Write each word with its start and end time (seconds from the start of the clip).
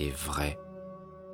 est 0.00 0.10
vrai. 0.10 0.58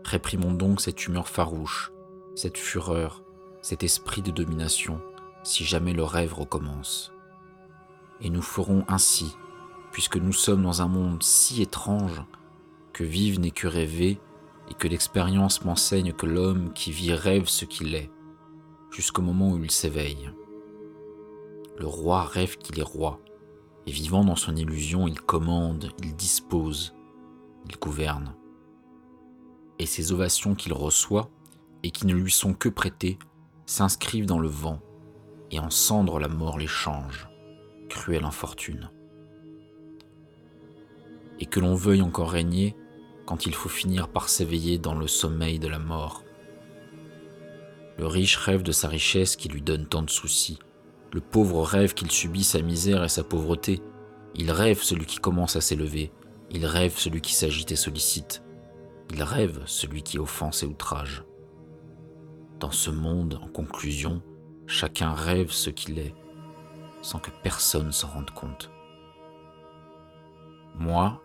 Réprimons 0.04 0.52
donc 0.52 0.80
cette 0.80 1.06
humeur 1.06 1.28
farouche, 1.28 1.92
cette 2.34 2.58
fureur, 2.58 3.22
cet 3.62 3.82
esprit 3.82 4.22
de 4.22 4.30
domination, 4.30 5.00
si 5.42 5.64
jamais 5.64 5.92
le 5.92 6.04
rêve 6.04 6.34
recommence. 6.34 7.12
Et 8.20 8.30
nous 8.30 8.42
ferons 8.42 8.84
ainsi, 8.88 9.36
puisque 9.92 10.16
nous 10.16 10.32
sommes 10.32 10.62
dans 10.62 10.82
un 10.82 10.88
monde 10.88 11.22
si 11.22 11.62
étrange 11.62 12.22
que 12.92 13.04
vivre 13.04 13.40
n'est 13.40 13.50
que 13.50 13.66
rêver 13.66 14.20
et 14.70 14.74
que 14.74 14.88
l'expérience 14.88 15.64
m'enseigne 15.64 16.12
que 16.12 16.26
l'homme 16.26 16.72
qui 16.72 16.92
vit 16.92 17.12
rêve 17.12 17.46
ce 17.46 17.64
qu'il 17.64 17.94
est, 17.94 18.10
jusqu'au 18.90 19.22
moment 19.22 19.52
où 19.52 19.62
il 19.62 19.70
s'éveille. 19.70 20.30
Le 21.78 21.86
roi 21.86 22.22
rêve 22.24 22.56
qu'il 22.56 22.78
est 22.78 22.82
roi, 22.82 23.20
et 23.86 23.92
vivant 23.92 24.24
dans 24.24 24.36
son 24.36 24.56
illusion, 24.56 25.06
il 25.06 25.20
commande, 25.20 25.90
il 26.02 26.16
dispose, 26.16 26.94
il 27.68 27.76
gouverne. 27.78 28.34
Et 29.78 29.86
ces 29.86 30.12
ovations 30.12 30.54
qu'il 30.54 30.72
reçoit, 30.72 31.30
et 31.82 31.90
qui 31.90 32.06
ne 32.06 32.14
lui 32.14 32.30
sont 32.30 32.54
que 32.54 32.68
prêtées, 32.68 33.18
s'inscrivent 33.66 34.26
dans 34.26 34.38
le 34.38 34.48
vent, 34.48 34.80
et 35.50 35.58
en 35.58 35.70
cendre 35.70 36.18
la 36.18 36.28
mort 36.28 36.58
les 36.58 36.66
change, 36.66 37.28
cruelle 37.88 38.24
infortune. 38.24 38.90
Et 41.40 41.46
que 41.46 41.60
l'on 41.60 41.74
veuille 41.74 42.02
encore 42.02 42.30
régner 42.30 42.74
quand 43.26 43.46
il 43.46 43.54
faut 43.54 43.68
finir 43.68 44.08
par 44.08 44.28
s'éveiller 44.28 44.78
dans 44.78 44.94
le 44.94 45.06
sommeil 45.06 45.58
de 45.58 45.68
la 45.68 45.78
mort. 45.78 46.22
Le 47.98 48.06
riche 48.06 48.36
rêve 48.36 48.62
de 48.62 48.72
sa 48.72 48.88
richesse 48.88 49.36
qui 49.36 49.48
lui 49.48 49.62
donne 49.62 49.86
tant 49.86 50.02
de 50.02 50.10
soucis. 50.10 50.58
Le 51.12 51.20
pauvre 51.20 51.62
rêve 51.62 51.94
qu'il 51.94 52.10
subit 52.10 52.44
sa 52.44 52.60
misère 52.60 53.04
et 53.04 53.08
sa 53.08 53.24
pauvreté. 53.24 53.80
Il 54.34 54.50
rêve 54.50 54.82
celui 54.82 55.06
qui 55.06 55.18
commence 55.18 55.56
à 55.56 55.60
s'élever. 55.60 56.12
Il 56.50 56.66
rêve 56.66 56.96
celui 56.96 57.20
qui 57.20 57.34
s'agite 57.34 57.72
et 57.72 57.76
sollicite. 57.76 58.42
Il 59.12 59.22
rêve 59.22 59.62
celui 59.66 60.02
qui 60.02 60.18
offense 60.18 60.62
et 60.62 60.66
outrage. 60.66 61.24
Dans 62.58 62.70
ce 62.70 62.90
monde, 62.90 63.38
en 63.42 63.48
conclusion, 63.48 64.22
chacun 64.66 65.12
rêve 65.12 65.50
ce 65.50 65.70
qu'il 65.70 65.98
est, 65.98 66.14
sans 67.02 67.18
que 67.18 67.30
personne 67.42 67.92
s'en 67.92 68.08
rende 68.08 68.30
compte. 68.30 68.70
Moi, 70.78 71.22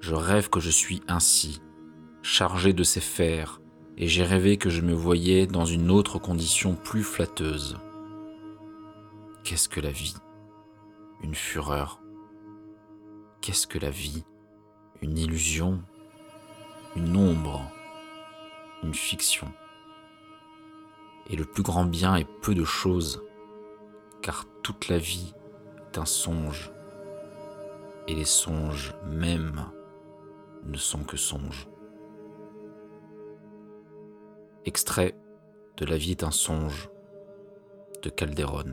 je 0.00 0.14
rêve 0.14 0.48
que 0.48 0.60
je 0.60 0.70
suis 0.70 1.02
ainsi, 1.08 1.60
chargé 2.22 2.72
de 2.72 2.82
ces 2.82 3.00
fers, 3.00 3.60
et 3.96 4.06
j'ai 4.06 4.24
rêvé 4.24 4.56
que 4.56 4.70
je 4.70 4.80
me 4.80 4.92
voyais 4.92 5.46
dans 5.46 5.64
une 5.64 5.90
autre 5.90 6.18
condition 6.18 6.76
plus 6.76 7.02
flatteuse. 7.02 7.76
Qu'est-ce 9.42 9.68
que 9.68 9.80
la 9.80 9.90
vie? 9.90 10.14
Une 11.22 11.34
fureur? 11.34 12.00
Qu'est-ce 13.40 13.66
que 13.66 13.78
la 13.78 13.90
vie? 13.90 14.24
Une 15.02 15.18
illusion? 15.18 15.82
Une 16.98 17.16
ombre 17.16 17.62
Une 18.82 18.92
fiction 18.92 19.46
Et 21.30 21.36
le 21.36 21.44
plus 21.44 21.62
grand 21.62 21.84
bien 21.84 22.16
est 22.16 22.28
peu 22.42 22.56
de 22.56 22.64
choses, 22.64 23.22
car 24.20 24.46
toute 24.64 24.88
la 24.88 24.98
vie 24.98 25.32
est 25.78 25.98
un 25.98 26.04
songe, 26.04 26.72
et 28.08 28.14
les 28.16 28.24
songes 28.24 28.96
même 29.06 29.64
ne 30.64 30.76
sont 30.76 31.04
que 31.04 31.16
songes. 31.16 31.68
Extrait 34.64 35.14
de 35.76 35.84
La 35.84 35.98
vie 35.98 36.10
est 36.10 36.24
un 36.24 36.32
songe 36.32 36.90
de 38.02 38.10
Calderon. 38.10 38.72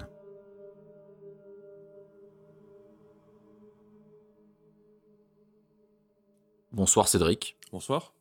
Bonsoir 6.72 7.08
Cédric. 7.08 7.56
Bonsoir. 7.72 8.15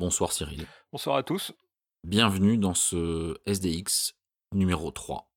Bonsoir 0.00 0.32
Cyril. 0.32 0.66
Bonsoir 0.92 1.16
à 1.16 1.22
tous. 1.22 1.52
Bienvenue 2.04 2.56
dans 2.56 2.72
ce 2.72 3.38
SDX 3.44 4.14
numéro 4.54 4.90
3. 4.90 5.30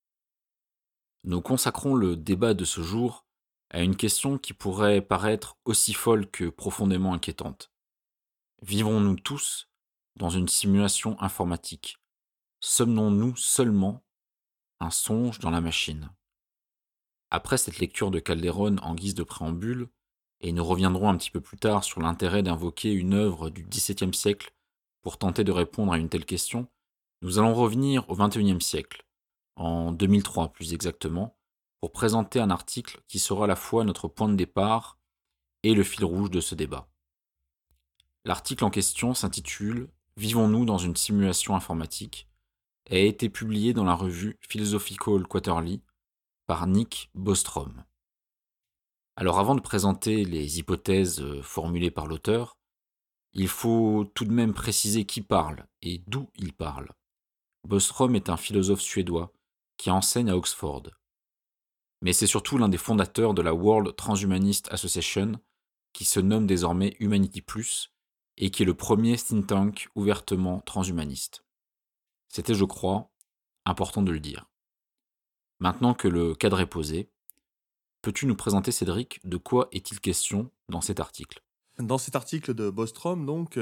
Nous 1.25 1.41
consacrons 1.41 1.95
le 1.95 2.15
débat 2.15 2.53
de 2.53 2.63
ce 2.63 2.79
jour 2.79 3.25
à 3.71 3.81
une 3.81 3.97
question 3.97 4.37
qui 4.37 4.53
pourrait 4.53 5.01
paraître 5.01 5.57
aussi 5.65 5.91
folle 5.91 6.31
que 6.31 6.47
profondément 6.47 7.13
inquiétante. 7.13 7.73
Vivons-nous 8.61 9.17
tous 9.17 9.67
dans 10.15 10.29
une 10.29 10.47
simulation 10.47 11.21
informatique? 11.21 11.97
Somnons-nous 12.61 13.35
seulement 13.35 14.05
un 14.79 14.91
songe 14.91 15.39
dans 15.39 15.51
la 15.51 15.59
machine? 15.59 16.09
Après 17.31 17.57
cette 17.57 17.79
lecture 17.79 18.11
de 18.11 18.19
Calderon 18.21 18.77
en 18.77 18.95
guise 18.95 19.15
de 19.15 19.23
préambule, 19.23 19.89
et 20.43 20.51
nous 20.51 20.63
reviendrons 20.63 21.09
un 21.09 21.17
petit 21.17 21.31
peu 21.31 21.41
plus 21.41 21.57
tard 21.57 21.83
sur 21.83 22.01
l'intérêt 22.01 22.43
d'invoquer 22.43 22.91
une 22.91 23.13
œuvre 23.13 23.49
du 23.49 23.63
XVIIe 23.63 24.13
siècle 24.13 24.53
pour 25.01 25.17
tenter 25.17 25.43
de 25.43 25.51
répondre 25.51 25.93
à 25.93 25.97
une 25.97 26.09
telle 26.09 26.25
question, 26.25 26.67
nous 27.21 27.39
allons 27.39 27.53
revenir 27.53 28.09
au 28.09 28.15
XXIe 28.15 28.61
siècle, 28.61 29.05
en 29.55 29.93
2003 29.93 30.49
plus 30.49 30.73
exactement, 30.73 31.37
pour 31.79 31.91
présenter 31.91 32.39
un 32.39 32.49
article 32.49 33.01
qui 33.07 33.19
sera 33.19 33.45
à 33.45 33.47
la 33.47 33.55
fois 33.55 33.85
notre 33.85 34.09
point 34.09 34.29
de 34.29 34.35
départ 34.35 34.99
et 35.63 35.73
le 35.73 35.83
fil 35.83 36.03
rouge 36.03 36.29
de 36.29 36.41
ce 36.41 36.55
débat. 36.55 36.89
L'article 38.25 38.65
en 38.65 38.69
question 38.69 39.13
s'intitule 39.13 39.89
Vivons-nous 40.15 40.65
dans 40.65 40.77
une 40.77 40.95
simulation 40.95 41.55
informatique 41.55 42.29
et 42.89 42.97
a 42.97 43.05
été 43.05 43.29
publié 43.29 43.73
dans 43.73 43.85
la 43.85 43.95
revue 43.95 44.37
Philosophical 44.41 45.25
Quarterly 45.25 45.81
par 46.45 46.67
Nick 46.67 47.09
Bostrom. 47.15 47.83
Alors 49.15 49.39
avant 49.39 49.55
de 49.55 49.61
présenter 49.61 50.25
les 50.25 50.59
hypothèses 50.59 51.21
euh, 51.21 51.41
formulées 51.41 51.91
par 51.91 52.07
l'auteur, 52.07 52.57
il 53.33 53.47
faut 53.47 54.11
tout 54.13 54.25
de 54.25 54.31
même 54.31 54.53
préciser 54.53 55.05
qui 55.05 55.21
parle 55.21 55.65
et 55.81 56.03
d'où 56.07 56.29
il 56.35 56.53
parle. 56.53 56.89
Bostrom 57.67 58.15
est 58.15 58.29
un 58.29 58.37
philosophe 58.37 58.81
suédois 58.81 59.31
qui 59.77 59.89
enseigne 59.89 60.29
à 60.29 60.37
Oxford 60.37 60.83
mais 62.03 62.11
c'est 62.11 62.27
surtout 62.27 62.57
l'un 62.57 62.67
des 62.67 62.77
fondateurs 62.77 63.33
de 63.33 63.41
la 63.41 63.53
World 63.53 63.95
Transhumanist 63.95 64.67
Association, 64.73 65.39
qui 65.93 66.03
se 66.03 66.19
nomme 66.19 66.45
désormais 66.45 66.97
Humanity 66.99 67.41
Plus, 67.41 67.93
et 68.35 68.51
qui 68.51 68.63
est 68.63 68.65
le 68.65 68.73
premier 68.73 69.15
think 69.15 69.47
tank 69.47 69.87
ouvertement 69.95 70.59
transhumaniste. 70.59 71.45
C'était, 72.27 72.55
je 72.55 72.65
crois, 72.65 73.09
important 73.63 74.01
de 74.01 74.11
le 74.11 74.19
dire. 74.19 74.49
Maintenant 75.59 75.93
que 75.93 76.09
le 76.09 76.35
cadre 76.35 76.59
est 76.59 76.65
posé, 76.65 77.09
peux-tu 78.03 78.27
nous 78.27 78.35
présenter, 78.35 78.71
Cédric, 78.71 79.19
de 79.23 79.37
quoi 79.37 79.69
est-il 79.71 79.99
question 79.99 80.51
dans 80.69 80.81
cet 80.81 80.99
article? 80.99 81.41
Dans 81.79 81.97
cet 81.97 82.15
article 82.15 82.53
de 82.53 82.69
Bostrom, 82.69 83.25
donc, 83.25 83.59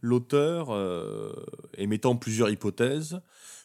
l'auteur, 0.00 0.70
euh, 0.70 1.32
émettant 1.78 2.16
plusieurs 2.16 2.50
hypothèses, 2.50 3.20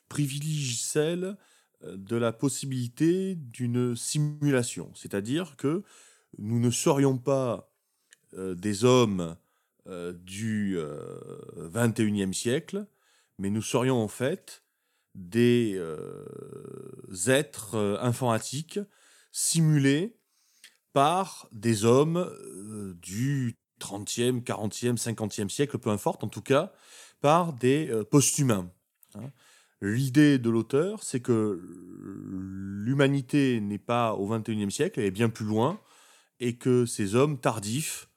privilégie 0.07 0.77
celle 0.77 1.35
de 1.83 2.15
la 2.15 2.31
possibilité 2.31 3.35
d'une 3.35 3.95
simulation, 3.95 4.91
c'est-à-dire 4.93 5.55
que 5.57 5.83
nous 6.37 6.59
ne 6.59 6.69
serions 6.69 7.17
pas 7.17 7.71
euh, 8.33 8.55
des 8.55 8.83
hommes 8.83 9.35
euh, 9.87 10.13
du 10.13 10.77
XXIe 11.57 12.23
euh, 12.23 12.33
siècle, 12.33 12.85
mais 13.39 13.49
nous 13.49 13.61
serions 13.61 14.01
en 14.01 14.07
fait 14.07 14.63
des 15.15 15.81
êtres 17.27 17.97
informatiques 18.01 18.79
simulés 19.37 20.17
par 20.93 21.47
des 21.51 21.85
hommes 21.85 22.27
du 23.01 23.55
30e, 23.79 24.41
40e, 24.43 24.97
50e 24.97 25.49
siècle, 25.49 25.77
peu 25.77 25.91
importe, 25.91 26.23
en 26.23 26.27
tout 26.27 26.41
cas, 26.41 26.71
par 27.21 27.53
des 27.53 27.91
post-humains. 28.09 28.71
Hein. 29.13 29.29
L'idée 29.81 30.39
de 30.39 30.49
l'auteur, 30.49 31.03
c'est 31.03 31.19
que 31.19 31.61
l'humanité 32.03 33.61
n'est 33.61 33.77
pas 33.77 34.15
au 34.15 34.27
XXIe 34.27 34.71
siècle, 34.71 34.99
elle 34.99 35.05
est 35.05 35.11
bien 35.11 35.29
plus 35.29 35.45
loin, 35.45 35.79
et 36.39 36.57
que 36.57 36.87
ces 36.87 37.13
hommes 37.13 37.39
tardifs, 37.39 38.09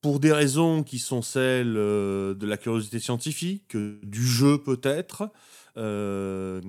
pour 0.00 0.18
des 0.18 0.32
raisons 0.32 0.82
qui 0.82 0.98
sont 0.98 1.20
celles 1.20 1.76
euh, 1.76 2.34
de 2.34 2.46
la 2.46 2.56
curiosité 2.56 2.98
scientifique, 2.98 3.76
du 3.76 4.26
jeu 4.26 4.62
peut-être, 4.62 5.30
euh, 5.76 6.60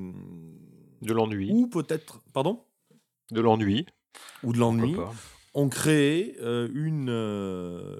de 1.01 1.13
l'ennui, 1.13 1.49
ou 1.51 1.67
peut-être, 1.67 2.21
pardon, 2.33 2.61
de 3.33 3.41
l'ennui, 3.41 3.85
ou 4.43 4.53
de 4.53 4.59
l'ennui, 4.59 4.95
ont 5.53 5.69
créé 5.69 6.37
euh, 6.41 6.69
une, 6.73 7.09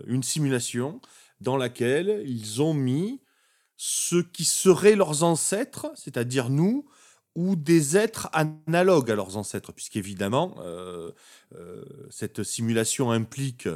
une 0.07 0.23
simulation 0.23 1.01
dans 1.41 1.57
laquelle 1.57 2.23
ils 2.25 2.61
ont 2.61 2.73
mis 2.73 3.21
ce 3.75 4.15
qui 4.15 4.45
seraient 4.45 4.95
leurs 4.95 5.23
ancêtres, 5.23 5.91
c'est-à-dire 5.95 6.49
nous, 6.49 6.85
ou 7.35 7.55
des 7.55 7.97
êtres 7.97 8.29
analogues 8.31 9.09
à 9.11 9.15
leurs 9.15 9.37
ancêtres, 9.37 9.71
puisqu'évidemment, 9.73 10.55
euh, 10.59 11.11
euh, 11.55 11.83
cette 12.09 12.43
simulation 12.43 13.11
implique 13.11 13.67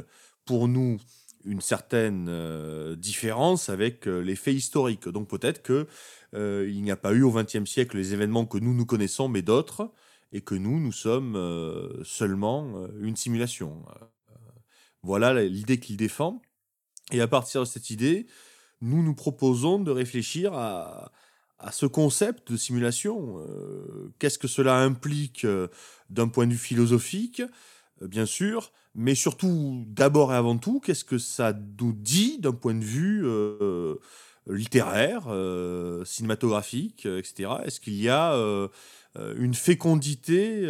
pour 0.44 0.68
nous 0.68 0.98
une 1.44 1.60
certaine 1.60 2.26
euh, 2.28 2.94
différence 2.96 3.68
avec 3.68 4.06
les 4.06 4.36
faits 4.36 4.54
historiques. 4.54 5.08
Donc 5.08 5.28
peut-être 5.28 5.62
qu'il 5.62 6.82
n'y 6.82 6.90
a 6.90 6.96
pas 6.96 7.12
eu 7.12 7.22
au 7.22 7.32
XXe 7.32 7.64
siècle 7.64 7.96
les 7.96 8.14
événements 8.14 8.46
que 8.46 8.58
nous 8.58 8.74
nous 8.74 8.86
connaissons, 8.86 9.28
mais 9.28 9.42
d'autres, 9.42 9.90
et 10.32 10.40
que 10.40 10.54
nous, 10.54 10.78
nous 10.80 10.92
sommes 10.92 11.36
seulement 12.04 12.86
une 13.00 13.16
simulation. 13.16 13.84
voilà 15.02 15.42
l'idée 15.44 15.80
qu'il 15.80 15.96
défend. 15.96 16.42
Et 17.10 17.20
à 17.20 17.28
partir 17.28 17.62
de 17.62 17.66
cette 17.66 17.90
idée, 17.90 18.26
nous 18.80 19.02
nous 19.02 19.14
proposons 19.14 19.78
de 19.78 19.90
réfléchir 19.90 20.54
à, 20.54 21.12
ce 21.72 21.86
concept 21.86 22.52
de 22.52 22.56
simulation. 22.56 23.40
Euh, 23.40 24.12
qu'est-ce 24.20 24.38
que 24.38 24.46
cela 24.46 24.78
implique 24.78 25.44
euh, 25.44 25.66
d'un 26.08 26.28
point 26.28 26.46
de 26.46 26.52
vue 26.52 26.58
philosophique, 26.58 27.42
euh, 28.00 28.06
bien 28.06 28.26
sûr, 28.26 28.70
mais 28.94 29.16
surtout, 29.16 29.84
d'abord 29.88 30.32
et 30.32 30.36
avant 30.36 30.56
tout, 30.56 30.78
qu'est-ce 30.78 31.04
que 31.04 31.18
ça 31.18 31.52
nous 31.80 31.92
dit 31.92 32.38
d'un 32.38 32.52
point 32.52 32.74
de 32.74 32.84
vue 32.84 33.24
littéraire, 34.48 35.24
cinématographique, 36.04 37.06
etc. 37.06 37.50
Est-ce 37.64 37.80
qu'il 37.80 37.94
y 37.94 38.08
a 38.08 38.34
une 39.36 39.54
fécondité 39.54 40.66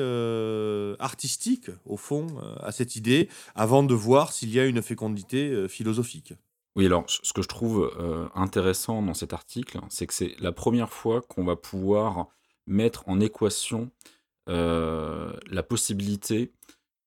artistique, 0.98 1.70
au 1.84 1.96
fond, 1.96 2.26
à 2.60 2.72
cette 2.72 2.96
idée, 2.96 3.28
avant 3.54 3.82
de 3.82 3.94
voir 3.94 4.32
s'il 4.32 4.50
y 4.50 4.60
a 4.60 4.66
une 4.66 4.82
fécondité 4.82 5.68
philosophique? 5.68 6.34
Oui, 6.78 6.86
alors 6.86 7.06
ce 7.08 7.32
que 7.32 7.42
je 7.42 7.48
trouve 7.48 7.92
euh, 7.98 8.28
intéressant 8.36 9.02
dans 9.02 9.12
cet 9.12 9.32
article, 9.32 9.80
c'est 9.88 10.06
que 10.06 10.14
c'est 10.14 10.36
la 10.38 10.52
première 10.52 10.92
fois 10.92 11.22
qu'on 11.22 11.42
va 11.44 11.56
pouvoir 11.56 12.28
mettre 12.68 13.02
en 13.08 13.18
équation 13.18 13.90
euh, 14.48 15.32
la 15.50 15.64
possibilité 15.64 16.52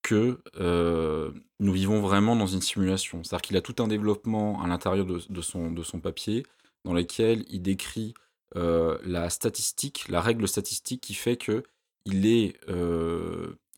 que 0.02 0.42
euh, 0.60 1.32
nous 1.62 1.72
vivons 1.72 2.02
vraiment 2.02 2.36
dans 2.36 2.48
une 2.48 2.62
simulation. 2.62 3.24
C'est-à-dire 3.24 3.44
qu'il 3.44 3.56
a 3.56 3.62
tout 3.62 3.82
un 3.82 3.88
développement 3.88 4.62
à 4.62 4.68
l'intérieur 4.68 5.06
de, 5.06 5.42
son, 5.42 5.72
de 5.72 5.84
son 5.84 6.02
papier 6.02 6.46
dans 6.86 6.94
lequel 6.94 7.46
il 7.50 7.62
décrit 7.62 8.14
la 8.56 9.30
statistique, 9.30 10.08
la 10.10 10.20
règle 10.20 10.48
statistique 10.48 11.02
qui 11.02 11.14
fait 11.14 11.38
que 11.38 11.64
il 12.06 12.26
est, 12.26 12.60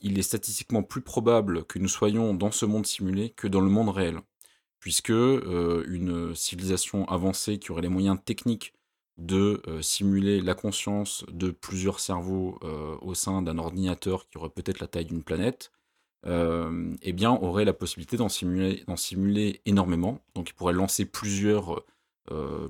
il 0.01 0.17
est 0.17 0.23
statistiquement 0.23 0.81
plus 0.81 1.01
probable 1.01 1.63
que 1.65 1.77
nous 1.77 1.87
soyons 1.87 2.33
dans 2.33 2.51
ce 2.51 2.65
monde 2.65 2.87
simulé 2.87 3.29
que 3.29 3.47
dans 3.47 3.61
le 3.61 3.69
monde 3.69 3.89
réel 3.89 4.21
puisque 4.83 5.11
euh, 5.11 5.85
une 5.87 6.35
civilisation 6.35 7.05
avancée 7.05 7.57
qui 7.57 7.71
aurait 7.71 7.83
les 7.83 7.87
moyens 7.87 8.17
techniques 8.25 8.73
de 9.17 9.61
euh, 9.67 9.81
simuler 9.81 10.41
la 10.41 10.55
conscience 10.55 11.25
de 11.31 11.51
plusieurs 11.51 12.01
cerveaux 12.01 12.59
euh, 12.65 12.97
au 13.01 13.13
sein 13.13 13.41
d'un 13.41 13.59
ordinateur 13.59 14.27
qui 14.27 14.37
aurait 14.37 14.49
peut-être 14.49 14.81
la 14.81 14.87
taille 14.87 15.05
d'une 15.05 15.23
planète, 15.23 15.71
eh 16.25 17.13
bien, 17.13 17.31
aurait 17.31 17.63
la 17.63 17.71
possibilité 17.71 18.17
d'en 18.17 18.27
simuler, 18.27 18.83
simuler, 18.97 19.61
énormément. 19.65 20.19
Donc, 20.35 20.49
il 20.49 20.53
pourrait 20.53 20.73
lancer 20.73 21.05
plusieurs, 21.05 21.83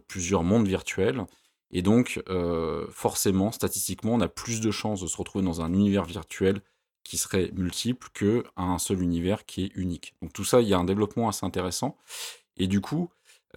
plusieurs 0.08 0.44
mondes 0.44 0.68
virtuels. 0.68 1.26
Et 1.72 1.82
donc, 1.82 2.22
forcément, 2.92 3.52
statistiquement, 3.52 4.14
on 4.14 4.22
a 4.22 4.28
plus 4.28 4.62
de 4.62 4.72
chances 4.72 5.02
de 5.02 5.08
se 5.08 5.18
retrouver 5.18 5.46
dans 5.46 5.62
un 5.62 5.74
univers 5.74 6.06
virtuel 6.06 6.62
qui 7.04 7.18
serait 7.18 7.52
multiple 7.54 8.08
que 8.14 8.44
un 8.56 8.80
seul 8.80 9.02
univers 9.02 9.46
qui 9.46 9.66
est 9.66 9.72
unique. 9.76 10.16
Donc 10.22 10.34
tout 10.34 10.46
ça, 10.46 10.62
il 10.62 10.68
y 10.68 10.74
a 10.74 10.78
un 10.78 10.86
développement 10.86 11.28
assez 11.30 11.46
intéressant. 11.46 11.98
Et 12.58 12.68
du 12.68 12.82
coup, 12.82 13.10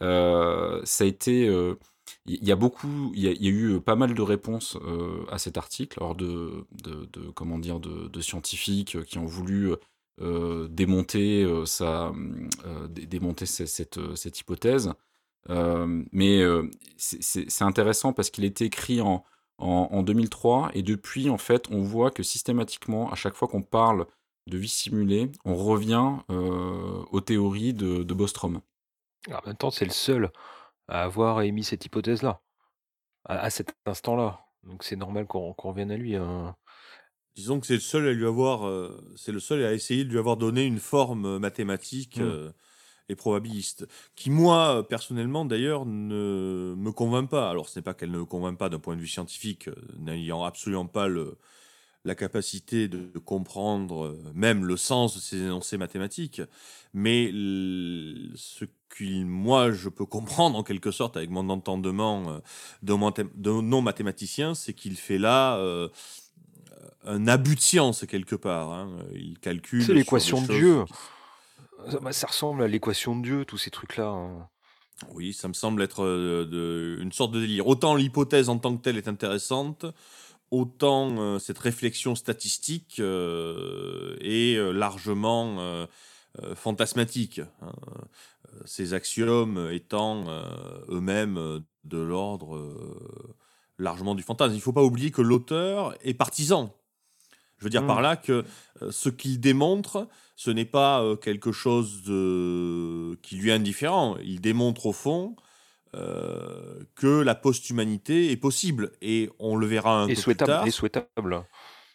euh, 0.02 0.80
ça 0.84 1.04
a 1.04 1.06
été, 1.06 1.48
euh, 1.48 1.78
il 2.26 2.44
y 2.44 2.52
a 2.52 2.56
beaucoup, 2.56 3.12
il 3.14 3.22
y, 3.22 3.28
a 3.28 3.50
eu 3.50 3.80
pas 3.80 3.96
mal 3.96 4.14
de 4.14 4.22
réponses 4.22 4.76
euh, 4.82 5.24
à 5.30 5.38
cet 5.38 5.56
article, 5.56 5.98
alors 6.00 6.14
de, 6.14 6.66
de, 6.72 7.30
comment 7.34 7.58
dire, 7.58 7.80
de, 7.80 8.20
scientifiques 8.20 9.02
qui 9.04 9.18
ont 9.18 9.26
voulu 9.26 9.74
démonter 10.70 11.46
ça, 11.66 12.12
démonter 12.88 13.46
cette, 13.46 13.98
cette 14.16 14.40
hypothèse. 14.40 14.92
Mais 15.48 16.42
c'est 16.96 17.62
intéressant 17.62 18.12
parce 18.12 18.30
qu'il 18.30 18.44
est 18.44 18.60
écrit 18.62 19.00
en, 19.00 19.24
en, 19.58 20.02
2003. 20.02 20.70
Et 20.74 20.82
depuis, 20.82 21.30
en 21.30 21.38
fait, 21.38 21.70
on 21.70 21.82
voit 21.82 22.10
que 22.10 22.22
systématiquement, 22.22 23.10
à 23.10 23.14
chaque 23.14 23.34
fois 23.34 23.48
qu'on 23.48 23.62
parle 23.62 24.06
de 24.46 24.58
vie 24.58 24.68
simulée, 24.68 25.30
on 25.44 25.56
revient 25.56 26.18
euh, 26.30 27.04
aux 27.10 27.20
théories 27.20 27.74
de, 27.74 28.02
Bostrom. 28.14 28.60
en 29.28 29.46
même 29.46 29.56
temps, 29.56 29.70
c'est 29.70 29.84
le 29.84 29.90
seul 29.90 30.30
à 30.88 31.02
avoir 31.02 31.42
émis 31.42 31.64
cette 31.64 31.84
hypothèse-là, 31.84 32.40
à, 33.24 33.50
cet 33.50 33.74
instant-là. 33.86 34.40
Donc 34.62 34.84
c'est 34.84 34.96
normal 34.96 35.26
qu'on 35.26 35.52
revienne 35.58 35.90
à 35.90 35.96
lui. 35.96 36.14
Hein. 36.14 36.54
Disons 37.34 37.60
que 37.60 37.66
c'est 37.66 37.74
le 37.74 37.80
seul 37.80 38.06
à 38.06 38.12
lui 38.12 38.26
avoir, 38.26 38.66
euh, 38.66 38.96
c'est 39.16 39.32
le 39.32 39.40
seul 39.40 39.64
à 39.64 39.72
essayer 39.72 40.04
de 40.04 40.10
lui 40.10 40.18
avoir 40.18 40.36
donné 40.36 40.64
une 40.64 40.78
forme 40.78 41.38
mathématique. 41.38 42.18
Mmh. 42.18 42.22
Euh, 42.22 42.52
et 43.08 43.14
probabiliste, 43.14 43.86
qui 44.14 44.30
moi, 44.30 44.86
personnellement 44.88 45.44
d'ailleurs, 45.44 45.86
ne 45.86 46.74
me 46.76 46.90
convainc 46.92 47.30
pas. 47.30 47.50
Alors 47.50 47.68
ce 47.68 47.78
n'est 47.78 47.82
pas 47.82 47.94
qu'elle 47.94 48.10
ne 48.10 48.18
me 48.18 48.24
convainc 48.24 48.58
pas 48.58 48.68
d'un 48.68 48.78
point 48.78 48.96
de 48.96 49.00
vue 49.00 49.06
scientifique, 49.06 49.68
euh, 49.68 49.74
n'ayant 49.98 50.42
absolument 50.44 50.86
pas 50.86 51.06
le, 51.06 51.36
la 52.04 52.14
capacité 52.14 52.88
de, 52.88 53.06
comprendre 53.18 54.06
euh, 54.06 54.32
même 54.34 54.64
le 54.64 54.76
sens 54.76 55.14
de 55.14 55.20
ces 55.20 55.40
énoncés 55.40 55.76
mathématiques, 55.78 56.42
mais 56.94 57.30
ce 57.30 58.64
que 58.88 59.24
moi 59.24 59.72
je 59.72 59.88
peux 59.88 60.06
comprendre 60.06 60.58
en 60.58 60.62
quelque 60.62 60.90
sorte 60.90 61.16
avec 61.16 61.30
mon 61.30 61.48
entendement 61.50 62.30
euh, 62.30 62.38
de, 62.82 63.60
non-mathématicien, 63.60 64.54
c'est 64.54 64.72
qu'il 64.72 64.96
fait 64.96 65.18
là 65.18 65.60
un 67.04 67.28
abus 67.28 67.54
de 67.54 67.60
science 67.60 68.04
quelque 68.06 68.34
part. 68.34 68.72
Hein. 68.72 68.90
Il 69.14 69.38
calcule. 69.38 69.84
C'est 69.84 69.94
l'équation 69.94 70.42
de 70.42 70.46
Dieu. 70.46 70.84
Ça, 72.12 72.26
ressemble 72.26 72.62
à 72.62 72.68
l'équation 72.68 73.16
de 73.16 73.22
Dieu, 73.22 73.44
tous 73.44 73.58
ces 73.58 73.70
trucs-là. 73.70 74.08
Hein. 74.08 74.48
Oui, 75.12 75.32
ça 75.32 75.48
me 75.48 75.52
semble 75.52 75.82
être 75.82 76.04
euh, 76.04 76.98
une 77.00 77.12
sorte 77.12 77.32
de 77.32 77.40
délire. 77.40 77.66
Autant 77.66 77.94
l'hypothèse 77.94 78.48
en 78.48 78.58
tant 78.58 78.76
que 78.76 78.82
telle 78.82 78.96
est 78.96 79.08
intéressante, 79.08 79.84
autant 80.50 81.18
euh, 81.18 81.38
cette 81.38 81.58
réflexion 81.58 82.14
statistique 82.14 82.96
euh, 83.00 84.16
est 84.20 84.56
largement 84.72 85.86
fantasmatique. 86.54 87.40
Hein. 87.60 87.72
Ces 88.64 88.94
axiomes 88.94 89.68
étant 89.70 90.24
eux-mêmes 90.88 91.62
de 91.84 91.98
l'ordre 91.98 92.76
largement 93.78 94.14
du 94.14 94.22
fantasme. 94.22 94.54
Il 94.54 94.58
ne 94.58 94.62
faut 94.62 94.72
pas 94.72 94.82
oublier 94.82 95.10
que 95.10 95.20
l'auteur 95.20 95.94
est 96.02 96.14
partisan. 96.14 96.74
Je 97.58 97.64
veux 97.64 97.70
dire 97.70 97.82
mmh. 97.82 97.86
par 97.86 98.00
là 98.00 98.16
que 98.16 98.44
ce 98.90 99.08
qu'il 99.10 99.40
démontre, 99.40 100.08
ce 100.36 100.50
n'est 100.50 100.66
pas 100.66 101.02
euh, 101.02 101.16
quelque 101.16 101.50
chose 101.50 102.02
de... 102.02 103.18
qui 103.22 103.36
lui 103.36 103.48
est 103.48 103.54
indifférent. 103.54 104.18
Il 104.22 104.42
démontre 104.42 104.86
au 104.86 104.92
fond 104.92 105.34
euh, 105.94 106.84
que 106.94 107.22
la 107.22 107.34
post-humanité 107.34 108.30
est 108.30 108.36
possible. 108.36 108.92
Et 109.00 109.30
on 109.38 109.56
le 109.56 109.66
verra 109.66 110.02
un 110.02 110.08
et 110.08 110.14
peu 110.14 110.20
souhaitable, 110.20 110.50
plus 110.50 110.56
tard. 110.56 110.66
Et 110.66 110.70
souhaitable. 110.70 111.44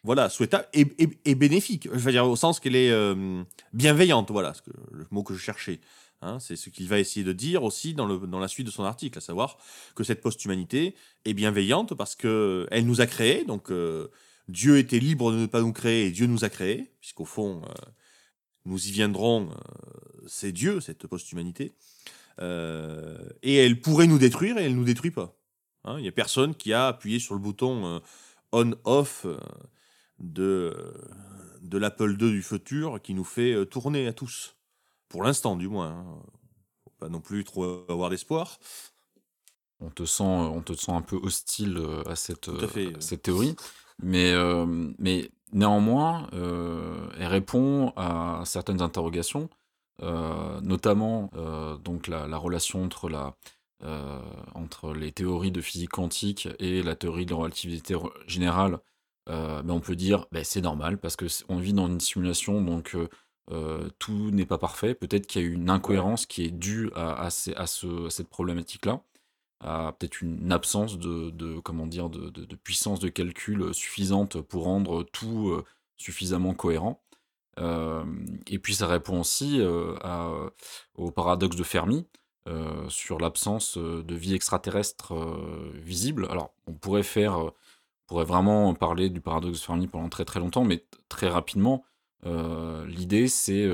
Voilà, 0.04 0.30
souhaitable 0.30 0.68
et, 0.74 1.36
bénéfique. 1.36 1.88
Je 1.94 2.00
veux 2.00 2.12
dire 2.12 2.28
au 2.28 2.36
sens 2.36 2.60
qu'elle 2.60 2.76
est 2.76 2.90
euh, 2.90 3.44
bienveillante. 3.74 4.32
Voilà 4.32 4.54
que, 4.54 4.72
le 4.92 5.06
mot 5.12 5.22
que 5.22 5.36
je 5.36 5.40
cherchais. 5.40 5.80
Hein. 6.24 6.40
c'est 6.40 6.56
ce 6.56 6.70
qu'il 6.70 6.88
va 6.88 7.00
essayer 7.00 7.24
de 7.24 7.34
dire 7.34 7.64
aussi 7.64 7.96
dans, 7.96 8.06
le, 8.06 8.20
dans 8.20 8.40
la 8.40 8.48
suite 8.48 8.68
de 8.68 8.72
son 8.72 8.84
article, 8.84 9.18
à 9.18 9.22
savoir 9.22 9.58
que 9.96 10.04
cette 10.04 10.22
post-humanité 10.22 10.96
est 11.26 11.34
bienveillante 11.34 11.96
parce 11.96 12.16
qu'elle 12.16 12.86
nous 12.86 13.02
a 13.02 13.08
créés. 13.08 13.44
Donc 13.44 13.72
Dieu 14.48 14.78
était 14.80 15.00
libre 15.00 15.32
de 15.32 15.38
ne 15.38 15.46
pas 15.46 15.62
nous 15.62 15.74
créer 15.74 16.08
et 16.08 16.12
Dieu 16.12 16.26
nous 16.26 16.44
a 16.44 16.50
créés, 16.50 16.92
puisqu'au 17.00 17.26
fond, 17.26 17.64
nous 18.66 18.88
y 18.88 18.92
viendrons, 18.92 19.50
euh, 19.50 20.24
c'est 20.28 20.52
Dieu, 20.52 20.80
cette 20.82 21.08
post-humanité. 21.08 21.74
Euh, 22.40 23.18
et 23.44 23.56
elle 23.56 23.82
pourrait 23.82 24.08
nous 24.08 24.18
détruire 24.18 24.58
et 24.58 24.64
elle 24.64 24.72
ne 24.72 24.78
nous 24.78 24.86
détruit 24.86 25.12
pas. 25.12 25.36
Hein. 25.84 25.96
Il 25.98 26.04
n'y 26.04 26.08
a 26.08 26.14
personne 26.14 26.56
qui 26.56 26.74
a 26.74 26.88
appuyé 26.88 27.20
sur 27.20 27.34
le 27.34 27.40
bouton 27.40 27.86
euh, 27.86 28.00
on-off 28.52 29.26
de, 30.20 30.94
de 31.62 31.78
l'Apple 31.78 32.12
II 32.12 32.32
du 32.32 32.44
futur 32.44 33.02
qui 33.02 33.14
nous 33.14 33.24
fait 33.24 33.66
tourner 33.68 34.08
à 34.08 34.14
tous. 34.14 34.56
Pour 35.08 35.24
l'instant, 35.24 35.56
du 35.56 35.68
moins. 35.68 35.90
Hein. 35.90 36.06
Faut 36.84 36.94
pas 37.00 37.10
non 37.10 37.22
plus 37.22 37.44
trop 37.44 37.86
avoir 37.90 38.10
d'espoir. 38.10 38.60
On 39.80 39.90
te, 39.90 40.06
sent, 40.06 40.24
on 40.24 40.62
te 40.62 40.74
sent 40.74 40.92
un 40.92 41.02
peu 41.02 41.16
hostile 41.16 41.82
à 42.06 42.16
cette, 42.16 42.52
cette 43.00 43.24
théorie. 43.24 43.56
Mais, 44.02 44.34
mais 44.98 45.30
Néanmoins, 45.54 46.30
euh, 46.34 47.10
elle 47.20 47.28
répond 47.28 47.92
à 47.98 48.42
certaines 48.46 48.82
interrogations, 48.82 49.50
euh, 50.02 50.62
notamment 50.62 51.30
euh, 51.36 51.78
donc 51.78 52.08
la, 52.08 52.38
relation 52.38 52.84
entre, 52.84 53.10
la, 53.10 53.36
entre 54.56 54.94
les 54.94 55.12
théories 55.12 55.52
de 55.52 55.62
physique 55.62 55.90
quantique 55.90 56.48
et 56.60 56.82
la 56.84 56.96
théorie 56.96 57.26
de 57.26 57.32
la 57.32 57.38
relativité 57.38 57.96
générale. 58.28 58.80
mais 59.28 59.72
on 59.72 59.82
peut 59.82 59.96
dire 59.96 60.28
ben, 60.32 60.44
c'est 60.44 60.62
normal 60.62 60.98
parce 61.00 61.18
qu'on 61.18 61.58
vit 61.58 61.74
dans 61.74 61.88
une 61.88 62.00
simulation, 62.00 62.62
donc 62.62 62.96
tout 64.00 64.32
n'est 64.32 64.46
pas 64.46 64.58
parfait. 64.58 64.96
Peut-être 64.96 65.28
qu'il 65.28 65.42
y 65.42 65.46
a 65.46 65.48
une 65.50 65.70
incohérence 65.70 66.26
qui 66.26 66.46
est 66.46 66.52
due 66.52 66.92
à, 66.96 67.26
à 67.26 67.30
cette 67.30 68.30
problématique-là 68.30 69.04
peut-être 69.62 70.22
une 70.22 70.52
absence 70.52 70.98
de, 70.98 71.60
comment 71.60 71.86
dire 71.86 72.10
de, 72.10 72.56
puissance 72.56 73.00
de 73.00 73.10
calcul 73.10 73.74
suffisante 73.74 74.42
pour 74.42 74.64
rendre 74.64 75.04
tout 75.04 75.50
euh, 75.50 75.64
suffisamment 75.98 76.54
cohérent. 76.54 77.02
Euh, 77.60 78.04
et 78.48 78.60
puis 78.60 78.74
ça 78.76 78.88
répond 78.88 79.20
aussi 79.20 79.60
euh, 79.60 80.50
au 80.96 81.12
paradoxe 81.12 81.56
de 81.56 81.64
Fermi 81.64 82.08
sur 82.90 83.20
l'absence 83.20 83.78
de 83.78 84.16
vie 84.16 84.34
extraterrestre 84.34 85.14
visible. 85.76 86.28
Alors 86.30 86.54
on 86.66 86.74
pourrait 86.74 87.04
faire, 87.04 87.38
on 87.38 87.54
pourrait 88.08 88.26
vraiment 88.26 88.74
parler 88.74 89.10
du 89.10 89.22
paradoxe 89.22 89.60
de 89.60 89.64
Fermi 89.64 89.88
pendant 89.88 90.10
très 90.10 90.26
très 90.26 90.40
longtemps, 90.40 90.66
mais 90.66 90.84
très 91.08 91.30
rapidement, 91.30 91.86
l'idée 92.26 93.28
c'est 93.28 93.70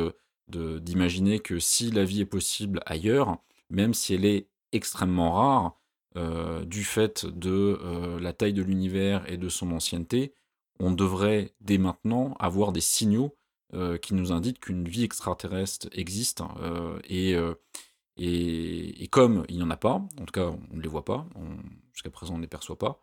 d'imaginer 0.50 1.40
que 1.40 1.60
si 1.60 1.92
la 1.92 2.04
vie 2.04 2.22
est 2.22 2.26
possible 2.26 2.82
ailleurs, 2.86 3.38
même 3.70 3.94
si 3.94 4.14
elle 4.14 4.26
est 4.26 4.48
extrêmement 4.72 5.34
rare, 5.34 5.80
du 6.66 6.84
fait 6.84 7.28
de 7.28 8.18
la 8.20 8.34
taille 8.34 8.54
de 8.54 8.64
l'univers 8.64 9.32
et 9.32 9.38
de 9.38 9.50
son 9.50 9.72
ancienneté, 9.72 10.34
on 10.80 10.92
devrait 10.92 11.54
dès 11.62 11.78
maintenant 11.78 12.36
avoir 12.40 12.72
des 12.72 12.82
signaux 12.82 13.38
qui 14.02 14.16
nous 14.16 14.32
indiquent 14.32 14.62
qu'une 14.62 14.88
vie 14.88 15.04
extraterrestre 15.04 15.88
existe. 15.92 16.42
et, 17.08 17.36
et, 18.18 19.08
comme 19.12 19.46
il 19.48 19.58
n'y 19.58 19.64
en 19.64 19.70
a 19.70 19.78
pas, 19.78 19.94
en 20.20 20.26
tout 20.26 20.32
cas 20.34 20.52
on 20.72 20.76
ne 20.76 20.82
les 20.82 20.90
voit 20.90 21.06
pas, 21.06 21.28
jusqu'à 21.94 22.10
présent 22.10 22.34
on 22.34 22.38
ne 22.38 22.42
les 22.42 22.48
perçoit 22.48 22.80
pas, 22.80 23.00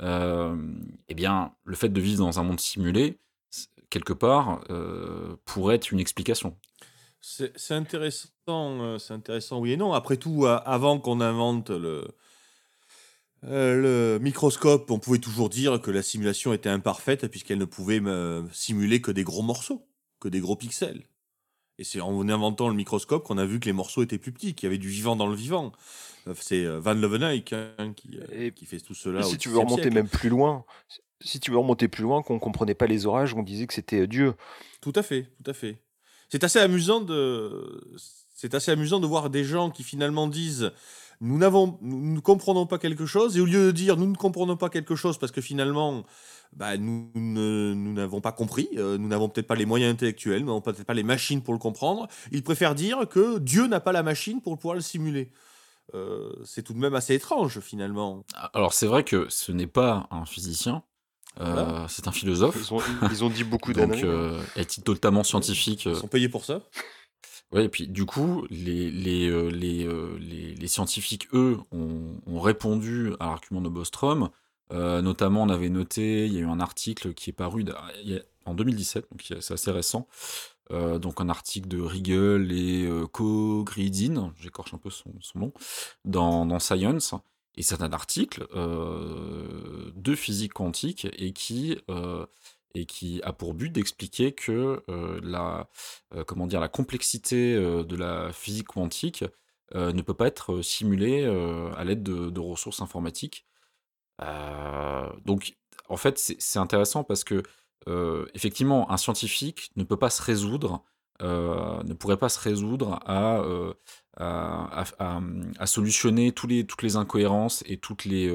eh 0.00 1.14
bien 1.14 1.52
le 1.62 1.76
fait 1.76 1.90
de 1.90 2.00
vivre 2.00 2.24
dans 2.24 2.40
un 2.40 2.42
monde 2.42 2.58
simulé, 2.58 3.18
quelque 3.88 4.12
part, 4.12 4.64
pourrait 5.44 5.76
être 5.76 5.92
une 5.92 6.00
explication. 6.00 6.56
C'est 7.20 7.74
intéressant, 7.74 8.98
c'est 8.98 9.12
intéressant, 9.12 9.58
oui 9.60 9.72
et 9.72 9.76
non. 9.76 9.92
Après 9.92 10.16
tout, 10.16 10.46
avant 10.46 10.98
qu'on 10.98 11.20
invente 11.20 11.70
le, 11.70 12.06
le 13.42 14.18
microscope, 14.20 14.90
on 14.90 14.98
pouvait 14.98 15.18
toujours 15.18 15.48
dire 15.48 15.80
que 15.80 15.90
la 15.90 16.02
simulation 16.02 16.52
était 16.52 16.68
imparfaite 16.68 17.26
puisqu'elle 17.28 17.58
ne 17.58 17.64
pouvait 17.64 18.00
simuler 18.52 19.00
que 19.00 19.10
des 19.10 19.24
gros 19.24 19.42
morceaux, 19.42 19.86
que 20.20 20.28
des 20.28 20.40
gros 20.40 20.56
pixels. 20.56 21.02
Et 21.78 21.84
c'est 21.84 22.00
en 22.00 22.28
inventant 22.28 22.68
le 22.68 22.74
microscope 22.74 23.24
qu'on 23.24 23.38
a 23.38 23.44
vu 23.44 23.60
que 23.60 23.66
les 23.66 23.72
morceaux 23.72 24.02
étaient 24.02 24.18
plus 24.18 24.32
petits, 24.32 24.54
qu'il 24.54 24.66
y 24.66 24.68
avait 24.68 24.78
du 24.78 24.88
vivant 24.88 25.14
dans 25.14 25.28
le 25.28 25.36
vivant. 25.36 25.72
C'est 26.34 26.66
Van 26.66 26.94
Leeuwenhoek 26.94 27.52
hein, 27.52 27.92
qui, 27.94 28.18
qui, 28.54 28.66
fait 28.66 28.80
tout 28.80 28.94
cela. 28.94 29.22
si 29.22 29.38
tu 29.38 29.48
veux 29.48 29.58
remonter 29.58 29.90
même 29.90 30.08
plus 30.08 30.28
loin, 30.28 30.64
si 31.20 31.40
tu 31.40 31.50
veux 31.50 31.58
remonter 31.58 31.88
plus 31.88 32.02
loin, 32.02 32.22
qu'on 32.22 32.38
comprenait 32.38 32.74
pas 32.74 32.86
les 32.86 33.06
orages, 33.06 33.34
on 33.34 33.42
disait 33.42 33.66
que 33.66 33.74
c'était 33.74 34.06
Dieu. 34.06 34.34
Tout 34.80 34.92
à 34.94 35.02
fait, 35.02 35.30
tout 35.42 35.50
à 35.50 35.54
fait. 35.54 35.78
C'est 36.28 36.44
assez 36.44 36.58
amusant 36.58 37.00
de, 37.00 37.80
c'est 38.34 38.54
assez 38.54 38.70
amusant 38.70 39.00
de 39.00 39.06
voir 39.06 39.30
des 39.30 39.44
gens 39.44 39.70
qui 39.70 39.82
finalement 39.82 40.28
disent 40.28 40.72
nous 41.20 41.38
n'avons, 41.38 41.78
nous 41.80 42.14
ne 42.14 42.20
comprenons 42.20 42.66
pas 42.66 42.78
quelque 42.78 43.06
chose, 43.06 43.36
et 43.36 43.40
au 43.40 43.44
lieu 43.44 43.66
de 43.66 43.70
dire 43.72 43.96
nous 43.96 44.06
ne 44.06 44.16
comprenons 44.16 44.56
pas 44.56 44.68
quelque 44.68 44.94
chose 44.94 45.18
parce 45.18 45.32
que 45.32 45.40
finalement, 45.40 46.04
bah, 46.52 46.76
nous 46.76 47.10
n'avons 47.92 48.20
pas 48.20 48.32
compris, 48.32 48.68
euh, 48.76 48.98
nous 48.98 49.08
n'avons 49.08 49.28
peut-être 49.28 49.48
pas 49.48 49.56
les 49.56 49.66
moyens 49.66 49.92
intellectuels, 49.92 50.40
nous 50.40 50.46
n'avons 50.46 50.60
peut-être 50.60 50.84
pas 50.84 50.94
les 50.94 51.02
machines 51.02 51.42
pour 51.42 51.54
le 51.54 51.58
comprendre, 51.58 52.06
ils 52.30 52.42
préfèrent 52.42 52.74
dire 52.76 53.08
que 53.08 53.38
Dieu 53.38 53.66
n'a 53.66 53.80
pas 53.80 53.92
la 53.92 54.02
machine 54.02 54.40
pour 54.40 54.56
pouvoir 54.56 54.76
le 54.76 54.80
simuler. 54.80 55.32
Euh, 55.94 56.30
c'est 56.44 56.62
tout 56.62 56.74
de 56.74 56.78
même 56.78 56.94
assez 56.94 57.14
étrange 57.14 57.60
finalement. 57.60 58.24
Alors 58.52 58.74
c'est 58.74 58.86
vrai 58.86 59.04
que 59.04 59.26
ce 59.30 59.52
n'est 59.52 59.66
pas 59.66 60.06
un 60.10 60.26
physicien, 60.26 60.82
euh, 61.40 61.86
c'est 61.88 62.08
un 62.08 62.12
philosophe. 62.12 62.56
Ils 63.10 63.24
ont, 63.24 63.30
dit 63.30 63.44
beaucoup 63.44 63.72
d'années. 63.74 64.02
Donc, 64.02 64.42
est-il 64.56 64.82
totalement 64.82 65.22
scientifique 65.22 65.86
Ils 65.86 65.96
sont 65.96 66.08
payés 66.08 66.28
pour 66.28 66.44
ça? 66.44 66.62
Oui, 67.52 67.62
et 67.62 67.68
puis 67.68 67.88
du 67.88 68.04
coup, 68.04 68.46
les, 68.50 68.90
les, 68.90 69.28
euh, 69.28 69.50
euh, 69.50 70.18
les, 70.18 70.54
les, 70.54 70.68
scientifiques, 70.68 71.28
eux, 71.32 71.58
ont, 71.72 72.40
répondu 72.40 73.14
à 73.20 73.26
l'argument 73.26 73.62
de 73.62 73.68
Bostrom. 73.70 74.30
Euh, 74.70 75.00
notamment, 75.00 75.42
on 75.44 75.48
avait 75.48 75.70
noté, 75.70 76.26
il 76.26 76.34
y 76.34 76.36
a 76.38 76.40
eu 76.40 76.46
un 76.46 76.60
article 76.60 77.14
qui 77.14 77.30
est 77.30 77.32
paru 77.32 77.64
en 78.44 78.54
2017, 78.54 79.06
donc 79.10 79.40
c'est 79.40 79.54
assez 79.54 79.70
récent. 79.70 80.06
donc 80.70 81.20
un 81.22 81.30
article 81.30 81.68
de 81.68 81.80
Riegel 81.80 82.52
et 82.52 82.86
Kogridin, 83.12 84.34
j'écorche 84.38 84.74
un 84.74 84.78
peu 84.78 84.90
son, 84.90 85.10
son 85.20 85.38
nom, 85.38 85.52
dans, 86.04 86.44
dans, 86.44 86.58
Science. 86.58 87.14
Et 87.58 87.62
c'est 87.62 87.82
un 87.82 87.92
article 87.92 88.46
de 88.54 90.14
physique 90.14 90.54
quantique 90.54 91.06
et 91.18 91.32
qui 91.32 91.76
et 92.74 92.86
qui 92.86 93.20
a 93.22 93.32
pour 93.32 93.54
but 93.54 93.70
d'expliquer 93.70 94.32
que 94.32 94.82
euh, 94.88 95.20
la, 95.22 95.68
euh, 96.14 96.24
comment 96.24 96.46
dire, 96.46 96.60
la 96.60 96.68
complexité 96.68 97.54
euh, 97.54 97.84
de 97.84 97.96
la 97.96 98.32
physique 98.32 98.68
quantique 98.68 99.24
ne 99.74 100.00
peut 100.00 100.14
pas 100.14 100.26
être 100.28 100.62
simulée 100.62 101.26
à 101.76 101.84
l'aide 101.84 102.02
de, 102.02 102.40
ressources 102.40 102.80
informatiques. 102.80 103.44
donc, 105.26 105.58
en 105.90 105.98
fait, 105.98 106.18
c'est 106.18 106.58
intéressant 106.58 107.04
parce 107.04 107.22
que, 107.22 107.42
effectivement, 108.32 108.90
un 108.90 108.96
scientifique 108.96 109.70
ne 109.76 109.84
peut 109.84 109.98
pas 109.98 110.08
se 110.08 110.22
résoudre, 110.22 110.82
ne 111.20 111.92
pourrait 111.94 112.16
pas 112.16 112.28
se 112.28 112.40
résoudre 112.40 113.00
à, 113.06 113.42
à, 114.16 114.84
à, 115.58 115.66
solutionner 115.66 116.32
tous 116.32 116.46
les, 116.46 116.66
toutes 116.66 116.82
les 116.82 116.96
incohérences 116.96 117.62
et 117.66 117.78
toutes 117.78 118.04
les 118.04 118.32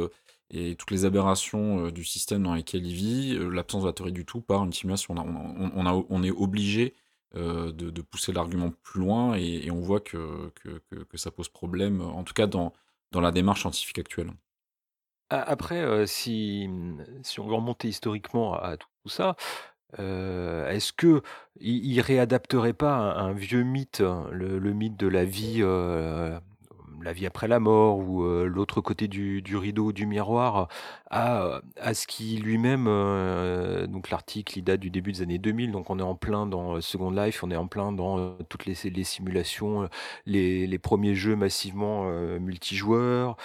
et 0.56 0.75
toutes 0.75 0.92
les 0.92 1.06
aberrations 1.06 1.90
du 1.90 2.04
système 2.04 2.44
dans 2.44 2.54
lequel 2.54 2.86
il 2.86 2.94
vit, 2.94 3.40
l'absence 3.52 3.82
de 3.82 3.88
la 3.88 3.94
théorie 3.94 4.12
du 4.12 4.24
tout 4.25 4.40
par 4.40 4.63
une 4.63 4.72
simulation. 4.72 5.16
On, 5.16 5.86
a, 5.88 6.06
on, 6.10 6.24
est 6.24 6.30
obligé 6.30 6.94
de, 7.34 8.02
pousser 8.02 8.32
l'argument 8.34 8.72
plus 8.84 9.00
loin 9.00 9.34
et, 9.34 9.72
on 9.72 9.80
voit 9.80 10.00
que, 10.00 10.52
que, 10.54 11.18
ça 11.18 11.32
pose 11.32 11.50
problème, 11.50 12.02
en 12.02 12.24
tout 12.24 12.36
cas 12.36 12.46
dans, 12.46 12.72
dans 13.12 13.22
la 13.22 13.32
démarche 13.32 13.62
scientifique 13.62 13.98
actuelle. 13.98 14.32
Après, 15.30 16.06
si, 16.06 16.70
si 17.24 17.40
on 17.40 17.48
veut 17.48 17.56
remonter 17.56 17.88
historiquement 17.88 18.54
à 18.54 18.78
tout 18.78 18.88
ça, 19.08 19.36
est-ce 19.97 20.93
que 20.93 21.21
il, 21.59 22.01
réadapterait 22.01 22.73
pas 22.73 22.95
un, 22.95 23.33
vieux 23.33 23.63
mythe, 23.63 24.01
hein, 24.01 24.27
le, 24.31 24.59
mythe 24.73 24.97
de 24.97 25.07
la 25.07 25.25
vie 25.25 25.63
la 27.01 27.12
vie 27.12 27.25
après 27.25 27.47
la 27.50 27.59
mort 27.59 27.97
ou 27.97 28.23
l'autre 28.23 28.81
côté 28.81 29.07
du, 29.07 29.43
rideau 29.57 29.91
du 29.91 30.05
miroir 30.05 30.69
à, 31.09 31.62
ce 31.93 32.07
qui 32.07 32.38
lui-même, 32.38 32.85
donc 33.88 34.09
l'article 34.09 34.57
il 34.57 34.63
date 34.63 34.79
du 34.79 34.89
début 34.89 35.12
des 35.12 35.21
années 35.21 35.38
2000, 35.38 35.71
donc 35.71 35.89
on 35.89 36.00
est 36.00 36.03
en 36.03 36.15
plein 36.15 36.47
dans 36.47 36.79
Second 36.81 37.12
Life, 37.12 37.43
on 37.43 37.51
est 37.51 37.55
en 37.55 37.67
plein 37.67 37.91
dans 37.91 38.35
toutes 38.50 38.65
les, 38.65 39.03
simulations, 39.03 39.89
les, 40.25 40.79
premiers 40.79 41.15
jeux 41.15 41.35
massivement 41.35 42.05
multijoueurs. 42.39 43.38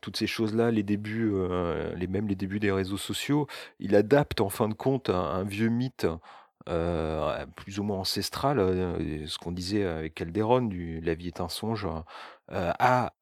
Toutes 0.00 0.16
ces 0.16 0.26
choses-là, 0.26 0.70
les 0.70 0.82
débuts, 0.82 1.32
les 1.94 2.06
mêmes 2.06 2.28
les 2.28 2.34
débuts 2.34 2.60
des 2.60 2.72
réseaux 2.72 2.96
sociaux, 2.96 3.46
il 3.78 3.94
adapte 3.94 4.40
en 4.40 4.48
fin 4.48 4.68
de 4.68 4.74
compte 4.74 5.10
un 5.10 5.44
vieux 5.44 5.68
mythe 5.68 6.06
euh, 6.68 7.46
plus 7.54 7.78
ou 7.78 7.84
moins 7.84 7.98
ancestral, 7.98 8.58
euh, 8.58 9.24
ce 9.28 9.38
qu'on 9.38 9.52
disait 9.52 9.84
avec 9.84 10.14
Calderon, 10.14 10.68
La 11.00 11.14
vie 11.14 11.28
est 11.28 11.40
un 11.40 11.48
songe, 11.48 11.86
euh, 11.86 12.72
à, 12.80 13.14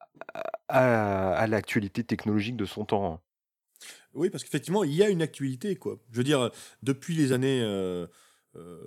à, 0.68 1.46
l'actualité 1.46 2.04
technologique 2.04 2.56
de 2.56 2.64
son 2.64 2.86
temps. 2.86 3.20
Oui, 4.14 4.30
parce 4.30 4.44
qu'effectivement, 4.44 4.82
il 4.82 4.94
y 4.94 5.02
a 5.02 5.10
une 5.10 5.20
actualité. 5.20 5.76
Quoi. 5.76 5.98
Je 6.10 6.16
veux 6.16 6.24
dire, 6.24 6.50
depuis 6.82 7.16
les 7.16 7.32
années 7.32 7.62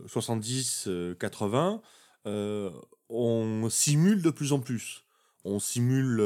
70-80, 0.07 1.81
on 3.09 3.69
simule 3.69 4.23
de 4.23 4.31
plus 4.31 4.53
en 4.53 4.59
plus. 4.59 5.05
On 5.49 5.59
simule 5.59 6.21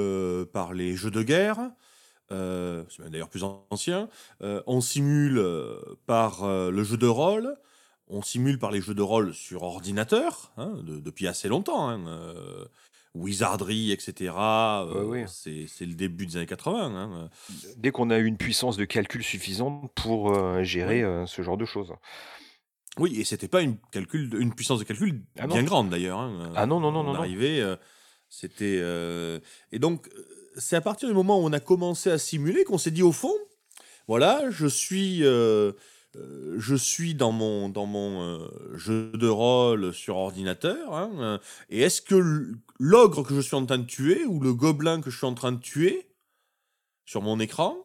par 0.52 0.74
les 0.74 0.96
jeux 0.96 1.12
de 1.12 1.22
guerre, 1.22 1.60
c'est 2.30 3.10
d'ailleurs 3.10 3.30
plus 3.30 3.44
ancien, 3.44 4.10
on 4.40 4.82
simule 4.82 5.44
par 6.08 6.48
le 6.48 6.84
jeu 6.84 6.98
de 6.98 7.08
rôle, 7.08 7.56
on 8.12 8.22
simule 8.22 8.60
par 8.60 8.72
les 8.72 8.82
jeux 8.82 8.94
de 8.94 9.02
rôle 9.02 9.34
sur 9.34 9.64
ordinateur, 9.64 10.52
hein, 10.58 10.74
depuis 10.86 11.28
assez 11.28 11.48
longtemps. 11.48 11.90
Hein, 11.90 12.06
euh, 12.08 12.66
Wizardry, 13.14 13.92
etc. 13.92 14.34
Euh, 14.38 15.26
c'est 15.28 15.86
le 15.86 15.94
début 15.96 16.26
des 16.26 16.38
années 16.38 16.46
80. 16.46 16.96
Hein. 16.96 17.30
Dès 17.78 17.92
qu'on 17.92 18.10
a 18.10 18.18
une 18.18 18.38
puissance 18.38 18.78
de 18.78 18.86
calcul 18.86 19.24
suffisante 19.24 19.92
pour 19.96 20.32
euh, 20.32 20.64
gérer 20.64 21.04
ce 21.26 21.42
genre 21.42 21.58
de 21.58 21.66
choses. 21.66 21.94
Oui, 22.98 23.20
et 23.20 23.24
c'était 23.24 23.48
pas 23.48 23.62
une, 23.62 23.78
calcul, 23.92 24.34
une 24.40 24.54
puissance 24.54 24.80
de 24.80 24.84
calcul 24.84 25.24
ah 25.40 25.48
bien 25.48 25.64
grande 25.64 25.90
d'ailleurs. 25.90 26.20
Ah 26.56 26.66
non, 26.66 26.80
non, 26.80 26.92
non, 26.92 27.04
non. 27.04 27.16
Arrivé, 27.16 27.76
c'était. 28.32 28.82
Et 29.72 29.78
donc, 29.78 30.10
c'est 30.58 30.76
à 30.76 30.82
partir 30.82 31.08
du 31.08 31.14
moment 31.14 31.40
où 31.40 31.46
on 31.46 31.54
a 31.54 31.60
commencé 31.60 32.10
à 32.10 32.18
simuler 32.18 32.64
qu'on 32.64 32.80
s'est 32.80 32.90
dit 32.90 33.04
au 33.04 33.12
fond, 33.12 33.36
voilà, 34.08 34.50
je 34.50 34.66
suis 34.66 35.24
euh, 36.18 36.60
je 36.60 36.76
suis 36.76 37.16
dans 37.16 37.32
mon, 37.32 37.70
dans 37.70 37.86
mon 37.86 38.22
euh, 38.22 38.48
jeu 38.76 39.12
de 39.14 39.28
rôle 39.28 39.94
sur 39.94 40.18
ordinateur, 40.18 40.94
hein, 40.94 41.12
euh, 41.20 41.38
et 41.70 41.82
est-ce 41.82 42.02
que 42.02 42.52
l'ogre 42.80 43.24
que 43.24 43.34
je 43.34 43.40
suis 43.40 43.56
en 43.56 43.66
train 43.66 43.78
de 43.78 43.86
tuer, 43.86 44.26
ou 44.26 44.42
le 44.42 44.54
gobelin 44.54 45.00
que 45.00 45.10
je 45.10 45.18
suis 45.18 45.28
en 45.28 45.34
train 45.34 45.54
de 45.54 45.62
tuer, 45.62 46.10
sur 47.06 47.22
mon 47.22 47.40
écran, 47.40 47.78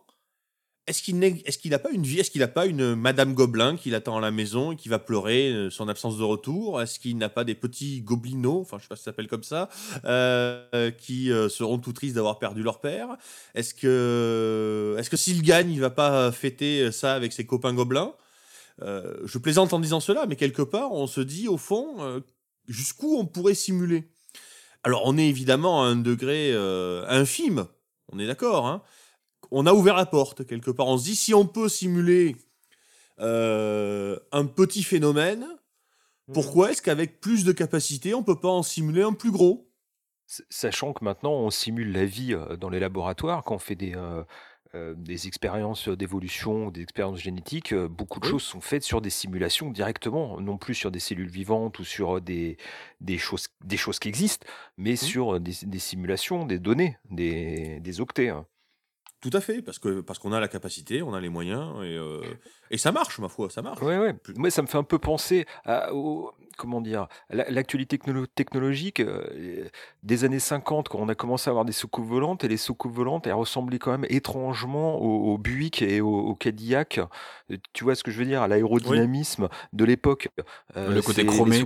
est-ce 0.87 1.03
qu'il 1.03 1.23
est 1.25 1.65
n'a 1.71 1.79
pas 1.81 1.91
une 1.91 2.05
vie 2.05 2.21
Est-ce 2.21 2.31
qu'il 2.31 2.43
n'a 2.43 2.49
pas 2.49 2.67
une 2.67 2.95
Madame 2.95 3.35
Gobelin 3.35 3.77
qui 3.77 3.91
l'attend 3.91 4.17
à 4.19 4.21
la 4.21 4.31
maison 4.31 4.71
et 4.73 4.77
qui 4.77 4.89
va 4.89 5.01
pleurer 5.01 5.69
son 5.71 5.89
absence 5.89 6.17
de 6.17 6.23
retour? 6.23 6.81
Est-ce 6.81 7.01
qu'il 7.01 7.19
n'a 7.19 7.29
pas 7.29 7.43
des 7.43 7.57
petits 7.57 8.03
gobelinots, 8.03 8.61
enfin 8.61 8.79
je 8.79 8.85
sais 8.85 8.89
pas 8.89 8.97
si 8.97 9.03
ça 9.03 9.11
s'appelle 9.11 9.27
comme 9.27 9.43
ça, 9.43 9.69
qui 10.99 11.31
seront 11.49 11.79
tout 11.79 11.93
tristes 11.93 12.15
d'avoir 12.15 12.39
perdu 12.39 12.63
leur 12.63 12.81
père? 12.81 13.17
Est-ce 13.55 13.75
que, 13.75 14.95
est-ce 14.99 15.11
que 15.11 15.17
s'il 15.17 15.43
gagne, 15.43 15.73
il 15.73 15.81
va 15.81 15.91
pas 15.91 16.31
fêter 16.31 16.93
ça 16.93 17.15
avec 17.15 17.33
ses 17.33 17.47
copains 17.47 17.75
gobelins? 17.75 18.15
Je 18.81 19.39
plaisante 19.39 19.73
en 19.73 19.81
disant 19.81 19.99
cela, 20.01 20.27
mais 20.27 20.37
quelque 20.37 20.63
part, 20.63 20.93
on 20.93 21.09
se 21.09 21.21
dit 21.21 21.49
au 21.49 21.57
fond 21.57 22.23
jusqu'où 22.69 23.17
on 23.17 23.27
pourrait 23.27 23.55
simuler? 23.55 24.05
Alors 24.85 25.03
on 25.05 25.19
est 25.19 25.27
évidemment 25.27 25.83
à 25.83 25.87
un 25.87 25.97
degré 25.97 26.55
infime, 27.09 27.67
on 28.13 28.21
est 28.21 28.27
d'accord, 28.29 28.69
hein 28.69 28.83
on 29.51 29.67
a 29.67 29.73
ouvert 29.73 29.97
la 29.97 30.07
porte 30.07 30.47
quelque 30.47 30.71
part. 30.71 30.87
On 30.87 30.99
se 30.99 31.05
dit 31.05 31.17
si 31.17 31.35
on 31.35 31.47
peut 31.47 31.69
simuler 31.69 32.37
euh, 33.21 34.19
un 34.33 34.45
petit 34.47 34.83
phénomène, 34.83 35.47
mhm. 36.29 36.35
pourquoi 36.35 36.71
est-ce 36.71 36.83
qu'avec 36.83 37.21
plus 37.21 37.45
de 37.45 37.53
capacité, 37.53 38.15
on 38.15 38.23
peut 38.23 38.41
pas 38.41 38.51
en 38.51 38.63
simuler 38.63 39.03
un 39.03 39.13
plus 39.13 39.31
gros? 39.31 39.71
Sachant 40.27 40.93
que 40.93 41.05
maintenant 41.05 41.35
on 41.35 41.51
simule 41.51 41.93
la 41.93 42.05
vie, 42.05 42.35
dans 42.59 42.69
les 42.69 42.81
laboratoires 42.81 43.45
quand 43.45 43.55
on 43.55 43.61
fait 43.61 43.77
des, 43.77 43.95
des 44.75 45.29
expériences, 45.29 45.89
d'évolution 45.89 46.73
des 46.73 46.83
expériences 46.83 47.21
génétiques, 47.21 47.73
beaucoup 47.73 48.19
de 48.19 48.25
choses 48.25 48.43
sont 48.43 48.61
faites 48.61 48.83
sur 48.83 49.01
des 49.01 49.11
simulations 49.11 49.71
directement, 49.71 50.41
non 50.41 50.59
plus 50.59 50.75
sur 50.75 50.91
des 50.91 50.99
cellules 50.99 51.31
vivantes 51.31 51.79
ou 51.79 51.85
sur, 51.85 52.21
des 52.21 52.57
des 53.01 53.19
choses 53.19 53.47
des 53.65 53.77
choses 53.77 54.01
qui 54.01 54.09
existent, 54.09 54.49
mais 54.77 54.95
mmh. 54.95 54.97
sur, 54.97 55.41
des 55.41 55.55
des 55.63 55.79
simulations, 55.79 56.45
des 56.45 56.59
données, 56.59 56.99
des 57.09 57.79
des 57.79 58.01
octets, 58.01 58.31
hein. 58.31 58.47
Tout 59.29 59.37
à 59.37 59.41
fait, 59.41 59.61
parce 59.61 59.81
que 59.81 60.03
parce 60.03 60.21
qu'on 60.21 60.33
a 60.33 60.39
la 60.39 60.47
capacité, 60.47 61.03
on 61.03 61.13
a 61.13 61.21
les 61.21 61.29
moyens 61.29 61.83
et, 61.83 61.99
et 62.71 62.79
ça 62.79 62.93
marche, 62.93 63.19
ma 63.19 63.29
foi, 63.29 63.51
ça 63.51 63.61
marche. 63.61 63.83
Ouais, 63.83 63.99
ouais. 63.99 64.15
Moi, 64.37 64.51
ça 64.51 64.63
me 64.63 64.69
fait 64.69 64.79
un 64.79 64.85
peu 64.85 65.01
penser 65.01 65.47
à, 65.65 65.93
au, 65.93 66.33
comment 66.57 66.81
dire, 66.81 67.07
l'actualité 67.31 67.99
technologique 68.35 69.01
euh, 69.01 69.69
des 70.03 70.25
années 70.25 70.41
50, 70.41 70.89
quand 70.89 70.99
on 70.99 71.09
a 71.09 71.15
commencé 71.15 71.49
à 71.49 71.51
avoir 71.51 71.65
des 71.65 71.73
soucoupes 71.73 72.07
volantes, 72.07 72.45
et 72.45 72.49
les 72.49 72.57
soucoupes 72.57 72.93
volantes, 72.93 73.27
elles 73.27 73.35
ressemblaient 73.35 73.79
quand 73.79 73.91
même 73.91 74.07
étrangement 74.09 74.97
au, 75.01 75.39
Buick 75.39 75.83
et 75.83 76.01
au, 76.01 76.35
Cadillac. 76.35 76.99
Euh, 77.51 77.57
tu 77.73 77.85
vois 77.85 77.95
ce 77.95 78.03
que 78.03 78.11
je 78.11 78.19
veux 78.19 78.25
dire, 78.25 78.43
à 78.43 78.49
l'aérodynamisme 78.49 79.49
de 79.73 79.85
l'époque. 79.85 80.29
Euh, 80.77 80.95
le 80.95 81.03
côté 81.03 81.25
chromé. 81.27 81.65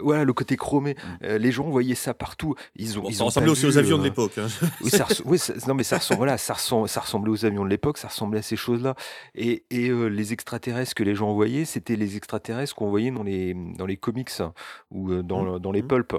voilà, 0.00 0.24
le 0.24 0.32
côté 0.32 0.56
chromé. 0.56 0.96
Mmh. 1.22 1.26
les 1.36 1.52
gens 1.52 1.68
voyaient 1.68 1.94
ça 1.94 2.14
partout. 2.14 2.54
Ils 2.76 2.98
ont, 2.98 3.10
ça 3.10 3.24
ressemblait 3.24 3.50
aussi 3.50 3.66
aux 3.66 3.78
avions 3.78 3.98
de 3.98 4.04
l'époque. 4.04 4.38
Hein. 4.38 4.48
oui, 5.24 5.38
ça, 5.38 5.54
non, 5.66 5.74
mais 5.74 5.84
ça, 5.84 5.98
ressemble, 5.98 6.28
ça, 6.38 6.54
ça 6.54 7.00
ressemblait 7.00 7.30
aux 7.30 7.44
avions 7.44 7.64
de 7.64 7.70
l'époque, 7.70 7.98
ça 7.98 8.08
ressemblait 8.08 8.40
à 8.40 8.42
ces 8.42 8.56
choses-là. 8.56 8.94
Et, 9.34 9.64
et 9.70 9.90
les 9.90 10.32
extraterrestres 10.32 10.94
que 10.94 11.04
les 11.04 11.14
gens 11.14 11.32
voyaient, 11.32 11.64
c'était 11.64 11.96
les 11.96 12.16
extraterrestres 12.16 12.74
qu'on 12.74 12.90
voyait 12.90 13.10
dans 13.10 13.22
les, 13.22 13.54
dans 13.54 13.86
les 13.86 13.96
comics 13.96 14.31
ou 14.90 15.22
dans, 15.22 15.42
mmh. 15.42 15.58
dans 15.58 15.72
les 15.72 15.82
mmh. 15.82 15.88
pulps. 15.88 16.14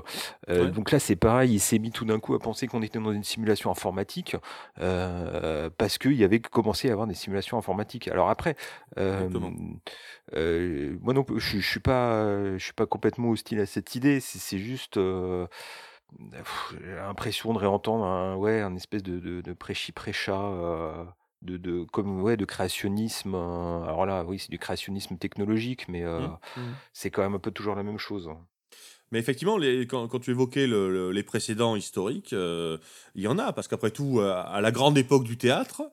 Donc 0.48 0.92
là, 0.92 1.00
c'est 1.00 1.16
pareil, 1.16 1.54
il 1.54 1.60
s'est 1.60 1.80
mis 1.80 1.92
tout 1.92 2.06
d'un 2.06 2.20
coup 2.20 2.36
à 2.36 2.40
penser 2.40 2.68
qu'on 2.68 2.82
était 2.82 3.00
dans 3.00 3.14
une 3.14 3.24
simulation 3.24 3.72
informatique 3.72 4.36
parce 4.76 5.98
qu'il 5.98 6.14
y 6.14 6.24
avait 6.24 6.40
commencé 6.40 6.90
à 6.90 6.92
avoir 6.92 7.08
des 7.08 7.16
simulations 7.16 7.58
informatiques. 7.58 8.08
Alors 8.08 8.30
après, 8.30 8.56
moi 8.98 9.30
non, 11.14 11.26
je, 11.36 11.60
je 11.60 11.68
suis 11.68 11.80
pas, 11.80 12.58
je 12.58 12.64
suis 12.64 12.74
pas 12.74 12.86
complètement 12.86 13.30
hostile 13.30 13.60
à 13.60 13.66
cette 13.66 13.96
idée. 13.96 14.20
C'est 14.20 14.60
juste 14.60 15.00
l'impression 16.84 17.54
de 17.54 17.58
réentendre 17.58 18.06
un, 18.06 18.36
ouais, 18.36 18.62
un 18.62 18.76
espèce 18.76 19.02
de, 19.02 19.20
de, 19.20 19.42
de 19.42 19.54
prêchi-prêcha 19.54 20.36
de, 21.44 21.58
de, 21.58 21.84
comme, 21.92 22.22
ouais, 22.22 22.38
de 22.38 22.46
créationnisme. 22.46 23.36
Euh, 23.36 23.84
alors 23.84 24.06
là, 24.06 24.24
oui, 24.26 24.40
c'est 24.40 24.50
du 24.50 24.60
créationnisme 24.60 25.18
technologique, 25.18 25.88
mais 25.88 26.04
euh, 26.04 26.22
mmh, 26.22 26.62
mmh. 26.62 26.76
c'est 26.94 27.12
quand 27.12 27.22
même 27.22 27.36
un 27.36 27.40
peu 27.40 27.52
toujours 27.52 27.76
la 27.76 27.84
même 27.84 27.98
chose. 27.98 28.30
Mais 29.12 29.20
effectivement, 29.20 29.58
les, 29.58 29.86
quand, 29.86 30.08
quand, 30.08 30.20
tu 30.20 30.32
évoquais 30.32 30.66
les 30.66 31.24
précédents 31.24 31.76
historiques, 31.76 32.34
euh, 32.34 32.78
il 33.14 33.22
y 33.22 33.28
en 33.28 33.38
a, 33.38 33.54
parce 33.54 33.68
qu'après 33.68 33.92
tout, 33.92 34.20
à 34.22 34.60
la 34.60 34.72
grande 34.72 34.98
époque 34.98 35.24
du 35.24 35.38
théâtre, 35.38 35.84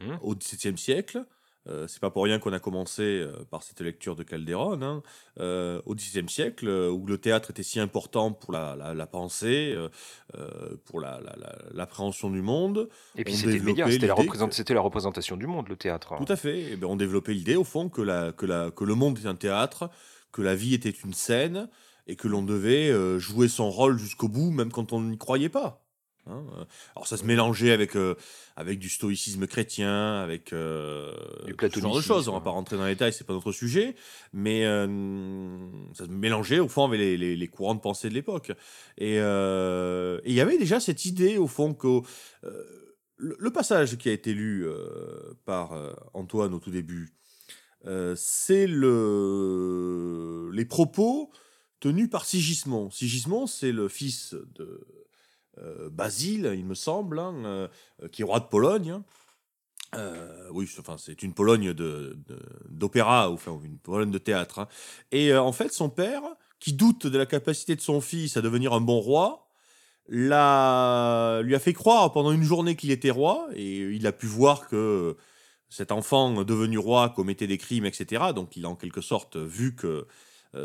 mmh. 0.00 0.12
au 0.22 0.36
XVIIe 0.36 0.78
siècle, 0.78 1.24
euh, 1.68 1.86
c'est 1.86 2.00
pas 2.00 2.10
pour 2.10 2.24
rien 2.24 2.38
qu'on 2.38 2.52
a 2.52 2.58
commencé 2.58 3.02
euh, 3.02 3.44
par 3.50 3.62
cette 3.62 3.80
lecture 3.80 4.16
de 4.16 4.24
Calderon, 4.24 4.82
hein. 4.82 5.02
euh, 5.38 5.80
au 5.86 5.94
XVIe 5.94 6.28
siècle, 6.28 6.68
où 6.68 7.06
le 7.06 7.18
théâtre 7.18 7.50
était 7.50 7.62
si 7.62 7.78
important 7.78 8.32
pour 8.32 8.52
la, 8.52 8.74
la, 8.94 9.06
pensée, 9.06 9.76
pour 10.86 11.00
l'appréhension 11.00 12.30
du 12.30 12.42
monde. 12.42 12.88
Et 13.16 13.24
puis 13.24 13.34
c'était 13.34 13.58
c'était 13.58 14.06
la, 14.06 14.14
la, 14.74 14.80
représentation 14.80 15.36
du 15.36 15.46
monde, 15.46 15.68
le 15.68 15.76
théâtre. 15.76 16.14
Tout 16.16 16.32
à 16.32 16.36
fait. 16.36 16.60
Et 16.60 16.72
eh 16.72 16.76
ben, 16.76 16.88
on 16.88 16.96
développait 16.96 17.34
l'idée, 17.34 17.56
au 17.56 17.64
fond, 17.64 17.88
que, 17.88 18.02
la, 18.02 18.32
que, 18.32 18.46
la, 18.46 18.70
que 18.70 18.84
le 18.84 18.94
monde 18.94 19.18
était 19.18 19.28
un 19.28 19.34
théâtre, 19.34 19.90
que 20.32 20.42
la 20.42 20.54
vie 20.54 20.74
était 20.74 20.90
une 20.90 21.14
scène, 21.14 21.68
et 22.08 22.16
que 22.16 22.26
l'on 22.26 22.42
devait 22.42 22.92
jouer 23.20 23.46
son 23.46 23.70
rôle 23.70 23.98
jusqu'au 23.98 24.28
bout, 24.28 24.50
même 24.50 24.72
quand 24.72 24.92
on 24.92 25.00
n'y 25.00 25.18
croyait 25.18 25.48
pas. 25.48 25.84
Hein, 26.26 26.44
euh. 26.56 26.64
alors 26.94 27.06
ça 27.06 27.16
se 27.16 27.24
mélangeait 27.24 27.72
avec, 27.72 27.96
euh, 27.96 28.14
avec 28.56 28.78
du 28.78 28.88
stoïcisme 28.88 29.46
chrétien, 29.46 30.20
avec 30.20 30.52
euh, 30.52 31.12
du 31.46 31.54
ce 31.58 31.80
genre 31.80 31.96
de 31.96 32.00
choses. 32.00 32.28
On 32.28 32.32
va 32.32 32.40
pas 32.40 32.50
rentrer 32.50 32.76
dans 32.76 32.84
les 32.84 32.92
détails, 32.92 33.12
c'est 33.12 33.26
pas 33.26 33.32
notre 33.32 33.52
sujet, 33.52 33.96
mais 34.32 34.62
ça 34.62 36.04
se 36.04 36.10
mélangeait 36.10 36.60
au 36.60 36.68
fond 36.68 36.84
avec 36.84 37.00
les, 37.00 37.36
les, 37.36 37.48
courants 37.48 37.74
de 37.74 37.80
pensée 37.80 38.08
de 38.08 38.14
l'époque. 38.14 38.52
Et 38.98 39.16
il 39.16 40.34
y 40.34 40.40
avait 40.40 40.58
déjà 40.58 40.80
cette 40.80 41.04
idée 41.04 41.38
au 41.38 41.48
fond 41.48 41.74
que 41.74 42.02
le, 43.16 43.50
passage 43.50 43.98
qui 43.98 44.08
a 44.08 44.12
été 44.12 44.32
lu 44.34 44.66
par 45.44 45.72
Antoine 46.14 46.54
au 46.54 46.58
tout 46.58 46.70
début, 46.70 47.14
c'est 48.14 48.66
le, 48.66 50.50
les 50.52 50.64
propos 50.64 51.30
tenus 51.82 52.08
par 52.08 52.24
Sigismond. 52.24 52.90
Sigismond, 52.90 53.48
c'est 53.48 53.72
le 53.72 53.88
fils 53.88 54.34
de 54.54 54.62
euh, 54.62 55.01
Basile, 55.90 56.52
il 56.56 56.64
me 56.64 56.74
semble, 56.74 57.18
hein, 57.18 57.34
euh, 57.44 57.68
qui 58.10 58.22
est 58.22 58.24
roi 58.24 58.40
de 58.40 58.46
Pologne. 58.46 58.90
Hein. 58.90 59.04
Euh, 59.94 60.48
oui, 60.50 60.68
enfin, 60.78 60.96
c'est 60.98 61.22
une 61.22 61.34
Pologne 61.34 61.74
d'opéra, 62.68 63.30
ou 63.30 63.34
enfin, 63.34 63.60
une 63.62 63.78
Pologne 63.78 64.10
de 64.10 64.18
théâtre. 64.18 64.60
Hein. 64.60 64.68
Et 65.10 65.34
en 65.34 65.52
fait, 65.52 65.72
son 65.72 65.90
père, 65.90 66.22
qui 66.58 66.72
doute 66.72 67.06
de 67.06 67.18
la 67.18 67.26
capacité 67.26 67.76
de 67.76 67.80
son 67.80 68.00
fils 68.00 68.36
à 68.36 68.40
devenir 68.40 68.72
un 68.72 68.80
bon 68.80 69.00
roi, 69.00 69.46
l'a, 70.08 71.42
lui 71.42 71.54
a 71.54 71.58
fait 71.58 71.74
croire 71.74 72.12
pendant 72.12 72.32
une 72.32 72.42
journée 72.42 72.74
qu'il 72.74 72.90
était 72.90 73.10
roi, 73.10 73.48
et 73.54 73.80
il 73.80 74.06
a 74.06 74.12
pu 74.12 74.26
voir 74.26 74.68
que 74.68 75.16
cet 75.68 75.92
enfant 75.92 76.44
devenu 76.44 76.78
roi 76.78 77.10
commettait 77.10 77.46
des 77.46 77.58
crimes, 77.58 77.84
etc. 77.84 78.32
Donc 78.34 78.56
il 78.56 78.64
a 78.64 78.68
en 78.68 78.76
quelque 78.76 79.00
sorte 79.00 79.36
vu 79.36 79.74
que 79.74 80.06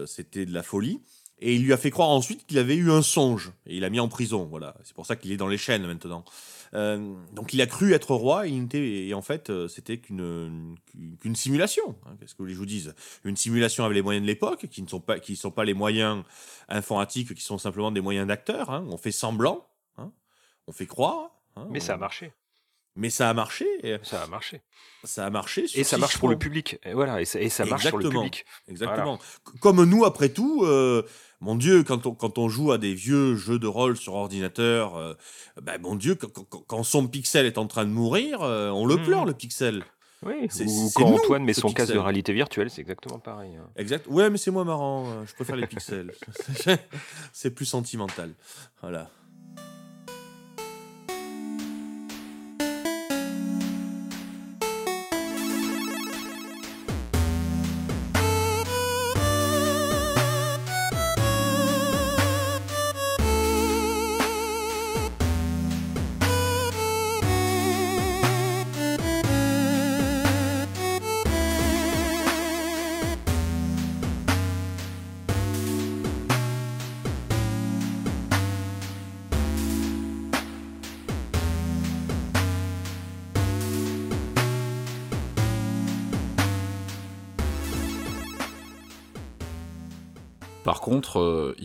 c'était 0.06 0.46
de 0.46 0.54
la 0.54 0.64
folie. 0.64 1.02
Et 1.40 1.56
il 1.56 1.64
lui 1.64 1.74
a 1.74 1.78
fait 1.78 1.92
croire 1.92 2.10
ensuite 2.10 2.46
qu'il 2.48 2.58
avait 2.58 2.76
eu 2.76 2.92
un 2.92 3.02
songe. 3.02 3.52
Et 3.66 3.76
il 3.76 3.82
l'a 3.82 3.90
mis 3.90 4.00
en 4.00 4.08
prison. 4.08 4.46
Voilà. 4.46 4.76
C'est 4.84 4.96
pour 4.96 5.06
ça 5.06 5.16
qu'il 5.16 5.32
est 5.32 5.38
dans 5.38 5.48
les 5.48 5.58
chaînes 5.58 5.86
maintenant. 5.86 6.26
Euh, 6.74 7.14
donc 7.34 7.54
il 7.54 7.62
a 7.62 7.66
cru 7.66 7.94
être 7.94 8.14
roi 8.14 8.46
et, 8.46 9.14
en 9.14 9.22
fait 9.22 9.50
euh, 9.50 9.70
c'était 9.70 10.00
qu'une 10.00 10.76
qu'une 11.22 11.36
simulation. 11.36 11.96
Hein, 12.06 12.18
Qu'est-ce 12.20 12.36
que 12.36 12.46
je 12.46 12.56
vous 12.56 12.66
dise 12.66 12.94
Une 13.24 13.38
simulation 13.38 13.86
avec 13.86 13.96
les 13.96 14.02
moyens 14.02 14.22
de 14.22 14.28
l'époque 14.28 14.68
qui 14.70 14.82
ne 14.82 14.88
sont 14.88 15.00
pas 15.00 15.20
qui 15.20 15.36
sont 15.36 15.52
pas 15.52 15.64
les 15.64 15.74
moyens 15.74 16.24
informatiques, 16.68 17.34
qui 17.34 17.42
sont 17.42 17.58
simplement 17.58 17.92
des 17.92 18.02
moyens 18.02 18.28
d'acteurs. 18.28 18.70
Hein. 18.70 18.86
On 18.90 18.98
fait 18.98 19.14
semblant, 19.14 19.66
hein. 19.98 20.12
on 20.68 20.74
fait 20.74 20.88
croire. 20.88 21.32
Mais 21.70 21.80
ça 21.80 21.94
a 21.94 21.98
marché. 21.98 22.34
Mais 22.98 23.12
ça 23.12 23.30
a 23.30 23.34
marché. 23.34 23.68
Ça 24.02 24.24
a 24.24 24.28
marché. 24.28 24.62
Ça 25.04 25.26
a 25.28 25.30
marché. 25.30 25.66
et 25.76 25.84
ça 25.84 26.00
marche 26.00 26.18
pour 26.18 26.30
le 26.30 26.38
public. 26.38 26.80
Et 26.84 26.94
voilà. 26.94 27.22
Et 27.22 27.26
ça, 27.26 27.66
marche 27.66 27.90
pour 27.90 28.00
le 28.00 28.10
public. 28.10 28.44
Exactement. 28.68 29.20
Comme 29.62 29.84
nous, 29.86 30.04
après 30.04 30.30
tout, 30.30 30.64
euh, 30.66 31.04
mon 31.40 31.56
Dieu, 31.56 31.84
quand 31.84 32.06
on, 32.08 32.16
quand 32.16 32.38
on 32.38 32.50
joue 32.50 32.72
à 32.72 32.78
des 32.78 32.94
vieux 32.94 33.36
jeux 33.36 33.60
de 33.60 33.68
rôle 33.68 33.96
sur 33.96 34.16
ordinateur, 34.16 34.96
euh, 34.96 35.14
ben, 35.62 35.80
mon 35.82 35.96
Dieu, 35.96 36.16
quand, 36.16 36.84
son 36.84 37.08
pixel 37.08 37.46
est 37.46 37.58
en 37.58 37.68
train 37.68 37.86
de 37.86 37.92
mourir, 37.92 38.42
euh, 38.42 38.70
on 38.70 38.86
le 38.86 38.96
mmh. 38.96 39.04
pleure, 39.04 39.26
le 39.26 39.34
pixel. 39.34 39.84
Oui, 40.26 40.50
ou 40.66 40.90
quand 40.96 41.06
Antoine 41.06 41.44
met 41.44 41.54
son 41.54 41.72
casque 41.72 41.94
de 41.94 42.00
réalité 42.00 42.34
virtuelle, 42.34 42.72
c'est 42.72 42.82
exactement 42.82 43.20
pareil. 43.20 43.56
Hein. 43.56 43.70
Exact. 43.76 44.08
Ouais, 44.08 44.32
mais 44.32 44.40
c'est 44.40 44.50
moi 44.50 44.64
marrant. 44.64 45.06
Je 45.26 45.34
préfère 45.36 45.56
les 45.56 45.68
pixels. 45.68 46.12
c'est 47.34 47.52
plus 47.52 47.66
sentimental. 47.66 48.34
Voilà. 48.82 49.12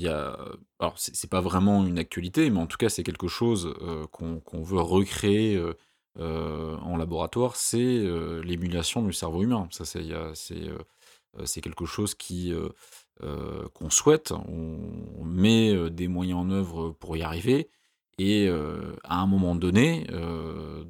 Y 0.02 0.08
a. 0.08 0.38
Alors, 0.78 0.94
c'est 0.98 1.30
pas 1.30 1.40
vraiment 1.40 1.86
une 1.86 1.98
actualité, 1.98 2.50
mais 2.50 2.58
en 2.58 2.66
tout 2.66 2.76
cas, 2.76 2.88
c'est 2.88 3.02
quelque 3.02 3.28
chose 3.28 3.74
euh, 3.82 4.06
qu'on 4.06 4.62
veut 4.62 4.80
recréer 4.80 5.56
euh, 6.18 6.76
en 6.78 6.96
laboratoire, 6.96 7.56
c'est 7.56 8.04
l'émulation 8.44 9.02
du 9.02 9.12
cerveau 9.12 9.42
humain. 9.42 9.68
Ça, 9.70 9.84
c'est 9.84 11.60
quelque 11.60 11.86
chose 11.86 12.14
qui 12.14 12.52
qu'on 13.74 13.90
souhaite. 13.90 14.32
On, 14.32 15.24
met 15.24 15.90
des 15.90 16.08
moyens 16.08 16.40
en 16.40 16.50
œuvre 16.50 16.90
pour 16.90 17.16
y 17.16 17.22
arriver. 17.22 17.70
Et 18.18 18.48
à 18.48 19.20
un 19.20 19.26
moment 19.26 19.54
donné, 19.54 20.06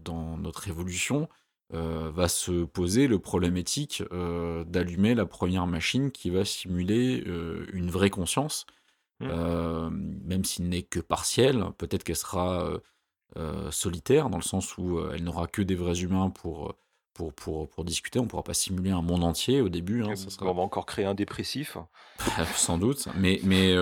dans 0.05 0.37
notre 0.39 0.69
évolution, 0.69 1.29
euh, 1.75 2.11
va 2.15 2.29
se 2.29 2.65
poser 2.65 3.07
le 3.07 3.19
problème 3.19 3.57
éthique 3.57 4.03
euh, 4.13 4.63
d'allumer 4.65 5.15
la 5.15 5.25
première 5.25 5.67
machine 5.67 6.11
qui 6.11 6.29
va 6.29 6.45
simuler 6.45 7.25
euh, 7.27 7.67
une 7.73 7.91
vraie 7.91 8.11
conscience. 8.11 8.67
Mmh. 9.23 10.21
même 10.25 10.45
s'il 10.45 10.69
n'est 10.69 10.83
que 10.83 11.01
partiel. 11.01 11.65
Peut-être 11.79 12.05
qu'elle 12.05 12.17
sera 12.17 12.69
solitaire, 13.71 14.29
dans 14.29 14.37
le 14.37 14.43
sens 14.43 14.77
où 14.77 15.01
elle 15.13 15.25
n'aura 15.25 15.47
que 15.47 15.63
des 15.63 15.75
vrais 15.75 16.01
humains 16.01 16.29
pour, 16.31 16.75
pour, 17.15 17.33
pour, 17.33 17.69
pour 17.69 17.85
discuter. 17.85 18.19
On 18.19 18.25
ne 18.25 18.29
pourra 18.29 18.45
pas 18.45 18.55
simuler 18.55 18.91
un 18.91 19.01
monde 19.01 19.25
entier 19.25 19.61
au 19.61 19.69
début. 19.71 20.03
Hein, 20.03 20.17
ça 20.17 20.29
On 20.43 20.53
va 20.53 20.63
encore 20.63 20.85
créer 20.85 21.07
un 21.07 21.15
dépressif. 21.15 21.79
Sans 22.57 22.77
doute. 22.79 23.09
Mais, 23.17 23.41
mais 23.45 23.75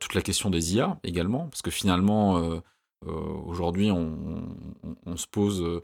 toute 0.00 0.14
la 0.14 0.22
question 0.22 0.50
des 0.50 0.74
IA 0.74 0.98
également, 1.04 1.46
parce 1.46 1.62
que 1.62 1.70
finalement, 1.70 2.60
aujourd'hui, 3.04 3.90
on, 3.90 4.48
on, 5.06 5.16
se 5.16 5.26
pose 5.26 5.82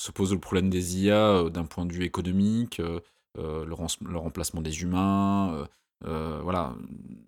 se 0.00 0.12
pose 0.12 0.32
le 0.32 0.40
problème 0.40 0.70
des 0.70 1.02
IA 1.02 1.50
d'un 1.50 1.64
point 1.64 1.84
de 1.84 1.92
vue 1.92 2.04
économique, 2.04 2.80
le, 3.36 3.74
remplacement 4.14 4.62
des 4.62 4.82
humains, 4.82 5.68
voilà. 6.02 6.74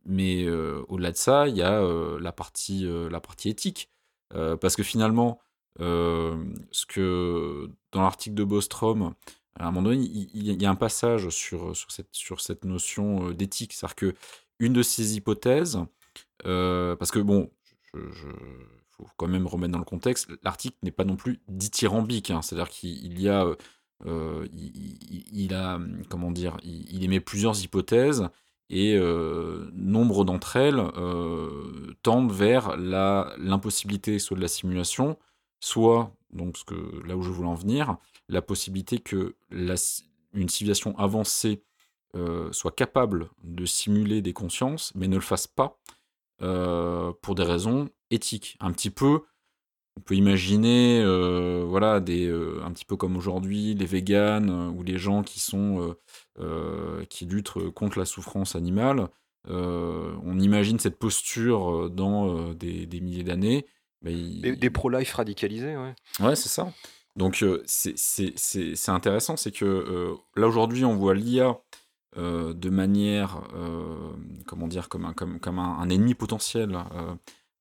Mais 0.05 0.49
au-delà 0.49 1.13
de 1.13 1.17
ça, 1.17 1.49
il 1.49 1.57
y 1.57 1.63
a 1.63 1.81
la, 2.21 2.33
partie, 2.33 2.87
la 3.11 3.21
partie 3.21 3.49
éthique. 3.51 3.91
parce 4.31 4.77
que 4.77 4.83
finalement, 4.83 5.41
ce 5.79 6.87
que 6.87 7.71
dans 7.93 8.03
l'article 8.03 8.35
de 8.35 8.45
Bostrom, 8.45 9.15
à 9.59 9.69
un 9.69 9.71
moment 9.71 9.91
donné, 9.91 10.03
il, 10.03 10.63
y 10.63 10.67
a 10.67 10.71
un 10.71 10.75
passage 10.75 11.29
sur, 11.29 11.77
sur, 11.77 11.91
cette, 11.91 12.09
sur 12.13 12.41
cette 12.41 12.65
notion 12.65 13.31
d'éthique. 13.31 13.73
C'est-à-dire 13.73 13.97
que 13.97 14.15
une 14.59 14.73
de 14.73 14.83
ces 14.83 15.17
hypothèses, 15.17 15.79
parce 16.43 17.11
que 17.11 17.21
bon, 17.21 17.51
je 17.95 18.29
quand 19.17 19.29
même 19.29 19.47
remettre 19.47 19.73
dans 19.73 19.79
le 19.79 19.85
contexte, 19.85 20.29
l'article 20.43 20.77
n'est 20.83 20.91
pas 20.91 21.05
non 21.05 21.17
plus 21.17 21.41
dithyrambique. 21.49 22.31
Hein. 22.31 22.43
C'est-à-dire 22.43 22.69
qu'il 22.69 23.21
y 23.21 23.29
a, 23.29 23.47
euh, 24.07 24.49
il, 24.53 25.55
a, 25.55 25.81
comment 26.09 26.31
dire, 26.31 26.57
il, 26.63 27.05
émet 27.05 27.21
plusieurs 27.21 27.63
hypothèses 27.63 28.29
et 28.70 28.96
euh, 28.96 29.70
nombre 29.75 30.25
d'entre 30.25 30.57
elles 30.57 30.79
euh, 30.79 31.94
tendent 32.03 32.33
vers 32.33 32.77
l'impossibilité 32.77 34.18
soit 34.18 34.37
de 34.37 34.42
la 34.42 34.48
simulation, 34.48 35.18
soit, 35.61 36.14
donc 36.33 36.57
là 37.05 37.16
où 37.16 37.22
je 37.22 37.31
voulais 37.31 37.48
en 37.48 37.55
venir, 37.55 37.96
la 38.29 38.42
possibilité 38.42 38.98
que 38.98 39.37
une 39.51 40.48
civilisation 40.48 40.98
avancée 40.98 41.62
soit 42.51 42.75
capable 42.75 43.31
de 43.42 43.64
simuler 43.64 44.20
des 44.22 44.33
consciences, 44.33 44.92
mais 44.94 45.09
ne 45.09 45.16
le 45.16 45.22
fasse 45.22 45.46
pas 45.46 45.79
pour 46.38 47.35
des 47.35 47.42
raisons 47.42 47.88
éthique. 48.11 48.57
Un 48.61 48.72
petit 48.72 48.90
peu, 48.90 49.22
on 49.96 50.00
peut 50.00 50.14
imaginer, 50.14 51.02
euh, 51.02 51.64
voilà, 51.66 52.00
des, 52.00 52.26
euh, 52.26 52.62
un 52.64 52.72
petit 52.72 52.85
peu 52.85 52.96
comme 52.96 53.16
aujourd'hui, 53.16 53.74
les 53.74 53.87
véganes 53.87 54.50
euh, 54.50 54.70
ou 54.70 54.83
les 54.83 54.98
gens 54.98 55.22
qui 55.22 55.40
sont 55.40 55.94
qui 57.09 57.26
luttent 57.26 57.70
contre 57.74 57.98
la 57.98 58.05
souffrance 58.05 58.57
animale. 58.57 59.09
on 59.48 60.38
imagine 60.40 60.78
cette 60.78 60.98
posture 60.98 61.90
dans 61.90 62.52
des, 62.55 62.87
des, 62.87 63.00
milliers 63.00 63.22
d'années. 63.22 63.66
Des, 64.02 64.70
pro-life 64.70 65.14
radicalisés, 65.14 65.76
ouais. 65.76 65.94
Ouais, 66.20 66.37
c'est 66.37 66.48
ça. 66.48 66.72
Donc 67.16 67.44
c'est 67.66 68.88
intéressant, 68.88 69.37
c'est 69.37 69.52
que 69.52 70.16
là 70.37 70.48
aujourd'hui 70.48 70.85
on 70.85 70.96
voit 70.96 71.14
l'IA 71.14 71.61
de 72.16 72.70
manière, 72.70 73.42
comment 74.46 74.66
dire, 74.66 74.88
comme 74.88 75.05
un, 75.05 75.12
comme, 75.12 75.38
comme 75.38 75.59
un, 75.59 75.78
un 75.78 75.88
ennemi 75.90 76.14
potentiel 76.14 76.76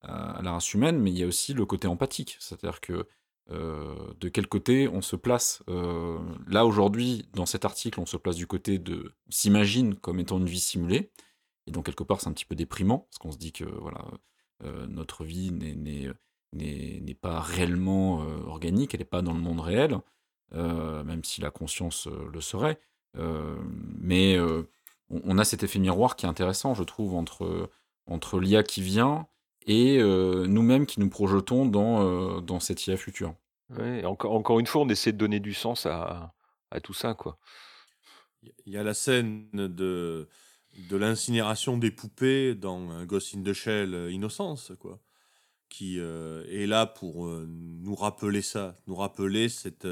à 0.03 0.41
la 0.41 0.53
race 0.53 0.73
humaine, 0.73 0.99
mais 0.99 1.11
il 1.11 1.17
y 1.17 1.23
a 1.23 1.27
aussi 1.27 1.53
le 1.53 1.65
côté 1.65 1.87
empathique. 1.87 2.37
C'est-à-dire 2.39 2.81
que 2.81 3.07
euh, 3.51 3.95
de 4.19 4.29
quel 4.29 4.47
côté 4.47 4.87
on 4.87 5.01
se 5.01 5.15
place 5.15 5.63
euh, 5.69 6.19
Là, 6.47 6.65
aujourd'hui, 6.65 7.27
dans 7.33 7.45
cet 7.45 7.65
article, 7.65 7.99
on 7.99 8.05
se 8.05 8.17
place 8.17 8.35
du 8.35 8.47
côté 8.47 8.79
de 8.79 9.13
s'imagine 9.29 9.95
comme 9.95 10.19
étant 10.19 10.37
une 10.37 10.45
vie 10.45 10.59
simulée. 10.59 11.11
Et 11.67 11.71
donc, 11.71 11.85
quelque 11.85 12.03
part, 12.03 12.21
c'est 12.21 12.27
un 12.27 12.33
petit 12.33 12.45
peu 12.45 12.55
déprimant, 12.55 12.99
parce 12.99 13.17
qu'on 13.17 13.31
se 13.31 13.37
dit 13.37 13.51
que 13.51 13.65
voilà, 13.65 14.05
euh, 14.63 14.87
notre 14.87 15.23
vie 15.23 15.51
n'est 15.51 17.13
pas 17.15 17.39
réellement 17.39 18.19
organique, 18.47 18.93
elle 18.93 19.01
n'est 19.01 19.05
pas 19.05 19.21
dans 19.21 19.33
le 19.33 19.39
monde 19.39 19.59
réel, 19.59 19.99
même 20.53 21.23
si 21.23 21.41
la 21.41 21.51
conscience 21.51 22.07
le 22.07 22.41
serait. 22.41 22.79
mais 23.15 24.37
on, 25.09 25.37
a 25.37 25.43
cet 25.43 25.63
effet 25.63 25.79
miroir 25.79 26.15
qui 26.15 26.25
est 26.25 26.29
intéressant, 26.29 26.73
je 26.73 26.83
trouve, 26.83 27.15
entre, 27.15 27.69
entre 28.07 28.39
l'IA 28.39 28.63
qui 28.63 28.81
vient 28.81 29.27
et 29.67 30.01
nous-mêmes 30.01 30.85
qui 30.85 30.99
nous 30.99 31.09
projetons 31.09 31.65
dans, 31.65 32.41
dans 32.41 32.59
cette 32.59 32.85
IA 32.87 32.97
future. 32.97 33.35
Ouais, 33.77 34.03
encore, 34.05 34.33
encore 34.33 34.59
une 34.59 34.67
fois, 34.67 34.81
on 34.81 34.89
essaie 34.89 35.11
de 35.11 35.17
donner 35.17 35.39
du 35.39 35.53
sens 35.53 35.85
à, 35.85 36.33
à 36.71 36.79
tout 36.81 36.93
ça. 36.93 37.13
quoi. 37.13 37.37
Il 38.65 38.73
y 38.73 38.77
a 38.77 38.83
la 38.83 38.93
scène 38.93 39.47
de, 39.53 40.27
de 40.89 40.97
l'incinération 40.97 41.77
des 41.77 41.91
poupées 41.91 42.55
dans 42.55 43.05
Ghost 43.05 43.35
in 43.35 43.43
the 43.43 43.53
Shell 43.53 44.09
Innocence, 44.11 44.73
quoi, 44.79 44.99
qui 45.69 45.99
est 45.99 46.67
là 46.67 46.85
pour 46.85 47.27
nous 47.27 47.95
rappeler 47.95 48.41
ça, 48.41 48.75
nous 48.87 48.95
rappeler 48.95 49.47
cet 49.47 49.87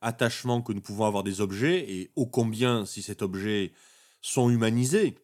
attachement 0.00 0.62
que 0.62 0.72
nous 0.72 0.80
pouvons 0.80 1.04
avoir 1.04 1.22
des 1.22 1.40
objets 1.40 1.88
et 1.92 2.10
ô 2.16 2.26
combien, 2.26 2.86
si 2.86 3.02
cet 3.02 3.22
objet 3.22 3.72
sont 4.20 4.50
humanisés, 4.50 5.16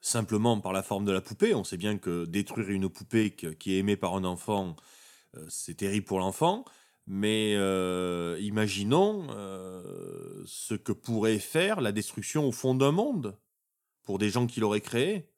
simplement 0.00 0.60
par 0.60 0.72
la 0.72 0.82
forme 0.82 1.04
de 1.04 1.12
la 1.12 1.20
poupée. 1.20 1.54
On 1.54 1.64
sait 1.64 1.76
bien 1.76 1.98
que 1.98 2.24
détruire 2.24 2.70
une 2.70 2.88
poupée 2.88 3.30
qui 3.30 3.74
est 3.74 3.78
aimée 3.78 3.96
par 3.96 4.14
un 4.14 4.24
enfant, 4.24 4.76
euh, 5.36 5.44
c'est 5.48 5.76
terrible 5.76 6.06
pour 6.06 6.18
l'enfant. 6.18 6.64
Mais 7.06 7.54
euh, 7.56 8.38
imaginons 8.40 9.26
euh, 9.30 10.42
ce 10.46 10.74
que 10.74 10.92
pourrait 10.92 11.38
faire 11.38 11.80
la 11.80 11.92
destruction 11.92 12.46
au 12.46 12.52
fond 12.52 12.74
d'un 12.74 12.92
monde 12.92 13.38
pour 14.02 14.18
des 14.18 14.28
gens 14.28 14.46
qui 14.46 14.60
l'auraient 14.60 14.80
créé. 14.82 15.30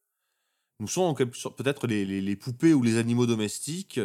Nous 0.80 0.88
sommes 0.88 1.14
peut-être 1.14 1.86
les, 1.86 2.36
poupées 2.36 2.72
ou 2.72 2.82
les 2.82 2.96
animaux 2.96 3.26
domestiques 3.26 4.00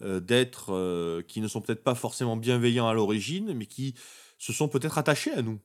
d'êtres 0.00 1.22
qui 1.28 1.40
ne 1.40 1.46
sont 1.46 1.60
peut-être 1.60 1.84
pas 1.84 1.94
forcément 1.94 2.36
bienveillants 2.36 2.88
à 2.88 2.94
l'origine, 2.94 3.54
mais 3.54 3.66
qui 3.66 3.94
se 4.36 4.52
sont 4.52 4.68
peut-être 4.68 4.98
attachés 4.98 5.32
à 5.32 5.42
nous 5.42 5.60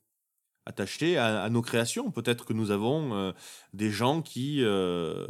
attachés 0.65 1.17
à, 1.17 1.49
nos 1.49 1.61
créations. 1.61 2.11
Peut-être 2.11 2.45
que 2.45 2.53
nous 2.53 2.71
avons 2.71 3.13
euh, 3.13 3.31
des 3.73 3.89
gens 3.89 4.21
qui, 4.21 4.63
euh, 4.63 5.25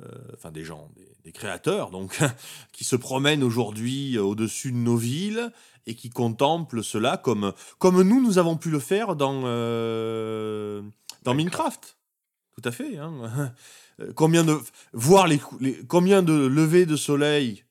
euh, 0.00 0.08
enfin 0.34 0.50
des 0.50 0.64
gens, 0.64 0.90
des, 1.24 1.32
créateurs, 1.32 1.90
donc, 1.90 2.18
qui 2.72 2.84
se 2.84 2.96
promènent 2.96 3.42
aujourd'hui 3.42 4.18
au-dessus 4.18 4.72
de 4.72 4.76
nos 4.76 4.96
villes 4.96 5.52
et 5.86 5.94
qui 5.94 6.10
contemplent 6.10 6.82
cela 6.84 7.16
comme, 7.16 7.52
comme 7.78 8.02
nous, 8.02 8.22
nous 8.22 8.38
avons 8.38 8.56
pu 8.56 8.70
le 8.70 8.78
faire 8.78 9.16
dans, 9.16 9.42
dans 11.22 11.34
Minecraft. 11.34 11.98
Tout 12.52 12.62
à 12.64 12.72
fait. 12.72 12.98
Hein. 12.98 13.54
combien 14.14 14.44
de 14.44 14.58
voir 14.92 15.26
les, 15.26 15.40
combien 15.86 16.22
de 16.22 16.46
levées 16.46 16.86
de 16.86 16.96
soleil 16.96 17.64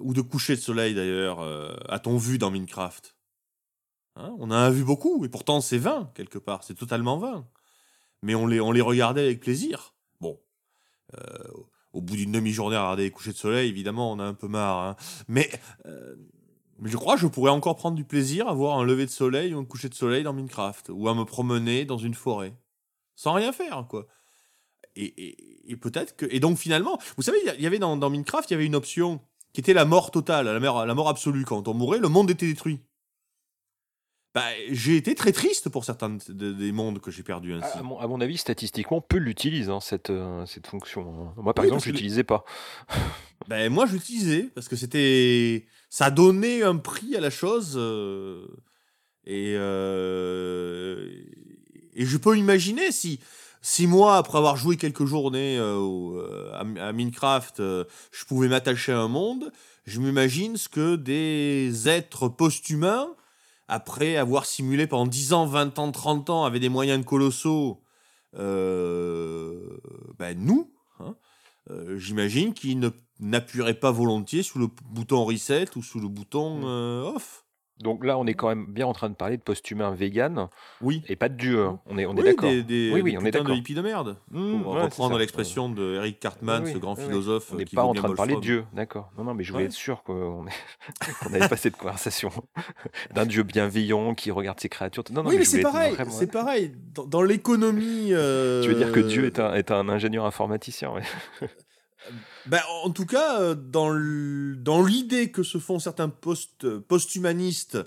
ou 0.00 0.12
de 0.12 0.22
couchers 0.22 0.56
de 0.56 0.60
soleil 0.60 0.94
d'ailleurs 0.94 1.40
a-t-on 1.88 2.16
vu 2.16 2.38
dans 2.38 2.50
Minecraft? 2.50 3.14
Hein, 4.16 4.34
on 4.38 4.44
en 4.44 4.52
a 4.52 4.70
vu 4.70 4.84
beaucoup, 4.84 5.24
et 5.24 5.28
pourtant 5.28 5.60
c'est 5.60 5.78
vain, 5.78 6.10
quelque 6.14 6.38
part, 6.38 6.64
c'est 6.64 6.74
totalement 6.74 7.16
vain. 7.18 7.46
Mais 8.22 8.34
on 8.34 8.46
les, 8.46 8.60
on 8.60 8.72
les 8.72 8.80
regardait 8.80 9.22
avec 9.22 9.40
plaisir. 9.40 9.94
Bon, 10.20 10.38
euh, 11.14 11.44
au 11.92 12.00
bout 12.00 12.16
d'une 12.16 12.32
demi-journée 12.32 12.76
à 12.76 12.82
regarder 12.82 13.04
les 13.04 13.10
couchers 13.10 13.32
de 13.32 13.36
soleil, 13.36 13.68
évidemment, 13.68 14.12
on 14.12 14.18
a 14.18 14.24
un 14.24 14.34
peu 14.34 14.48
marre. 14.48 14.78
Hein. 14.84 14.96
Mais, 15.28 15.50
euh, 15.86 16.14
mais 16.78 16.90
je 16.90 16.96
crois 16.96 17.14
que 17.14 17.20
je 17.20 17.26
pourrais 17.26 17.50
encore 17.50 17.76
prendre 17.76 17.96
du 17.96 18.04
plaisir 18.04 18.48
à 18.48 18.54
voir 18.54 18.78
un 18.78 18.84
lever 18.84 19.06
de 19.06 19.10
soleil 19.10 19.54
ou 19.54 19.58
un 19.58 19.64
coucher 19.64 19.88
de 19.88 19.94
soleil 19.94 20.22
dans 20.22 20.32
Minecraft, 20.32 20.90
ou 20.90 21.08
à 21.08 21.14
me 21.14 21.24
promener 21.24 21.84
dans 21.84 21.98
une 21.98 22.14
forêt, 22.14 22.54
sans 23.16 23.32
rien 23.32 23.52
faire, 23.52 23.86
quoi. 23.88 24.06
Et, 24.94 25.76
peut-être 25.80 26.16
que... 26.16 26.26
Et 26.30 26.38
donc 26.38 26.58
finalement, 26.58 26.98
vous 27.16 27.22
savez, 27.22 27.38
il 27.56 27.62
y 27.62 27.66
avait 27.66 27.78
dans, 27.78 27.96
Minecraft, 28.10 28.50
il 28.50 28.54
y 28.54 28.56
avait 28.56 28.66
une 28.66 28.74
option 28.74 29.20
qui 29.54 29.60
était 29.60 29.72
la 29.72 29.86
mort 29.86 30.10
totale, 30.10 30.46
la 30.46 30.60
mort, 30.60 30.84
la 30.84 30.94
mort 30.94 31.08
absolue. 31.08 31.44
Quand 31.44 31.66
on 31.66 31.74
mourait, 31.74 31.98
le 31.98 32.08
monde 32.08 32.30
était 32.30 32.46
détruit. 32.46 32.80
Bah, 34.34 34.46
j'ai 34.70 34.96
été 34.96 35.14
très 35.14 35.32
triste 35.32 35.68
pour 35.68 35.84
certains 35.84 36.16
des 36.28 36.72
mondes 36.72 37.00
que 37.00 37.10
j'ai 37.10 37.22
perdus 37.22 37.52
ainsi. 37.52 37.78
À, 37.78 37.82
mon, 37.82 38.20
avis, 38.20 38.38
statistiquement, 38.38 39.02
peu 39.02 39.18
l'utilisent, 39.18 39.68
hein, 39.68 39.80
cette, 39.80 40.08
euh, 40.08 40.46
cette 40.46 40.66
fonction. 40.66 41.02
Hein. 41.02 41.34
Moi, 41.36 41.52
par 41.52 41.64
exemple, 41.66 41.82
je 41.84 41.90
l'utilisais 41.90 42.24
pas. 42.24 42.44
ben, 43.48 43.70
moi, 43.70 43.84
je 43.84 43.92
l'utilisais 43.92 44.48
parce 44.54 44.68
que 44.68 44.76
c'était. 44.76 45.66
Ça 45.90 46.10
donnait 46.10 46.62
un 46.62 46.76
prix 46.76 47.14
à 47.14 47.20
la 47.20 47.28
chose. 47.28 47.74
Euh, 47.76 48.46
et, 49.26 49.54
euh, 49.54 51.10
et 51.92 52.06
je 52.06 52.16
peux 52.16 52.38
imaginer 52.38 52.90
si. 52.90 53.20
Si 53.60 53.86
moi, 53.86 54.16
après 54.16 54.38
avoir 54.38 54.56
joué 54.56 54.76
quelques 54.76 55.04
journées 55.04 55.56
à, 55.58 56.92
Minecraft, 56.92 57.58
je 57.58 58.24
pouvais 58.26 58.48
m'attacher 58.48 58.90
à 58.90 58.98
un 58.98 59.06
monde, 59.06 59.52
je 59.86 60.00
m'imagine 60.00 60.56
ce 60.56 60.68
que 60.68 60.96
des 60.96 61.88
êtres 61.88 62.26
post-humains 62.26 63.14
après 63.68 64.16
avoir 64.16 64.46
simulé 64.46 64.86
pendant 64.86 65.06
10 65.06 65.32
ans, 65.32 65.46
20 65.46 65.78
ans, 65.78 65.92
30 65.92 66.30
ans 66.30 66.44
avec 66.44 66.60
des 66.60 66.68
moyens 66.68 67.04
colossaux, 67.04 67.82
euh, 68.38 69.78
ben 70.18 70.38
nous, 70.38 70.72
hein, 71.00 71.16
euh, 71.70 71.98
j'imagine 71.98 72.54
qu'ils 72.54 72.90
n'appuieraient 73.20 73.78
pas 73.78 73.90
volontiers 73.90 74.42
sous 74.42 74.58
le 74.58 74.68
bouton 74.90 75.24
reset 75.24 75.76
ou 75.76 75.82
sous 75.82 76.00
le 76.00 76.08
bouton 76.08 76.60
mm. 76.60 76.64
euh, 76.64 77.12
off. 77.14 77.41
Donc 77.82 78.04
là, 78.04 78.16
on 78.18 78.26
est 78.26 78.34
quand 78.34 78.48
même 78.48 78.66
bien 78.66 78.86
en 78.86 78.92
train 78.92 79.10
de 79.10 79.14
parler 79.14 79.36
de 79.36 79.42
post-humain 79.42 79.92
vegan 79.92 80.48
Oui. 80.80 81.02
et 81.08 81.16
pas 81.16 81.28
de 81.28 81.34
dieu. 81.34 81.64
Hein. 81.64 81.80
On 81.86 81.98
est, 81.98 82.06
on 82.06 82.16
est 82.16 82.22
d'accord. 82.22 82.48
Des, 82.48 82.62
des, 82.62 82.90
oui, 82.92 83.02
oui, 83.02 83.16
on 83.20 83.24
est 83.24 83.30
de 83.30 83.52
hippies 83.52 83.74
de 83.74 83.82
merde. 83.82 84.16
Mmh, 84.30 84.62
pour 84.62 84.74
reprendre 84.74 85.18
l'expression 85.18 85.68
de 85.68 85.96
Eric 85.96 86.20
Cartman, 86.20 86.64
ce 86.66 86.78
grand 86.78 86.96
philosophe. 86.96 87.50
On 87.52 87.56
n'est 87.56 87.64
pas 87.64 87.82
en 87.82 87.94
train 87.94 88.08
de 88.08 88.14
parler 88.14 88.36
de 88.36 88.40
Dieu, 88.40 88.64
d'accord. 88.72 89.10
Non, 89.18 89.24
non, 89.24 89.34
mais 89.34 89.44
je 89.44 89.52
voulais 89.52 89.64
être 89.66 89.72
sûr 89.72 90.02
qu'on 90.04 90.44
n'avait 91.30 91.48
pas 91.48 91.56
cette 91.56 91.76
conversation 91.76 92.30
d'un 93.14 93.26
Dieu 93.26 93.42
bienveillant 93.42 94.14
qui 94.14 94.30
regarde 94.30 94.60
ses 94.60 94.68
créatures. 94.68 95.04
Non, 95.12 95.24
non, 95.24 95.30
oui, 95.30 95.38
mais, 95.38 95.44
c'est 95.44 95.60
pareil. 95.60 95.96
C'est 96.10 96.30
pareil. 96.30 96.72
Dans, 96.94 97.22
l'économie. 97.22 98.08
Tu 98.08 98.12
veux 98.68 98.74
dire 98.74 98.92
que 98.92 99.00
Dieu 99.00 99.26
est 99.26 99.40
un, 99.40 99.54
est 99.54 99.70
un 99.70 99.88
ingénieur 99.88 100.24
informaticien, 100.24 100.92
ben, 102.46 102.60
en 102.84 102.90
tout 102.90 103.06
cas, 103.06 103.40
euh, 103.40 103.54
dans 103.54 104.84
l'idée 104.84 105.30
que 105.30 105.42
se 105.42 105.58
font 105.58 105.78
certains 105.78 106.08
post, 106.08 106.78
post-humanistes 106.80 107.78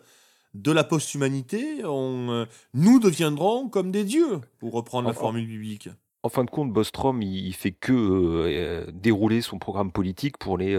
de 0.54 0.72
la 0.72 0.84
post-humanité, 0.84 1.82
euh, 1.84 2.46
nous 2.74 3.00
deviendrons 3.00 3.68
comme 3.68 3.92
des 3.92 4.06
dieux, 4.06 4.40
pour 4.60 4.74
reprendre 4.74 5.08
la 5.08 5.14
formule 5.14 5.46
biblique. 5.46 5.90
En 6.24 6.30
fin 6.30 6.44
de 6.44 6.50
compte, 6.50 6.72
Bostrom, 6.72 7.22
il, 7.22 7.54
fait 7.54 7.72
que 7.72 7.94
euh, 7.94 8.86
dérouler 8.92 9.42
son 9.42 9.60
programme 9.60 9.92
politique 9.92 10.38
pour 10.38 10.58
les 10.58 10.76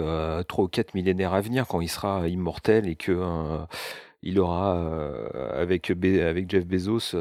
trois 0.49 0.65
ou 0.65 0.69
quatre 0.69 0.95
millénaires 0.95 1.35
à 1.35 1.41
venir, 1.41 1.69
quand 1.69 1.81
il 1.81 1.89
sera 1.89 2.27
immortel 2.29 2.89
et 2.89 2.97
que 2.97 3.21
il 4.23 4.41
aura 4.41 4.81
avec, 5.55 5.91
avec 5.91 6.51
Jeff 6.51 6.67
Bezos 6.67 7.15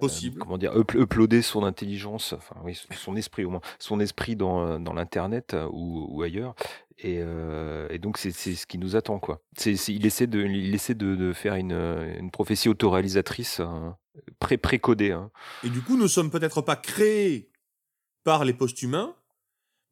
Possible. 0.00 0.40
comment 0.40 0.58
dire, 0.58 0.72
uploader 0.76 1.42
son 1.42 1.64
intelligence, 1.64 2.32
enfin 2.32 2.56
oui, 2.64 2.78
son 2.96 3.16
esprit 3.16 3.44
au 3.44 3.50
moins, 3.50 3.60
son 3.78 4.00
esprit 4.00 4.36
dans, 4.36 4.80
dans 4.80 4.92
l'internet 4.92 5.54
euh, 5.54 5.68
ou, 5.70 6.06
ou, 6.10 6.22
ailleurs. 6.22 6.54
Et, 6.98 7.18
euh, 7.20 7.88
et 7.90 7.98
donc 7.98 8.18
c'est 8.18 8.32
ce 8.32 8.66
qui 8.66 8.78
nous 8.78 8.96
attend 8.96 9.18
quoi. 9.18 9.40
C'est 9.56 9.72
il 9.88 10.04
essaie 10.04 10.26
de 10.26 10.40
il 10.40 10.74
essaie 10.74 10.94
de, 10.94 11.16
de 11.16 11.32
faire 11.32 11.54
une, 11.54 11.72
une 11.72 12.30
prophétie 12.30 12.68
autoréalisatrice 12.68 13.60
hein, 13.60 13.96
pré 14.38 14.58
précodée. 14.58 15.12
Hein. 15.12 15.30
Et 15.64 15.70
du 15.70 15.80
coup, 15.82 15.96
nous 15.96 16.08
sommes 16.08 16.30
peut-être 16.30 16.62
pas 16.62 16.76
créés 16.76 17.50
par 18.24 18.44
les 18.44 18.52
post-humains, 18.52 19.14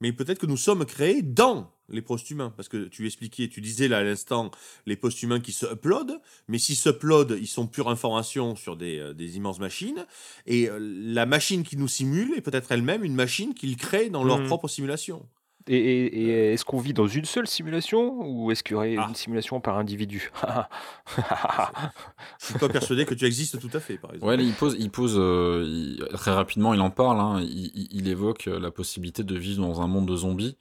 mais 0.01 0.13
peut-être 0.13 0.39
que 0.39 0.47
nous 0.47 0.57
sommes 0.57 0.85
créés 0.85 1.23
dans 1.23 1.73
les 1.89 2.03
post-humains. 2.03 2.53
Parce 2.57 2.69
que 2.69 2.85
tu 2.89 3.07
expliquais, 3.07 3.49
tu 3.49 3.61
disais 3.61 3.89
là 3.89 3.99
à 3.99 4.03
l'instant, 4.03 4.51
les 4.87 4.97
post-humains 4.97 5.41
qui 5.41 5.53
se 5.53 5.67
uploadent, 5.67 6.21
mais 6.49 6.59
s'ils 6.59 6.77
s'uploadent, 6.77 7.37
ils 7.41 7.47
sont 7.47 7.67
pure 7.67 7.89
information 7.89 8.57
sur 8.57 8.77
des, 8.77 8.99
euh, 8.99 9.15
des, 9.15 9.37
immenses 9.37 9.61
machines, 9.61 10.07
et 10.47 10.69
euh, 10.69 10.79
la 10.81 11.27
machine 11.27 11.63
qui 11.63 11.77
nous 11.77 11.89
simule 11.89 12.33
est 12.37 12.41
peut-être 12.41 12.73
elle-même 12.73 13.05
une 13.05 13.15
machine 13.15 13.55
qu'ils 13.55 13.77
créent 13.77 14.11
dans 14.11 14.25
leur 14.25 14.41
mmh. 14.41 14.47
propre 14.47 14.69
simulation. 14.69 15.27
Et, 15.71 16.53
est-ce 16.55 16.65
qu'on 16.65 16.79
vit 16.79 16.95
dans 16.95 17.07
une 17.07 17.27
seule 17.27 17.47
simulation 17.47 18.27
ou 18.27 18.51
est-ce 18.51 18.63
qu'il 18.63 18.73
y 18.73 18.77
aurait 18.77 18.97
ah. 18.99 19.07
une 19.07 19.15
simulation 19.15 19.61
par 19.61 19.77
individu 19.77 20.31
Je 21.17 22.47
suis 22.47 22.59
pas 22.59 22.71
persuadé 22.71 23.05
que 23.05 23.13
tu 23.13 23.27
existes 23.27 23.61
tout 23.61 23.71
à 23.75 23.81
fait, 23.81 23.99
par 23.99 24.15
exemple. 24.15 24.33
Ouais, 24.33 24.43
il 24.43 24.55
pose, 24.55 24.77
il 24.79 24.91
pose 24.91 25.17
euh, 25.19 26.09
très 26.15 26.31
rapidement, 26.31 26.73
il 26.73 26.81
en 26.81 26.91
parle, 26.91 27.21
hein, 27.21 27.43
il, 27.43 28.09
évoque 28.09 28.47
la 28.47 28.71
possibilité 28.71 29.25
de 29.25 29.37
vivre 29.37 29.61
dans 29.61 29.83
un 29.83 29.87
monde 29.87 30.09
de 30.09 30.17
zombies, 30.17 30.57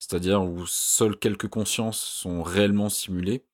c'est-à-dire 0.00 0.42
où 0.42 0.66
seules 0.66 1.16
quelques 1.16 1.48
consciences 1.48 2.00
sont 2.00 2.42
réellement 2.42 2.88
simulées 2.88 3.44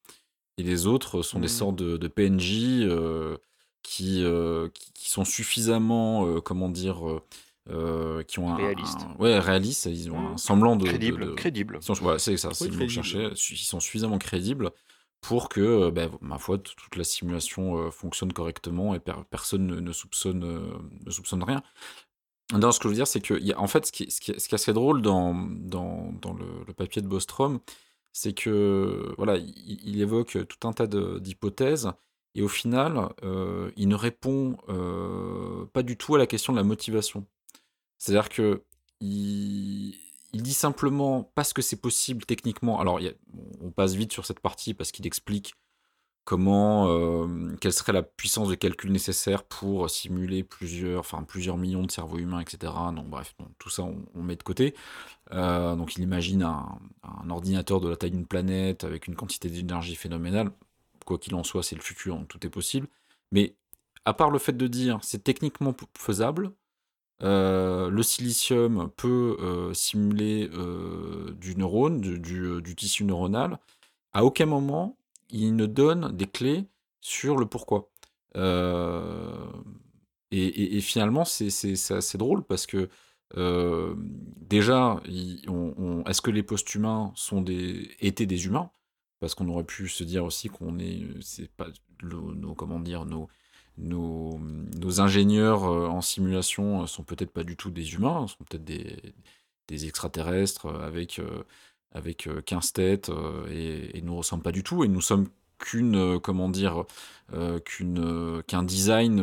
et 0.57 0.63
les 0.63 0.87
autres 0.87 1.21
sont 1.21 1.39
des 1.39 1.47
mmh. 1.47 1.51
sortes 1.51 1.77
de, 1.77 2.09
PNJ 2.09 2.81
euh, 2.81 3.37
qui, 3.83 4.25
euh, 4.25 4.71
qui, 4.71 4.93
qui, 4.95 5.11
sont 5.11 5.27
suffisamment, 5.27 6.41
comment 6.41 6.71
dire, 6.71 7.21
euh, 7.69 8.23
qui 8.23 8.39
ont 8.39 8.49
un, 8.49 8.57
réaliste. 8.57 9.01
ouais, 9.19 9.41
réaliste, 9.41 9.87
ils 9.87 10.09
ont 10.13 10.19
un 10.19 10.33
mmh. 10.35 10.39
semblant 10.39 10.77
de 10.77 10.87
crédible, 10.87 11.35
crédible. 11.35 11.81
c'est 12.19 12.37
ça, 12.37 12.51
c'est 12.55 12.69
le 12.69 12.77
mot 12.77 12.87
que 12.87 13.53
Ils 13.53 13.57
sont 13.57 13.81
suffisamment 13.81 14.19
crédibles 14.19 14.71
pour 15.21 15.49
que, 15.49 15.61
euh, 15.61 15.91
ben, 15.91 16.09
ma 16.21 16.39
foi, 16.39 16.59
toute 16.59 16.95
la 16.95 17.03
simulation 17.03 17.77
euh, 17.77 17.91
fonctionne 17.91 18.33
correctement 18.33 18.95
et 18.95 19.01
personne 19.31 19.67
ne, 19.67 19.93
soupçonne, 19.93 20.79
ne 21.05 21.11
soupçonne 21.11 21.43
rien. 21.43 21.61
Non, 22.53 22.71
ce 22.71 22.79
que 22.79 22.85
je 22.85 22.89
veux 22.91 22.95
dire, 22.95 23.07
c'est 23.09 23.21
que, 23.21 23.35
y 23.35 23.53
a, 23.53 23.61
en 23.61 23.67
fait, 23.67 23.87
ce 23.87 23.93
qui, 23.93 24.11
ce, 24.11 24.21
qui, 24.21 24.39
ce 24.39 24.49
qui, 24.49 24.55
est 24.55 24.57
assez 24.57 24.73
drôle 24.73 25.03
dans, 25.03 25.35
dans, 25.35 26.13
dans 26.21 26.33
le, 26.33 26.73
papier 26.75 27.03
de 27.03 27.09
Bostrom, 27.09 27.59
c'est 28.13 28.33
que, 28.35 29.15
voilà, 29.17 29.37
il, 29.37 30.01
évoque 30.01 30.39
tout 30.47 30.69
un 30.69 30.73
tas 30.73 30.87
d'hypothèses, 30.87 31.91
et 32.37 32.43
au 32.43 32.49
final, 32.49 33.09
il 33.77 33.89
ne 33.89 33.95
répond 33.97 34.57
pas 35.73 35.83
du 35.83 35.97
tout 35.97 36.15
à 36.15 36.19
la 36.19 36.27
question 36.27 36.53
de 36.53 36.59
la 36.59 36.65
motivation. 36.65 37.27
C'est-à-dire 37.99 38.29
que 38.29 38.63
il, 39.01 39.95
dit 40.33 40.55
simplement 40.55 41.31
parce 41.35 41.53
que 41.53 41.63
c'est 41.63 41.81
possible 41.81 42.25
techniquement. 42.27 42.79
Alors, 42.81 43.01
on 43.61 43.71
passe 43.71 43.95
vite 43.95 44.13
sur 44.13 44.27
cette 44.27 44.41
partie 44.41 44.75
parce 44.75 44.93
qu'il 44.93 45.07
explique 45.07 45.55
comment, 46.27 46.89
euh, 46.89 47.55
quelle 47.61 47.73
serait 47.73 47.93
la 47.93 48.03
puissance 48.03 48.49
de 48.49 48.57
calcul 48.57 48.91
nécessaire 48.91 49.45
pour 49.45 49.89
simuler 49.89 50.43
plusieurs, 50.43 51.01
enfin 51.01 51.23
plusieurs 51.23 51.57
millions 51.57 51.85
de 51.85 51.91
cerveaux 51.91 52.19
humains, 52.19 52.41
etc. 52.41 52.73
Donc, 52.95 53.07
bref, 53.09 53.35
tout 53.59 53.71
ça 53.71 53.85
on, 53.85 54.23
met 54.23 54.35
de 54.35 54.43
côté. 54.43 54.75
Euh, 55.33 55.77
donc, 55.77 55.97
il 55.97 56.03
imagine 56.03 56.43
un, 56.43 57.31
ordinateur 57.31 57.81
de 57.81 57.89
la 57.89 57.97
taille 57.97 58.11
d'une 58.11 58.27
planète 58.27 58.83
avec 58.83 59.07
une 59.07 59.15
quantité 59.15 59.49
d'énergie 59.49 59.95
phénoménale. 59.95 60.51
Quoi 61.07 61.19
qu'il 61.19 61.35
en 61.37 61.45
soit, 61.45 61.63
c'est 61.63 61.77
le 61.77 61.83
futur, 61.83 62.19
tout 62.29 62.45
est 62.45 62.51
possible. 62.51 62.89
Mais 63.31 63.55
à 64.05 64.13
part 64.13 64.31
le 64.31 64.41
fait 64.41 64.57
de 64.57 64.67
dire 64.67 64.99
c'est 65.03 65.23
techniquement 65.23 65.75
faisable, 65.97 66.51
euh, 67.23 67.89
le 67.89 68.03
silicium 68.03 68.91
peut 68.97 69.71
simuler 69.75 70.49
du 71.39 71.55
neurone, 71.57 72.01
du, 72.01 72.75
tissu 72.75 73.05
neuronal. 73.05 73.61
À 74.13 74.25
aucun 74.25 74.47
moment, 74.47 74.97
il 75.31 75.57
ne 75.57 75.67
donne 75.67 76.17
des 76.17 76.27
clés 76.27 76.67
sur 77.01 77.37
le 77.37 77.47
pourquoi. 77.47 77.91
Et, 80.33 80.81
finalement, 80.81 81.25
c'est 81.25 81.93
assez 81.93 82.19
drôle 82.19 82.45
parce 82.45 82.67
que 82.67 82.89
déjà, 83.35 85.01
est-ce 86.07 86.21
que 86.21 86.31
les 86.31 86.43
post-humains 86.43 87.13
sont 87.15 87.41
des, 87.43 87.91
étaient 88.01 88.27
des 88.27 88.47
humains? 88.47 88.71
Parce 89.21 89.35
qu'on 89.35 89.49
aurait 89.49 89.65
pu 89.65 89.89
se 89.89 90.05
dire 90.05 90.25
aussi 90.25 90.49
qu'on 90.49 90.79
est, 90.79 91.01
nos, 92.03 92.55
comment 92.55 92.81
dire, 92.81 93.05
nos, 93.07 93.29
ingénieurs 95.01 95.65
euh, 95.65 95.87
en 95.89 96.01
simulation 96.01 96.83
euh, 96.83 96.87
sont 96.87 97.05
peut-être 97.05 97.33
pas 97.33 97.45
du 97.45 97.57
tout 97.57 97.71
des 97.71 97.95
humains, 97.95 98.27
sont 98.27 98.45
peut-être 98.45 98.65
des, 98.65 99.87
extraterrestres 99.87 100.67
euh, 100.67 101.45
avec, 101.97 102.27
avec 102.27 102.45
15 102.45 102.73
têtes 102.73 103.11
et, 103.51 103.99
et 103.99 104.03
nous 104.03 104.17
ressemblent 104.17 104.43
pas 104.43 104.53
du 104.53 104.63
tout. 104.63 104.85
Et 104.85 104.89
nous 104.89 105.01
sommes 105.01 105.29
qu'une 105.59 106.21
comment 106.21 106.49
dire 106.49 106.85
qu'une 107.65 108.43
qu'un 108.47 108.63
design 108.63 109.19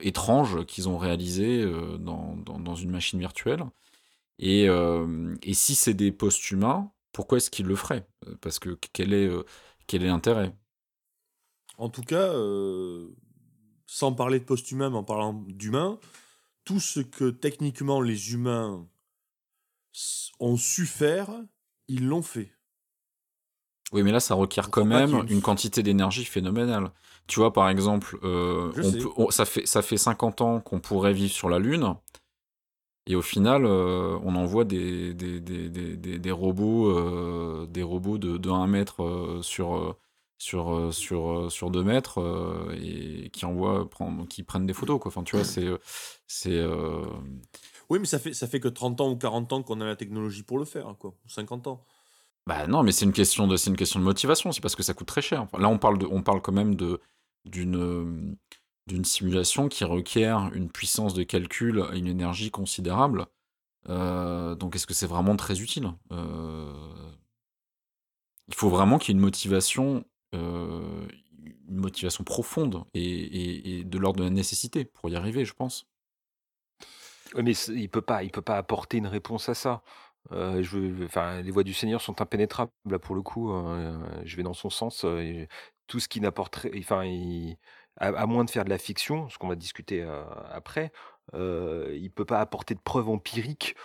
étrange 0.00 0.66
qu'ils 0.66 0.88
ont 0.88 0.98
réalisé 0.98 1.64
dans, 2.00 2.36
dans, 2.36 2.74
une 2.74 2.90
machine 2.90 3.20
virtuelle 3.20 3.64
et, 4.40 4.68
si 5.52 5.76
c'est 5.76 5.94
des 5.94 6.10
post-humains 6.10 6.90
pourquoi 7.12 7.38
est-ce 7.38 7.50
qu'ils 7.50 7.66
le 7.66 7.76
feraient? 7.76 8.06
Parce 8.40 8.58
que 8.58 8.76
quel 8.92 9.14
est 9.14 9.30
quel 9.86 10.02
est 10.02 10.08
l'intérêt? 10.08 10.52
En 11.78 11.90
tout 11.90 12.02
cas 12.02 12.32
sans 13.86 14.12
parler 14.12 14.40
de 14.40 14.44
post-humain, 14.44 14.90
mais 14.90 14.96
en 14.96 15.04
parlant 15.04 15.32
d'humain, 15.32 15.98
tout 16.64 16.80
ce 16.80 17.00
que 17.00 17.30
techniquement 17.30 18.00
les 18.00 18.32
humains 18.32 18.86
ont 20.40 20.56
su 20.56 20.84
faire, 20.84 21.30
ils 21.88 22.06
l'ont 22.06 22.22
fait. 22.22 22.50
Oui, 23.92 24.02
mais 24.02 24.10
là, 24.10 24.20
ça 24.20 24.34
requiert 24.34 24.70
quand 24.70 24.84
même 24.84 25.24
une 25.28 25.40
quantité 25.40 25.82
d'énergie 25.82 26.24
phénoménale. 26.24 26.90
Tu 27.28 27.40
vois, 27.40 27.52
par 27.52 27.68
exemple, 27.68 28.18
euh, 28.24 28.72
ça, 29.30 29.44
fait, 29.44 29.66
ça 29.66 29.82
fait 29.82 29.96
50 29.96 30.40
ans 30.40 30.60
qu'on 30.60 30.80
pourrait 30.80 31.12
vivre 31.12 31.32
sur 31.32 31.48
la 31.48 31.58
Lune, 31.58 31.94
et 33.06 33.14
au 33.14 33.22
final, 33.22 33.64
euh, 33.64 34.18
on 34.24 34.34
envoie 34.34 34.64
des, 34.64 35.14
des, 35.14 35.40
des, 35.40 35.68
des 36.18 36.30
robots, 36.32 36.90
euh, 36.90 37.66
des 37.70 37.84
robots 37.84 38.18
de, 38.18 38.36
de 38.36 38.50
1 38.50 38.66
mètre 38.66 39.38
sur, 39.42 39.96
sur, 40.38 40.92
sur, 40.92 41.50
sur 41.52 41.70
deux 41.70 41.84
mètres 41.84 42.20
et 42.80 43.30
qui 43.30 43.44
envoient, 43.44 43.88
qui 44.28 44.42
prennent 44.42 44.66
des 44.66 44.74
photos. 44.74 44.98
Quoi. 45.00 45.10
Enfin, 45.10 45.22
tu 45.22 45.36
vois, 45.36 45.44
c'est. 45.44 45.66
c'est 46.26 46.60
Oui, 47.88 47.98
mais 47.98 48.06
ça 48.06 48.18
fait, 48.18 48.34
fait 48.34 48.60
que 48.60 48.68
30 48.68 49.00
ans 49.00 49.10
ou 49.10 49.16
40 49.16 49.52
ans 49.52 49.62
qu'on 49.62 49.80
a 49.80 49.86
la 49.86 49.96
technologie 49.96 50.42
pour 50.42 50.58
le 50.58 50.64
faire, 50.64 50.94
quoi. 50.98 51.14
50 51.26 51.66
ans. 51.66 51.84
Bah 52.46 52.66
non, 52.66 52.82
mais 52.82 52.92
c'est 52.92 53.04
une 53.04 53.12
question 53.12 53.46
de, 53.46 53.56
c'est 53.56 53.70
une 53.70 53.76
question 53.76 53.98
de 54.00 54.04
motivation. 54.04 54.52
C'est 54.52 54.60
parce 54.60 54.76
que 54.76 54.82
ça 54.82 54.94
coûte 54.94 55.08
très 55.08 55.22
cher. 55.22 55.46
là, 55.58 55.68
on 55.68 55.78
parle 55.78 55.98
de, 55.98 56.06
on 56.06 56.22
parle 56.22 56.42
quand 56.42 56.52
même 56.52 56.74
de 56.74 57.00
d'une 57.44 58.36
d'une 58.86 59.04
simulation 59.04 59.68
qui 59.68 59.84
requiert 59.84 60.50
une 60.54 60.70
puissance 60.70 61.12
de 61.14 61.24
calcul 61.24 61.84
et 61.92 61.98
une 61.98 62.06
énergie 62.06 62.50
considérable. 62.50 63.26
donc, 63.88 64.76
est-ce 64.76 64.86
que 64.86 64.94
c'est 64.94 65.06
vraiment 65.06 65.36
très 65.36 65.60
utile? 65.60 65.92
Il 68.48 68.54
faut 68.54 68.68
vraiment 68.68 68.98
qu'il 68.98 69.12
y 69.12 69.16
ait 69.16 69.18
une 69.18 69.24
motivation 69.24 70.04
euh, 70.34 71.06
une 71.68 71.76
motivation 71.76 72.24
profonde 72.24 72.84
et, 72.94 73.82
de 73.84 73.98
l'ordre 73.98 74.20
de 74.20 74.24
la 74.24 74.30
nécessité 74.30 74.84
pour 74.84 75.10
y 75.10 75.16
arriver, 75.16 75.44
je 75.44 75.52
pense. 75.52 75.86
Mais 77.34 77.52
il 77.52 77.88
peut 77.88 78.02
pas, 78.02 78.22
il 78.22 78.30
peut 78.30 78.42
pas 78.42 78.56
apporter 78.56 78.98
une 78.98 79.06
réponse 79.06 79.48
à 79.48 79.54
ça. 79.54 79.82
Euh, 80.32 80.62
je 80.62 81.04
enfin, 81.04 81.40
les 81.40 81.50
voies 81.50 81.62
du 81.62 81.72
Seigneur 81.74 82.00
sont 82.00 82.20
impénétrables 82.20 82.72
là 82.88 82.98
pour 82.98 83.14
le 83.14 83.22
coup. 83.22 83.50
Hein, 83.50 84.00
je 84.24 84.36
vais 84.36 84.42
dans 84.42 84.54
son 84.54 84.70
sens. 84.70 85.06
tout 85.86 86.00
ce 86.00 86.08
qui 86.08 86.20
n'apporterait, 86.20 86.72
enfin, 86.78 87.04
à, 87.98 88.26
moins 88.26 88.44
de 88.44 88.50
faire 88.50 88.64
de 88.64 88.70
la 88.70 88.78
fiction, 88.78 89.28
ce 89.28 89.38
qu'on 89.38 89.48
va 89.48 89.56
discuter 89.56 90.06
après, 90.50 90.92
il 91.34 92.10
peut 92.14 92.24
pas 92.24 92.40
apporter 92.40 92.74
de 92.74 92.80
preuves 92.80 93.08
empiriques 93.08 93.76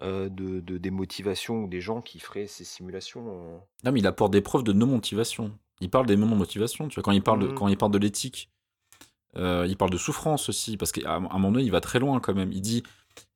de, 0.00 0.60
des 0.60 0.90
motivations 0.90 1.64
ou 1.64 1.68
des 1.68 1.80
gens 1.80 2.00
qui 2.00 2.18
feraient 2.18 2.46
ces 2.46 2.64
simulations. 2.64 3.60
Non, 3.84 3.92
mais 3.92 4.00
il 4.00 4.06
apporte 4.06 4.32
des 4.32 4.40
preuves 4.40 4.64
de 4.64 4.72
non-motivation. 4.72 5.52
Il 5.80 5.90
parle 5.90 6.06
des 6.06 6.16
non-motivation. 6.16 6.88
Tu 6.88 6.96
vois, 6.96 7.02
quand 7.02 7.12
il 7.12 7.22
parle 7.22 7.40
de, 7.40 7.48
mmh. 7.48 7.54
quand 7.54 7.68
il 7.68 7.76
parle 7.76 7.92
de 7.92 7.98
l'éthique, 7.98 8.50
il 9.36 9.76
parle 9.76 9.90
de 9.90 9.98
souffrance 9.98 10.48
aussi, 10.48 10.76
parce 10.76 10.92
qu'à 10.92 11.14
un 11.14 11.20
moment 11.20 11.52
donné, 11.52 11.64
il 11.64 11.70
va 11.70 11.80
très 11.80 11.98
loin 11.98 12.20
quand 12.20 12.34
même. 12.34 12.52
Il 12.52 12.60
dit 12.60 12.82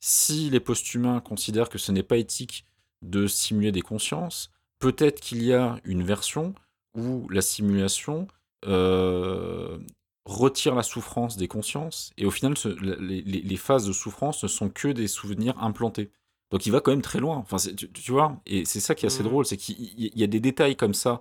si 0.01 0.51
les 0.51 0.61
post-humains 0.61 1.21
considèrent 1.21 1.69
que 1.69 1.79
ce 1.79 1.93
n'est 1.93 2.03
pas 2.03 2.17
éthique 2.17 2.67
de 3.03 3.27
simuler 3.27 3.73
des 3.73 3.83
consciences, 3.83 4.51
peut-être 4.79 5.21
qu'il 5.21 5.43
y 5.43 5.53
a 5.53 5.77
une 5.85 6.03
version 6.03 6.55
où 6.97 7.29
la 7.29 7.43
simulation 7.43 8.27
euh, 8.67 9.79
retire 10.25 10.75
la 10.75 10.83
souffrance 10.83 11.37
des 11.37 11.49
consciences, 11.49 12.13
et 12.17 12.25
au 12.25 12.31
final, 12.31 12.55
les, 12.81 13.57
phases 13.57 13.87
de 13.87 13.93
souffrance 13.93 14.43
ne 14.43 14.49
sont 14.49 14.71
que 14.71 14.89
des 14.89 15.07
souvenirs 15.07 15.55
implantés. 15.63 16.11
Donc 16.51 16.67
il 16.67 16.73
va 16.73 16.81
quand 16.81 16.93
même 16.93 17.03
très 17.03 17.21
loin. 17.21 17.37
Enfin, 17.37 17.57
tu, 17.77 18.13
vois, 18.13 18.41
et 18.47 18.65
c'est 18.65 18.81
ça 18.81 18.95
qui 18.95 19.07
est 19.07 19.09
assez 19.09 19.23
mmh. 19.23 19.27
drôle, 19.27 19.47
c'est 19.47 19.57
qu'il 19.57 19.77
y, 19.79 20.23
a 20.23 20.27
des 20.27 20.41
détails 20.41 20.77
comme 20.77 20.95
ça 20.95 21.21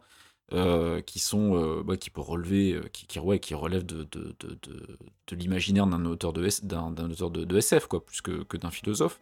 euh, 0.51 1.01
qui 1.01 1.19
sont, 1.19 1.55
euh, 1.55 1.83
bah, 1.83 1.97
qui 1.97 2.09
peuvent 2.09 2.29
relever, 2.29 2.79
qui, 2.91 3.07
qui, 3.07 3.19
qui 3.39 3.53
relèvent 3.55 3.85
de, 3.85 4.03
de, 4.03 5.35
l'imaginaire 5.35 5.87
d'un 5.87 6.05
auteur 6.05 6.33
de 6.33 6.47
d'un 6.65 7.09
auteur 7.09 7.31
de, 7.31 7.57
SF, 7.57 7.87
quoi, 7.87 8.05
plus 8.05 8.21
que, 8.21 8.43
que 8.43 8.57
d'un 8.57 8.69
philosophe, 8.69 9.19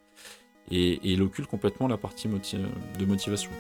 et, 0.70 0.94
et 0.94 1.12
il 1.14 1.22
occulte 1.22 1.50
complètement 1.50 1.88
la 1.88 1.98
partie 1.98 2.28
de 2.28 3.06
motivation. 3.06 3.52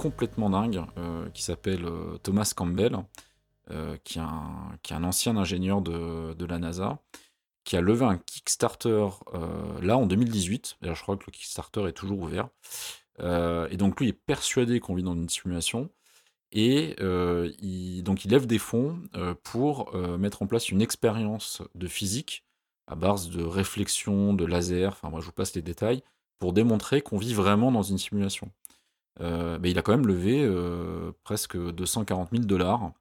Complètement 0.00 0.48
dingue 0.48 0.82
euh, 0.96 1.28
qui 1.34 1.42
s'appelle 1.42 1.84
euh, 1.84 2.16
Thomas 2.22 2.50
Campbell, 2.56 2.96
euh, 3.70 3.98
qui, 4.02 4.18
est 4.18 4.22
un, 4.22 5.04
ancien 5.04 5.36
ingénieur 5.36 5.82
de, 5.82 6.44
la 6.46 6.58
NASA, 6.58 6.98
qui 7.64 7.76
a 7.76 7.82
levé 7.82 8.06
un 8.06 8.16
Kickstarter 8.16 9.08
là 9.82 9.98
en 9.98 10.06
2018. 10.06 10.78
D'ailleurs, 10.80 10.96
je 10.96 11.02
crois 11.02 11.18
que 11.18 11.24
le 11.26 11.32
Kickstarter 11.32 11.86
est 11.86 11.92
toujours 11.92 12.18
ouvert. 12.20 12.48
et 13.20 13.76
donc, 13.76 14.00
lui 14.00 14.08
est 14.08 14.14
persuadé 14.14 14.80
qu'on 14.80 14.94
vit 14.94 15.02
dans 15.02 15.14
une 15.14 15.28
simulation. 15.28 15.90
Et 16.50 16.96
donc, 18.02 18.24
il 18.24 18.30
lève 18.30 18.46
des 18.46 18.58
fonds 18.58 19.02
pour 19.44 19.94
mettre 20.18 20.42
en 20.42 20.46
place 20.46 20.70
une 20.70 20.80
expérience 20.80 21.62
de 21.74 21.86
physique 21.86 22.44
à 22.88 22.96
base 22.96 23.28
de 23.28 23.44
réflexion, 23.44 24.32
de 24.32 24.46
laser, 24.46 24.92
enfin, 24.92 25.10
moi 25.10 25.20
je 25.20 25.26
vous 25.26 25.32
passe 25.32 25.54
les 25.54 25.62
détails, 25.62 26.02
pour 26.40 26.52
démontrer 26.52 27.02
qu'on 27.02 27.18
vit 27.18 27.34
vraiment 27.34 27.70
dans 27.70 27.82
une 27.82 27.98
simulation. 27.98 28.50
Euh, 29.20 29.58
il 29.64 29.78
a 29.78 29.82
quand 29.82 29.92
même 29.92 30.06
levé 30.06 30.42
euh, 30.42 31.12
presque 31.24 31.56
240 31.56 32.30
000 32.32 32.44
dollars. 32.44 32.92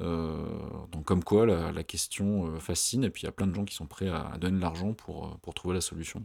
Euh, 0.00 0.86
donc 0.92 1.04
comme 1.04 1.24
quoi 1.24 1.44
la, 1.44 1.82
question 1.82 2.60
fascine 2.60 3.02
et 3.02 3.10
puis 3.10 3.22
il 3.22 3.24
y 3.26 3.28
a 3.28 3.32
plein 3.32 3.48
de 3.48 3.54
gens 3.54 3.64
qui 3.64 3.74
sont 3.74 3.86
prêts 3.86 4.08
à, 4.08 4.36
donner 4.38 4.56
de 4.56 4.62
l'argent 4.62 4.94
pour, 4.94 5.38
pour 5.40 5.54
trouver 5.54 5.74
la 5.74 5.80
solution. 5.80 6.24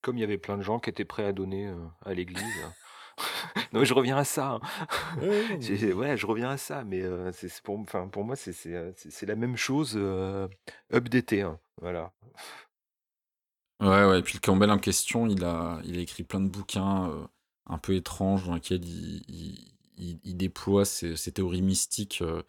Comme 0.00 0.16
il 0.16 0.20
y 0.20 0.24
avait 0.24 0.38
plein 0.38 0.56
de 0.56 0.62
gens 0.62 0.78
qui 0.78 0.90
étaient 0.90 1.04
prêts 1.04 1.24
à 1.24 1.32
donner 1.32 1.72
à 2.04 2.14
l'église. 2.14 2.44
non 3.72 3.80
mais 3.80 3.84
je 3.84 3.94
reviens 3.94 4.16
à 4.16 4.24
ça. 4.24 4.52
Hein. 4.52 4.60
Ouais, 5.20 5.60
je 6.16 6.26
reviens 6.26 6.50
à 6.50 6.56
ça, 6.56 6.84
mais 6.84 7.02
c'est 7.32 7.50
pour, 7.62 7.78
enfin, 7.80 8.06
pour 8.06 8.24
moi 8.24 8.36
c'est 8.36 9.26
la 9.26 9.36
même 9.36 9.56
chose 9.56 9.98
updaté. 10.92 11.42
Hein, 11.42 11.58
voilà. 11.80 12.12
Ouais, 13.80 14.04
ouais, 14.04 14.20
et 14.20 14.22
puis 14.22 14.34
le 14.34 14.40
Campbell 14.40 14.70
en 14.70 14.78
question, 14.78 15.26
il 15.26 15.44
a, 15.44 15.80
il 15.82 15.98
a 15.98 16.00
écrit 16.00 16.22
plein 16.22 16.40
de 16.40 16.48
bouquins 16.48 17.10
un 17.66 17.78
peu 17.78 17.94
étrange 17.94 18.46
dans 18.46 18.54
lequel 18.54 18.80
il, 18.84 20.36
déploie 20.36 20.84
ses, 20.84 21.14
théories 21.32 21.62
mystiques. 21.62 22.22
Euh, 22.22 22.42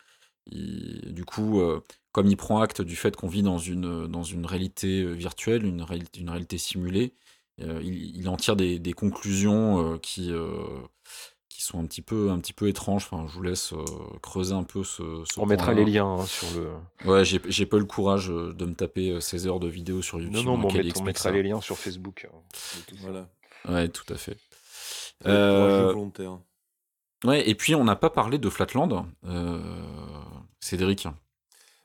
du 0.52 1.24
coup, 1.24 1.62
euh, 1.62 1.82
comme 2.12 2.28
il 2.28 2.38
prend 2.38 2.62
acte 2.62 2.82
du 2.82 2.96
fait 2.96 3.16
qu'on 3.16 3.28
vit 3.28 3.44
dans 3.44 3.58
une, 3.58 4.08
dans 4.08 4.24
une 4.24 4.46
réalité 4.46 5.02
euh, 5.02 5.12
virtuelle, 5.12 5.66
une 5.66 5.82
réalité, 5.82 6.20
une 6.20 6.30
réalité 6.30 6.58
simulée, 6.58 7.14
il, 7.60 8.28
en 8.28 8.36
tire 8.36 8.56
des, 8.56 8.94
conclusions 8.94 10.00
qui, 10.00 10.32
qui 11.50 11.62
sont 11.62 11.80
un 11.80 11.86
petit 11.86 12.02
peu, 12.02 12.32
un 12.32 12.40
petit 12.40 12.52
peu 12.52 12.68
étranges. 12.68 13.08
Enfin, 13.10 13.28
je 13.28 13.34
vous 13.36 13.44
laisse 13.44 13.76
creuser 14.24 14.54
un 14.54 14.64
peu 14.64 14.84
ce. 14.84 15.04
On 15.38 15.46
mettra 15.46 15.72
les 15.74 15.86
liens 15.86 16.18
hein, 16.20 16.26
sur 16.26 16.48
le. 16.60 16.72
Ouais, 17.08 17.24
j'ai 17.24 17.66
pas 17.68 17.78
eu 17.78 17.82
le 17.82 17.86
courage 17.86 18.30
de 18.30 18.66
me 18.66 18.74
taper 18.74 19.22
16 19.22 19.48
heures 19.48 19.60
de 19.60 19.68
vidéos 19.68 20.02
sur 20.02 20.20
YouTube. 20.20 20.44
Non, 20.44 20.58
non, 20.58 20.68
on, 20.68 21.04
mettra 21.04 21.30
les 21.30 21.44
liens 21.44 21.62
sur 21.62 21.78
Facebook. 21.78 22.28
Hein, 22.28 22.36
voilà. 23.02 23.30
Ouais, 23.70 23.88
tout 23.88 24.12
à 24.12 24.18
fait. 24.18 24.36
Euh, 25.26 25.94
ouais, 27.26 27.50
et 27.50 27.56
puis 27.56 27.76
on 27.76 27.84
n'a 27.84 27.96
pas 27.96 28.10
parlé 28.10 28.38
de 28.38 28.50
Flatland, 28.50 29.06
euh, 29.26 29.62
Cédric. 30.60 31.08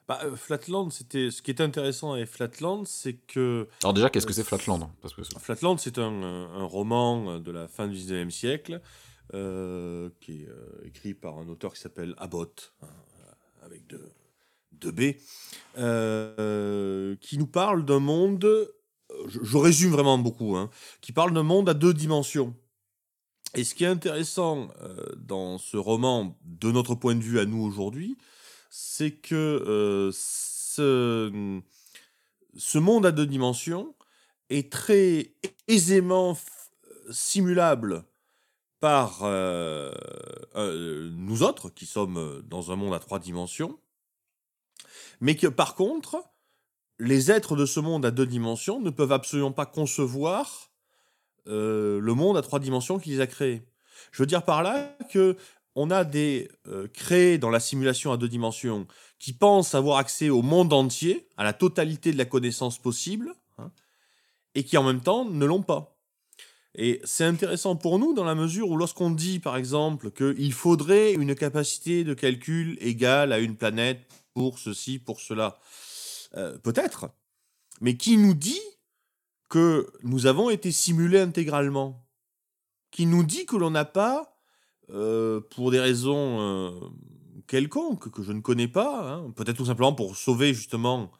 Bah, 0.08 0.20
euh, 0.24 0.36
Flatland, 0.36 0.90
c'était 0.90 1.30
ce 1.30 1.42
qui 1.42 1.50
est 1.50 1.60
intéressant 1.60 2.12
avec 2.12 2.28
Flatland, 2.28 2.86
c'est 2.86 3.14
que. 3.14 3.68
Alors 3.82 3.94
déjà, 3.94 4.10
qu'est-ce 4.10 4.26
que 4.26 4.32
c'est 4.32 4.44
Flatland 4.44 4.90
Parce 5.02 5.14
que 5.14 5.22
Flatland, 5.38 5.78
c'est 5.78 5.98
un, 5.98 6.22
un, 6.22 6.64
roman 6.64 7.38
de 7.38 7.50
la 7.50 7.68
fin 7.68 7.86
du 7.86 7.96
19e 7.96 8.30
siècle 8.30 8.80
qui 9.30 10.32
est 10.32 10.48
écrit 10.86 11.12
par 11.12 11.36
un 11.38 11.48
auteur 11.48 11.74
qui 11.74 11.80
s'appelle 11.80 12.14
Abbott, 12.16 12.72
hein, 12.82 12.86
avec 13.62 13.86
deux, 13.86 14.10
deux 14.72 14.90
B, 14.92 15.00
qui 17.20 17.38
nous 17.38 17.46
parle 17.46 17.84
d'un 17.84 18.00
monde. 18.00 18.72
Je, 19.26 19.40
je, 19.42 19.56
résume 19.56 19.90
vraiment 19.90 20.18
beaucoup, 20.18 20.56
hein, 20.56 20.70
qui 21.00 21.12
parle 21.12 21.32
d'un 21.32 21.42
monde 21.42 21.68
à 21.68 21.74
deux 21.74 21.94
dimensions. 21.94 22.54
Et 23.54 23.64
ce 23.64 23.74
qui 23.74 23.84
est 23.84 23.88
intéressant 23.88 24.68
euh, 24.80 25.04
dans 25.16 25.58
ce 25.58 25.76
roman, 25.76 26.38
de 26.44 26.70
notre 26.70 26.94
point 26.94 27.14
de 27.14 27.22
vue 27.22 27.40
à 27.40 27.46
nous 27.46 27.62
aujourd'hui, 27.62 28.18
c'est 28.70 29.12
que 29.12 29.34
euh, 29.34 30.10
ce, 30.12 31.58
monde 32.78 33.06
à 33.06 33.12
deux 33.12 33.26
dimensions 33.26 33.94
est 34.50 34.70
très 34.70 35.32
aisément 35.66 36.36
simulable 37.10 38.04
par 38.80 39.20
euh, 39.22 39.92
nous 41.14 41.42
autres, 41.42 41.70
qui 41.70 41.86
sommes 41.86 42.42
dans 42.46 42.70
un 42.70 42.76
monde 42.76 42.94
à 42.94 42.98
trois 42.98 43.18
dimensions, 43.18 43.78
mais 45.20 45.36
que 45.36 45.46
par 45.46 45.74
contre, 45.74 46.22
les 46.98 47.30
êtres 47.30 47.56
de 47.56 47.66
ce 47.66 47.80
monde 47.80 48.04
à 48.04 48.10
deux 48.10 48.26
dimensions 48.26 48.80
ne 48.80 48.90
peuvent 48.90 49.12
absolument 49.12 49.52
pas 49.52 49.66
concevoir 49.66 50.67
euh, 51.48 52.00
le 52.00 52.14
monde 52.14 52.36
à 52.36 52.42
trois 52.42 52.60
dimensions 52.60 52.98
qu'il 52.98 53.20
a 53.20 53.26
créé. 53.26 53.62
Je 54.12 54.22
veux 54.22 54.26
dire 54.26 54.44
par 54.44 54.62
là 54.62 54.96
que 55.10 55.36
on 55.74 55.90
a 55.90 56.04
des 56.04 56.48
euh, 56.66 56.88
créés 56.88 57.38
dans 57.38 57.50
la 57.50 57.60
simulation 57.60 58.10
à 58.10 58.16
deux 58.16 58.28
dimensions 58.28 58.86
qui 59.18 59.32
pensent 59.32 59.74
avoir 59.74 59.98
accès 59.98 60.28
au 60.28 60.42
monde 60.42 60.72
entier, 60.72 61.28
à 61.36 61.44
la 61.44 61.52
totalité 61.52 62.12
de 62.12 62.18
la 62.18 62.24
connaissance 62.24 62.78
possible, 62.78 63.34
hein, 63.58 63.70
et 64.54 64.64
qui 64.64 64.76
en 64.76 64.82
même 64.82 65.00
temps 65.00 65.24
ne 65.24 65.44
l'ont 65.44 65.62
pas. 65.62 65.98
Et 66.74 67.00
c'est 67.04 67.24
intéressant 67.24 67.76
pour 67.76 67.98
nous 67.98 68.12
dans 68.12 68.24
la 68.24 68.34
mesure 68.34 68.68
où 68.70 68.76
lorsqu'on 68.76 69.10
dit, 69.10 69.40
par 69.40 69.56
exemple, 69.56 70.10
qu'il 70.10 70.52
faudrait 70.52 71.12
une 71.12 71.34
capacité 71.34 72.04
de 72.04 72.14
calcul 72.14 72.76
égale 72.80 73.32
à 73.32 73.38
une 73.38 73.56
planète 73.56 74.00
pour 74.34 74.58
ceci, 74.58 74.98
pour 74.98 75.20
cela, 75.20 75.58
euh, 76.36 76.58
peut-être, 76.58 77.10
mais 77.80 77.96
qui 77.96 78.16
nous 78.16 78.34
dit 78.34 78.60
que 79.48 79.90
nous 80.02 80.26
avons 80.26 80.50
été 80.50 80.72
simulés 80.72 81.20
intégralement 81.20 82.06
Qui 82.90 83.06
nous 83.06 83.24
dit 83.24 83.46
que 83.46 83.56
l'on 83.56 83.70
n'a 83.70 83.84
pas, 83.84 84.36
euh, 84.90 85.40
pour 85.40 85.70
des 85.70 85.80
raisons 85.80 86.40
euh, 86.40 86.70
quelconques 87.46 88.10
que 88.10 88.22
je 88.22 88.32
ne 88.32 88.40
connais 88.40 88.68
pas, 88.68 89.12
hein, 89.12 89.30
peut-être 89.36 89.56
tout 89.56 89.66
simplement 89.66 89.94
pour 89.94 90.16
sauver 90.16 90.54
justement 90.54 91.10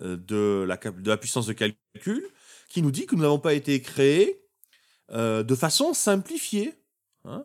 de 0.00 0.64
la, 0.68 0.76
de 0.76 1.08
la 1.08 1.16
puissance 1.16 1.46
de 1.46 1.54
calcul, 1.54 2.28
qui 2.68 2.82
nous 2.82 2.90
dit 2.90 3.06
que 3.06 3.14
nous 3.14 3.22
n'avons 3.22 3.38
pas 3.38 3.54
été 3.54 3.80
créés 3.80 4.46
euh, 5.12 5.42
de 5.42 5.54
façon 5.54 5.94
simplifiée. 5.94 6.74
Hein 7.24 7.44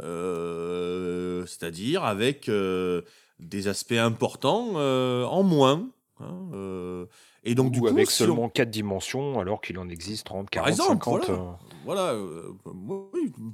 euh, 0.00 1.46
c'est-à-dire 1.46 2.04
avec 2.04 2.48
euh, 2.48 3.02
des 3.38 3.68
aspects 3.68 3.92
importants 3.92 4.74
en 4.74 5.42
moins. 5.42 5.90
Hein, 6.18 7.06
et 7.42 7.54
donc, 7.54 7.72
du 7.72 7.80
coup, 7.80 7.88
avec 7.88 8.10
seulement 8.10 8.48
4 8.48 8.70
dimensions, 8.70 9.40
alors 9.40 9.60
qu'il 9.60 9.78
en 9.78 9.88
existe 9.88 10.26
30, 10.26 10.50
40, 10.50 10.68
exemple, 10.68 11.04
50. 11.04 11.58
Voilà, 11.84 12.14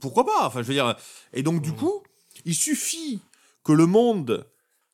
pourquoi 0.01 0.25
pas 0.25 0.47
Enfin, 0.47 0.63
je 0.63 0.67
veux 0.67 0.75
dire. 0.75 0.97
Et 1.33 1.43
donc, 1.43 1.63
du 1.63 1.71
mmh. 1.71 1.77
coup, 1.77 2.03
il 2.45 2.55
suffit 2.55 3.21
que 3.63 3.73
le 3.73 3.87
monde 3.87 4.47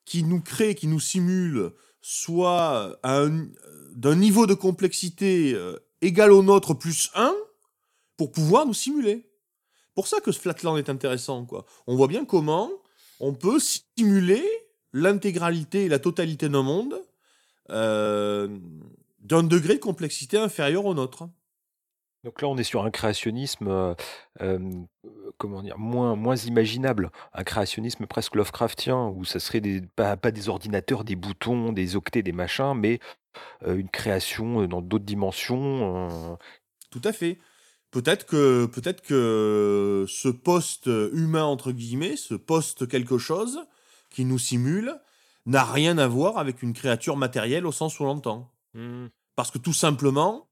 qui 0.05 0.24
nous 0.24 0.40
crée, 0.40 0.74
qui 0.74 0.88
nous 0.88 1.01
simule, 1.01 1.72
soit 2.03 2.99
d'un 3.03 4.16
niveau 4.16 4.47
de 4.47 4.55
complexité 4.55 5.57
égal 6.03 6.32
au 6.32 6.43
nôtre 6.43 6.74
plus 6.74 7.11
1 7.14 7.34
pour 8.16 8.30
pouvoir 8.30 8.66
nous 8.66 8.74
simuler. 8.74 9.26
Pour 9.95 10.07
ça 10.07 10.20
que 10.20 10.32
ce 10.32 10.40
Flatland 10.40 10.76
est 10.76 10.88
intéressant. 10.88 11.45
Quoi. 11.45 11.64
On 11.86 11.97
voit 11.97 12.09
bien 12.09 12.24
comment 12.24 12.70
on 13.20 13.34
peut 13.34 13.59
simuler 13.59 14.43
l'intégralité 14.93 15.84
et 15.84 15.88
la 15.88 15.99
totalité 15.99 16.49
d'un 16.49 16.62
monde 16.62 17.01
euh, 17.70 18.58
d'un 19.20 19.42
degré 19.42 19.74
de 19.74 19.80
complexité 19.80 20.36
inférieur 20.36 20.84
au 20.84 20.94
nôtre. 20.94 21.28
Donc 22.24 22.40
là, 22.40 22.48
on 22.48 22.56
est 22.56 22.64
sur 22.64 22.84
un 22.84 22.90
créationnisme, 22.90 23.68
euh, 23.68 23.94
euh, 24.42 24.58
comment 25.38 25.62
dire, 25.62 25.78
moins, 25.78 26.14
moins 26.14 26.36
imaginable, 26.36 27.10
un 27.32 27.42
créationnisme 27.42 28.06
presque 28.06 28.36
Lovecraftien, 28.36 29.08
où 29.08 29.24
ça 29.24 29.40
serait 29.40 29.60
des, 29.60 29.80
pas, 29.80 30.16
pas 30.16 30.30
des 30.30 30.48
ordinateurs, 30.48 31.02
des 31.02 31.16
boutons, 31.16 31.72
des 31.72 31.96
octets, 31.96 32.22
des 32.22 32.32
machins, 32.32 32.74
mais 32.74 33.00
une 33.66 33.88
création 33.88 34.66
dans 34.66 34.82
d'autres 34.82 35.04
dimensions. 35.04 36.38
Tout 36.90 37.00
à 37.02 37.12
fait. 37.12 37.38
Peut-être 37.90 38.26
que, 38.26 38.66
peut-être 38.66 39.02
que 39.02 40.04
ce 40.08 40.28
poste 40.28 40.86
humain, 40.86 41.44
entre 41.44 41.72
guillemets, 41.72 42.16
ce 42.16 42.34
poste 42.34 42.86
quelque 42.86 43.18
chose 43.18 43.60
qui 44.10 44.24
nous 44.24 44.38
simule, 44.38 44.94
n'a 45.47 45.64
rien 45.64 45.99
à 45.99 46.07
voir 46.07 46.38
avec 46.38 46.62
une 46.62 46.72
créature 46.72 47.16
matérielle 47.16 47.66
au 47.66 47.72
sens 47.72 47.99
où 47.99 48.05
l'on 48.05 48.11
entend. 48.11 48.53
Mmh. 48.74 49.07
Parce 49.34 49.51
que 49.51 49.59
tout 49.59 49.72
simplement, 49.72 50.49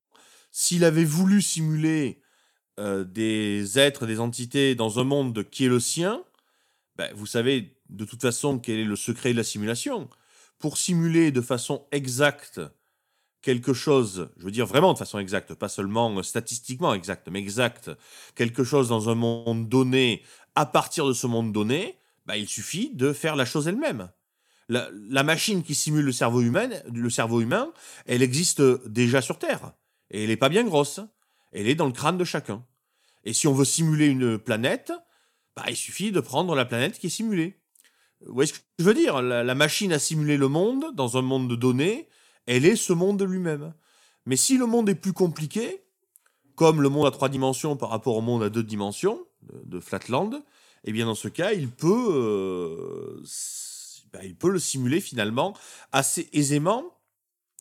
s'il 0.51 0.85
avait 0.85 1.05
voulu 1.05 1.43
simuler 1.43 2.21
des 2.79 3.79
êtres, 3.79 4.07
des 4.07 4.21
entités 4.21 4.75
dans 4.75 4.99
un 5.01 5.05
monde 5.05 5.45
qui 5.51 5.67
est 5.67 5.69
le 5.69 5.81
sien, 5.81 6.25
ben, 6.97 7.13
vous 7.15 7.27
savez 7.27 7.77
de 7.89 8.05
toute 8.05 8.23
façon 8.23 8.59
quel 8.59 8.79
est 8.79 8.85
le 8.85 8.97
secret 8.97 9.33
de 9.33 9.37
la 9.37 9.45
simulation. 9.45 10.09
Pour 10.59 10.79
simuler 10.79 11.31
de 11.31 11.41
façon 11.41 11.87
exacte 11.93 12.61
quelque 13.43 13.73
chose, 13.73 14.29
je 14.37 14.45
veux 14.45 14.51
dire 14.51 14.67
vraiment 14.67 14.93
de 14.93 14.99
façon 14.99 15.19
exacte, 15.19 15.55
pas 15.55 15.69
seulement 15.69 16.23
statistiquement 16.23 16.93
exacte, 16.95 17.29
mais 17.31 17.39
exacte, 17.39 17.91
quelque 18.35 18.65
chose 18.65 18.89
dans 18.89 19.09
un 19.09 19.15
monde 19.15 19.69
donné, 19.69 20.23
à 20.55 20.67
partir 20.67 21.07
de 21.07 21.13
ce 21.13 21.27
monde 21.27 21.53
donné, 21.53 21.99
bah, 22.27 22.37
il 22.37 22.49
suffit 22.49 22.91
de 22.95 23.13
faire 23.13 23.37
la 23.37 23.47
chose 23.47 23.67
elle-même. 23.67 24.11
La, 24.71 25.23
machine 25.25 25.63
qui 25.63 25.75
simule 25.75 26.05
le 26.05 26.13
cerveau 26.13 26.41
humain, 26.41 26.71
le 26.93 27.11
cerveau 27.11 27.41
humain, 27.41 27.73
elle 28.07 28.23
existe 28.23 28.63
déjà 28.87 29.21
sur 29.21 29.39
Terre. 29.39 29.73
Et 30.11 30.23
elle 30.23 30.31
n'est 30.31 30.37
pas 30.37 30.49
bien 30.49 30.65
grosse. 30.65 31.01
Elle 31.53 31.69
est 31.69 31.75
dans 31.75 31.87
le 31.87 31.93
crâne 31.93 32.17
de 32.17 32.25
chacun. 32.25 32.65
Et 33.25 33.33
si 33.33 33.49
on 33.49 33.53
veut 33.53 33.65
simuler 33.65 34.07
une 34.07 34.39
planète, 34.39 34.93
bah, 35.57 35.65
il 35.69 35.77
suffit 35.77 36.13
de 36.13 36.21
prendre 36.21 36.55
la 36.55 36.65
planète 36.65 36.99
qui 36.99 37.09
est 37.09 37.11
simulée. 37.11 37.61
Vous 38.25 38.35
voyez 38.35 38.47
ce 38.49 38.55
que 38.55 38.65
je 38.79 38.85
veux 38.85 38.95
dire? 38.95 39.21
La, 39.21 39.55
machine 39.55 39.93
a 39.93 39.99
simulé 39.99 40.37
le 40.37 40.49
monde 40.49 40.95
dans 40.95 41.19
un 41.19 41.23
monde 41.23 41.49
de 41.49 41.57
données 41.57 42.09
elle 42.47 42.67
est 42.67 42.75
ce 42.75 42.93
monde 42.93 43.23
lui-même. 43.23 43.75
Mais 44.27 44.37
si 44.37 44.59
le 44.59 44.67
monde 44.67 44.89
est 44.89 44.97
plus 44.97 45.13
compliqué, 45.13 45.85
comme 46.57 46.83
le 46.83 46.89
monde 46.89 47.07
à 47.07 47.13
trois 47.13 47.29
dimensions 47.29 47.77
par 47.77 47.91
rapport 47.91 48.17
au 48.17 48.21
monde 48.21 48.43
à 48.43 48.51
deux 48.51 48.65
dimensions, 48.65 49.25
de, 49.65 49.79
Flatland, 49.79 50.43
eh 50.85 50.93
bien 50.93 51.07
dans 51.07 51.15
ce 51.15 51.29
cas, 51.29 51.53
il 51.53 51.71
peut, 51.71 52.09
euh, 52.11 53.23
ben, 54.13 54.21
il 54.25 54.35
peut 54.35 54.51
le 54.51 54.59
simuler 54.59 55.01
finalement 55.01 55.55
assez 55.93 56.29
aisément. 56.33 56.85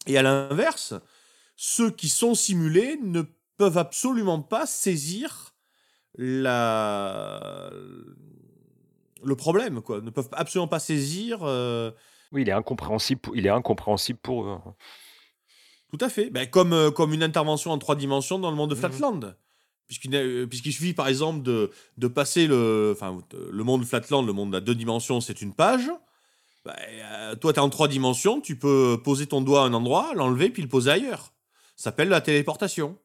Et 0.08 0.18
à 0.18 0.24
l'inverse, 0.24 0.94
ceux 1.56 1.92
qui 1.92 2.10
sont 2.10 2.36
simulés 2.36 2.98
ne 3.02 3.24
peuvent 3.58 3.78
absolument 3.78 4.42
pas 4.42 4.66
saisir 4.66 5.54
la... 6.16 7.70
le 9.24 9.36
problème, 9.36 9.82
quoi. 9.82 10.02
Ne 10.02 10.10
peuvent 10.10 10.30
absolument 10.32 10.68
pas 10.68 10.80
saisir 10.80 11.40
euh, 11.44 11.92
oui, 12.32 12.44
il 12.44 12.50
est 12.50 12.54
incompréhensible, 12.54 13.22
il 13.34 13.46
est 13.46 13.50
incompréhensible 13.50 14.20
pour 14.20 14.46
eux. 14.46 14.50
Hein. 14.50 14.76
Tout 15.90 15.98
à 16.06 16.10
fait. 16.10 16.30
Ben, 16.30 16.48
comme, 16.48 16.74
euh, 16.74 16.92
comme 16.92 17.14
une 17.14 17.24
intervention 17.24 17.72
en 17.72 17.80
trois 17.80 17.96
dimensions 17.96 18.38
dans 18.38 18.52
le 18.52 18.56
monde 18.56 18.70
de 18.70 18.76
mmh 18.76 18.80
Flatland. 18.80 19.36
Euh, 20.14 20.46
puisqu'il 20.46 20.72
suffit 20.72 20.94
par 20.94 21.08
exemple 21.08 21.42
de, 21.42 21.72
de 21.98 22.08
passer 22.08 22.46
le, 22.46 22.94
enfin, 22.96 23.18
le 23.34 23.64
monde 23.64 23.84
Flatland, 23.86 24.24
le 24.24 24.34
monde 24.34 24.54
à 24.54 24.62
deux 24.62 24.76
dimensions, 24.76 25.20
c'est 25.20 25.42
une 25.42 25.54
page. 25.54 25.90
Ben, 26.70 26.76
euh, 26.90 27.36
toi, 27.36 27.54
tu 27.54 27.60
es 27.60 27.62
en 27.62 27.70
trois 27.70 27.88
dimensions, 27.88 28.42
tu 28.42 28.58
peux 28.58 29.00
poser 29.04 29.28
ton 29.28 29.42
doigt 29.42 29.64
à 29.64 29.66
un 29.66 29.74
endroit, 29.74 30.14
l'enlever, 30.16 30.50
puis 30.50 30.62
le 30.62 30.68
poser 30.68 30.92
ailleurs. 30.92 31.34
Ça 31.76 31.86
s'appelle 31.86 32.10
la 32.10 32.22
téléportation. 32.22 32.98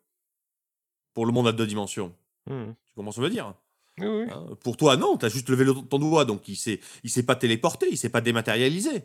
Pour 1.15 1.27
le 1.27 1.33
monde 1.33 1.47
à 1.47 1.53
deux 1.53 1.67
dimensions. 1.67 2.13
Mmh. 2.47 2.73
Tu 2.87 2.95
comprends 2.95 3.13
ce 3.13 3.17
que 3.17 3.23
je 3.23 3.29
veux 3.29 3.33
dire? 3.33 3.55
Hein, 4.01 4.47
pour 4.65 4.77
toi, 4.77 4.97
non, 4.97 5.17
tu 5.17 5.25
as 5.25 5.29
juste 5.29 5.49
levé 5.49 5.65
ton 5.89 5.99
doigt, 5.99 6.25
donc 6.25 6.49
il 6.49 6.57
s'est, 6.57 6.81
il 7.05 7.11
s'est 7.11 7.23
pas 7.23 7.37
téléporté, 7.37 7.87
il 7.89 7.97
s'est 7.97 8.09
pas 8.09 8.21
dématérialisé. 8.21 9.05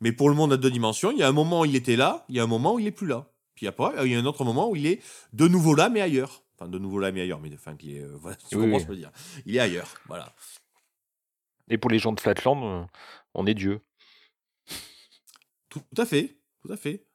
Mais 0.00 0.12
pour 0.12 0.30
le 0.30 0.34
monde 0.34 0.54
à 0.54 0.56
deux 0.56 0.70
dimensions, 0.70 1.10
il 1.10 1.18
y 1.18 1.22
a 1.22 1.28
un 1.28 1.32
moment 1.32 1.60
où 1.60 1.64
il 1.66 1.76
était 1.76 1.96
là, 1.96 2.24
il 2.30 2.36
y 2.36 2.40
a 2.40 2.42
un 2.42 2.46
moment 2.46 2.74
où 2.74 2.78
il 2.78 2.86
est 2.86 2.92
plus 2.92 3.06
là. 3.06 3.30
Puis 3.54 3.66
après, 3.66 3.92
il 4.06 4.12
y 4.12 4.16
a 4.16 4.18
un 4.18 4.24
autre 4.24 4.44
moment 4.44 4.70
où 4.70 4.76
il 4.76 4.86
est 4.86 5.02
de 5.34 5.46
nouveau 5.46 5.74
là, 5.74 5.90
mais 5.90 6.00
ailleurs. 6.00 6.42
Enfin, 6.56 6.68
de 6.70 6.78
nouveau 6.78 6.98
là, 6.98 7.12
mais 7.12 7.20
ailleurs, 7.20 7.40
mais 7.40 7.50
enfin, 7.52 7.76
qui 7.76 7.96
est, 7.96 8.00
euh, 8.02 8.16
voilà, 8.18 8.36
tu 8.48 8.56
comprends 8.56 8.78
ce 8.78 8.84
que 8.84 8.92
je 8.92 8.96
veux 8.96 9.00
dire. 9.00 9.12
Il 9.44 9.56
est 9.56 9.60
ailleurs, 9.60 9.88
voilà. 10.06 10.32
Et 11.68 11.76
pour 11.76 11.90
les 11.90 11.98
gens 11.98 12.12
de 12.12 12.20
Flatland, 12.20 12.64
euh, 12.64 12.84
on 13.34 13.46
est 13.46 13.54
Dieu. 13.54 13.80
Tout, 15.70 15.82
à 15.96 16.04
fait, 16.04 16.36
tout 16.62 16.72
à 16.72 16.76
fait. 16.76 17.06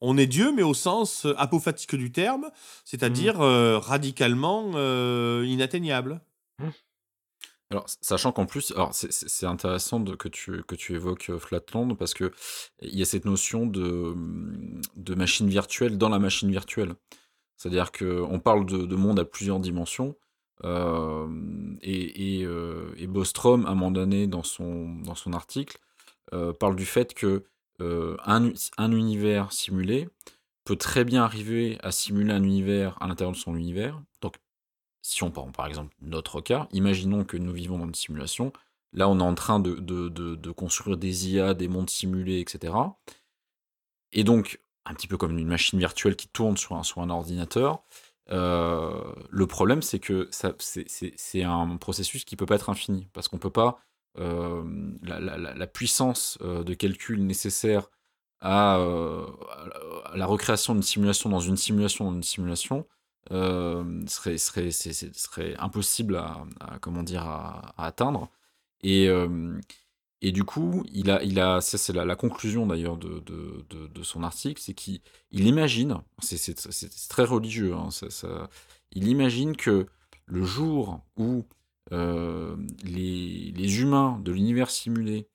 On 0.00 0.16
est 0.16 0.26
Dieu, 0.26 0.52
mais 0.52 0.62
au 0.62 0.72
sens 0.72 1.26
euh, 1.26 1.34
apophatique 1.36 1.94
du 1.94 2.10
terme, 2.10 2.50
c'est-à-dire 2.84 3.40
mmh. 3.40 3.76
radicalement 3.76 4.70
inatteignable. 5.42 6.22
Mmh. 6.58 6.68
Alors, 7.72 7.86
sachant 8.00 8.32
qu'en 8.32 8.46
plus, 8.46 8.72
alors 8.72 8.90
c'est 8.92 9.46
intéressant 9.46 10.00
de, 10.00 10.16
que, 10.16 10.26
tu, 10.26 10.64
que 10.64 10.74
tu 10.74 10.94
évoques 10.94 11.30
euh, 11.30 11.38
Flatland 11.38 11.96
parce 11.96 12.14
que 12.14 12.32
il 12.82 12.98
y 12.98 13.02
a 13.02 13.04
cette 13.04 13.24
notion 13.24 13.64
de, 13.64 14.12
mmh, 14.14 14.80
de 14.96 15.14
machine 15.14 15.48
virtuelle 15.48 15.96
dans 15.96 16.08
la 16.08 16.18
machine 16.18 16.50
virtuelle. 16.50 16.94
C'est-à-dire 17.56 17.92
qu'on 17.92 18.40
parle 18.40 18.66
de, 18.66 18.96
monde 18.96 19.20
à 19.20 19.24
plusieurs 19.24 19.60
dimensions. 19.60 20.16
Euh, 20.64 21.28
et, 21.82 22.40
et, 22.40 22.44
euh, 22.44 22.92
et, 22.96 23.06
Bostrom, 23.06 23.66
à 23.66 23.70
un 23.70 23.74
moment 23.74 23.90
donné, 23.90 24.26
dans 24.26 24.42
son, 24.42 24.96
dans 25.02 25.14
son 25.14 25.32
article, 25.32 25.78
parle 26.58 26.76
du 26.76 26.86
fait 26.86 27.12
que 27.12 27.44
un, 27.80 28.52
un, 28.78 28.92
univers 28.92 29.52
simulé 29.52 30.08
peut 30.64 30.76
très 30.76 31.04
bien 31.04 31.24
arriver 31.24 31.78
à 31.82 31.90
simuler 31.90 32.32
un 32.32 32.42
univers 32.42 32.96
à 33.00 33.06
l'intérieur 33.06 33.32
de 33.32 33.36
son 33.36 33.56
univers. 33.56 34.00
Donc, 34.20 34.36
si 35.02 35.22
on 35.22 35.30
prend 35.30 35.50
par 35.50 35.66
exemple 35.66 35.94
notre 36.00 36.40
cas, 36.40 36.68
imaginons 36.72 37.24
que 37.24 37.36
nous 37.36 37.52
vivons 37.52 37.78
dans 37.78 37.86
une 37.86 37.94
simulation, 37.94 38.52
là 38.92 39.08
on 39.08 39.18
est 39.18 39.22
en 39.22 39.34
train 39.34 39.60
de, 39.60 39.74
de, 39.76 40.50
construire 40.52 40.96
des 40.96 41.30
IA, 41.30 41.54
des 41.54 41.68
mondes 41.68 41.90
simulés, 41.90 42.40
etc. 42.40 42.74
Et 44.12 44.24
donc, 44.24 44.60
un 44.84 44.94
petit 44.94 45.06
peu 45.06 45.16
comme 45.16 45.38
une 45.38 45.48
machine 45.48 45.78
virtuelle 45.78 46.16
qui 46.16 46.28
tourne 46.28 46.56
sur 46.56 46.76
un, 46.76 46.82
sur 46.82 47.00
un 47.00 47.10
ordinateur, 47.10 47.82
euh, 48.30 49.12
le 49.28 49.46
problème 49.46 49.82
c'est 49.82 49.98
que 49.98 50.28
c'est 50.30 51.42
un 51.42 51.76
processus 51.76 52.24
qui 52.24 52.36
peut 52.36 52.46
pas 52.46 52.56
être 52.56 52.70
infini, 52.70 53.08
parce 53.12 53.28
qu'on 53.28 53.38
peut 53.38 53.50
pas... 53.50 53.80
Euh, 54.18 54.64
la, 55.04 55.66
puissance 55.68 56.36
euh, 56.42 56.64
de 56.64 56.74
calcul 56.74 57.24
nécessaire 57.24 57.90
à, 58.40 58.74
à 58.74 60.16
la 60.16 60.26
recréation 60.26 60.74
d'une 60.74 60.82
simulation 60.82 61.30
dans 61.30 61.40
une 61.40 61.56
simulation 61.56 62.06
dans 62.06 62.16
une 62.16 62.22
simulation, 62.22 62.86
euh, 63.30 64.02
serait, 64.08 64.38
serait, 64.38 64.70
serait 64.72 65.54
impossible 65.58 66.16
à, 66.16 66.44
comment 66.80 67.02
dire, 67.02 67.22
à, 67.26 67.74
atteindre. 67.78 68.30
Et, 68.82 69.08
Et 70.22 70.32
du 70.32 70.44
coup, 70.44 70.84
il 70.92 71.10
a, 71.10 71.22
il 71.22 71.38
a, 71.40 71.60
ça 71.60 71.78
c'est 71.78 71.92
la, 71.92 72.16
conclusion 72.16 72.66
d'ailleurs 72.66 72.96
de, 72.96 73.20
de, 73.20 74.02
son 74.02 74.22
article, 74.22 74.60
c'est 74.60 74.74
qu'il 74.74 75.00
imagine, 75.30 75.98
c'est 76.20 77.08
très 77.08 77.24
religieux, 77.24 77.74
hein, 77.74 77.90
ça, 77.90 78.48
il 78.92 79.06
imagine 79.08 79.56
que 79.56 79.86
le 80.26 80.44
jour 80.44 81.00
où 81.16 81.44
euh, 81.92 82.56
les, 82.84 83.52
les, 83.54 83.80
humains 83.80 84.20
de 84.22 84.32
l'univers 84.32 84.70
simulé 84.70 85.28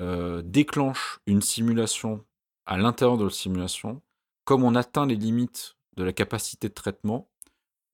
euh, 0.00 0.42
déclenchent 0.42 1.20
une 1.26 1.40
simulation 1.40 2.24
à 2.66 2.76
l'intérieur 2.76 3.16
de 3.16 3.24
la 3.24 3.30
simulation, 3.30 4.02
comme 4.44 4.62
on 4.62 4.74
atteint 4.74 5.06
les 5.06 5.16
limites 5.16 5.76
de 5.96 6.04
la 6.04 6.12
capacité 6.12 6.68
de 6.68 6.74
traitement, 6.74 7.30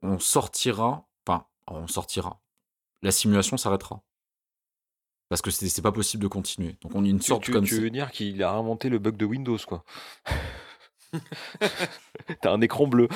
on 0.03 0.19
sortira, 0.19 1.09
enfin, 1.27 1.47
on 1.69 1.87
sortira. 1.87 2.41
La 3.03 3.13
simulation 3.13 3.57
s'arrêtera. 3.57 4.03
Parce 5.29 5.41
que 5.41 5.51
c'est 5.51 5.83
pas 5.83 5.93
possible 5.93 6.23
de 6.23 6.29
continuer. 6.29 6.77
Donc 6.83 6.95
on 6.95 7.05
est 7.05 7.09
une 7.09 7.21
sorte 7.21 7.45
tu, 7.45 7.53
comme 7.53 7.65
tu 7.65 7.81
veux 7.81 7.91
dire 7.91 8.11
qu'il 8.11 8.43
a 8.43 8.53
inventé 8.53 8.89
le 8.89 8.99
bug 8.99 9.17
de 9.17 9.25
Windows, 9.25 9.59
quoi. 9.67 9.85
T'as 12.43 12.53
un 12.53 12.61
écran 12.61 12.87
bleu. 12.87 13.09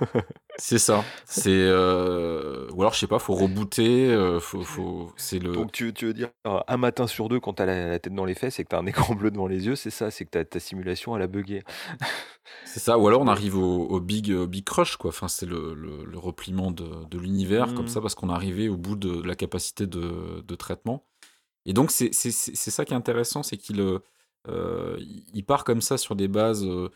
c'est 0.56 0.78
ça. 0.78 1.04
C'est 1.24 1.50
euh, 1.50 2.68
ou 2.72 2.82
alors 2.82 2.94
je 2.94 2.98
sais 3.00 3.06
pas, 3.06 3.18
faut 3.18 3.34
rebooter. 3.34 4.08
Euh, 4.08 4.40
faut, 4.40 4.62
faut... 4.62 5.12
C'est 5.16 5.38
le. 5.38 5.52
Donc 5.52 5.72
tu, 5.72 5.92
tu, 5.92 6.06
veux 6.06 6.14
dire 6.14 6.30
un 6.44 6.76
matin 6.76 7.06
sur 7.06 7.28
deux 7.28 7.40
quand 7.40 7.54
t'as 7.54 7.66
la, 7.66 7.88
la 7.88 7.98
tête 7.98 8.14
dans 8.14 8.24
les 8.24 8.34
fesses 8.34 8.58
et 8.58 8.64
que 8.64 8.68
t'as 8.68 8.78
un 8.78 8.86
écran 8.92 9.14
bleu 9.14 9.30
devant 9.30 9.46
les 9.46 9.66
yeux, 9.66 9.76
c'est 9.76 9.90
ça, 9.90 10.10
c'est 10.10 10.24
que 10.24 10.30
ta, 10.30 10.44
ta 10.44 10.60
simulation 10.60 11.16
elle 11.16 11.22
a 11.22 11.26
bugué. 11.26 11.62
c'est 12.64 12.80
ça. 12.80 12.98
Ou 12.98 13.08
alors 13.08 13.22
on 13.22 13.28
arrive 13.28 13.56
au, 13.56 14.00
big 14.00 14.32
big 14.32 14.64
crush 14.64 14.96
quoi. 14.96 15.10
Enfin 15.10 15.28
c'est 15.28 15.46
le, 15.46 15.74
le, 15.74 16.18
repliement 16.18 16.70
de, 16.70 17.04
de 17.10 17.18
l'univers 17.18 17.74
comme 17.74 17.86
mmh. 17.86 17.88
ça 17.88 18.00
parce 18.00 18.14
qu'on 18.14 18.30
est 18.30 18.34
arrivé 18.34 18.68
au 18.68 18.76
bout 18.76 18.96
de 18.96 19.22
la 19.22 19.34
capacité 19.34 19.86
de, 19.86 20.42
de 20.46 20.54
traitement. 20.54 21.04
Et 21.64 21.72
donc 21.72 21.90
c'est 21.90 22.12
ça 22.12 22.84
qui 22.84 22.92
est 22.92 22.96
intéressant, 22.96 23.42
c'est 23.42 23.56
qu'il 23.56 23.80
euh, 24.48 24.96
il 25.32 25.44
part 25.44 25.64
comme 25.64 25.80
ça 25.80 25.96
sur 25.96 26.16
des 26.16 26.28
bases 26.28 26.64
euh, 26.64 26.90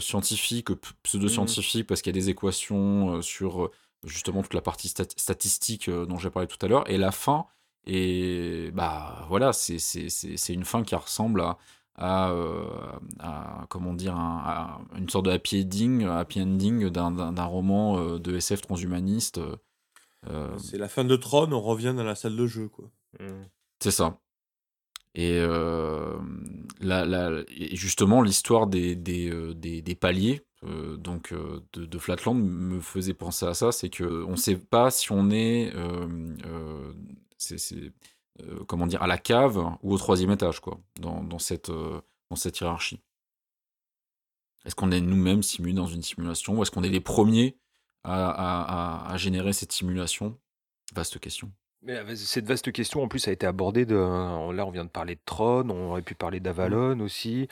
scientifiques, 0.00 0.68
pseudo-scientifiques, 1.02 1.86
parce 1.86 2.02
qu'il 2.02 2.14
y 2.14 2.18
a 2.18 2.20
des 2.20 2.30
équations 2.30 3.16
euh, 3.16 3.22
sur 3.22 3.70
justement 4.04 4.42
toute 4.42 4.54
la 4.54 4.62
partie 4.62 4.88
statistique 4.88 5.88
dont 5.88 6.18
j'ai 6.18 6.30
parlé 6.30 6.48
tout 6.48 6.58
à 6.60 6.68
l'heure, 6.68 6.88
et 6.90 6.98
la 6.98 7.12
fin, 7.12 7.46
et 7.86 8.70
bah 8.74 9.24
voilà, 9.28 9.52
c'est 9.52 10.54
une 10.54 10.64
fin 10.64 10.82
qui 10.82 10.96
ressemble 10.96 11.40
à, 11.40 11.58
à, 11.96 13.66
comment 13.68 13.94
dire, 13.94 14.16
à 14.16 14.80
une 14.98 15.08
sorte 15.08 15.26
de 15.26 15.30
happy 15.30 15.62
ending, 15.62 16.04
happy 16.04 16.42
ending 16.42 16.88
d'un 16.88 17.44
roman 17.44 18.18
de 18.18 18.36
SF 18.36 18.62
transhumaniste. 18.62 19.38
C'est 20.58 20.78
la 20.78 20.88
fin 20.88 21.04
de 21.04 21.14
Tron, 21.14 21.52
on 21.52 21.60
revient 21.60 21.94
dans 21.96 22.02
la 22.02 22.16
salle 22.16 22.34
de 22.34 22.46
jeu, 22.48 22.66
quoi. 22.68 22.90
Mmh. 23.20 23.26
C'est 23.78 23.92
ça. 23.92 24.18
Et, 25.14 25.44
justement, 27.72 28.22
l'histoire 28.22 28.66
des, 28.66 28.96
des, 28.96 29.94
paliers 30.00 30.44
donc, 30.62 31.34
de, 31.72 31.98
Flatland 31.98 32.34
me 32.34 32.80
faisait 32.80 33.14
penser 33.14 33.46
à 33.46 33.54
ça. 33.54 33.72
C'est 33.72 33.90
qu'on 33.90 34.30
ne 34.30 34.36
sait 34.36 34.56
pas 34.56 34.90
si 34.90 35.12
on 35.12 35.30
est, 35.30 35.72
comment 38.66 38.86
dire, 38.86 39.02
à 39.02 39.06
la 39.06 39.18
cave 39.18 39.58
ou 39.82 39.92
au 39.92 39.98
troisième 39.98 40.30
étage, 40.30 40.60
quoi, 40.60 40.80
dans, 41.00 41.38
cette, 41.38 41.70
dans 41.70 42.36
cette 42.36 42.60
hiérarchie. 42.60 43.00
Est-ce 44.64 44.76
qu'on 44.76 44.92
est 44.92 45.00
nous-mêmes 45.00 45.42
simulés 45.42 45.74
dans 45.74 45.86
une 45.86 46.02
simulation 46.02 46.56
ou 46.56 46.62
est-ce 46.62 46.70
qu'on 46.70 46.84
est 46.84 46.88
les 46.88 47.00
premiers 47.00 47.58
à, 48.04 49.12
à 49.12 49.16
générer 49.16 49.52
cette 49.52 49.72
simulation? 49.72 50.38
Vaste 50.94 51.18
question. 51.18 51.52
Mais 51.82 51.96
euh, 51.96 52.14
cette 52.14 52.46
vaste 52.46 52.70
question, 52.72 53.02
en 53.02 53.08
plus, 53.08 53.26
a 53.28 53.32
été 53.32 53.46
abordée 53.46 53.84
de 53.84 53.96
là, 53.96 54.66
on 54.66 54.70
vient 54.70 54.84
de 54.84 54.90
parler 54.90 55.16
de 55.16 55.20
Tron, 55.24 55.68
on 55.68 55.90
aurait 55.90 56.02
pu 56.02 56.14
parler 56.14 56.38
mmh. 56.38 56.42
d'Avalon 56.42 57.00
aussi, 57.00 57.48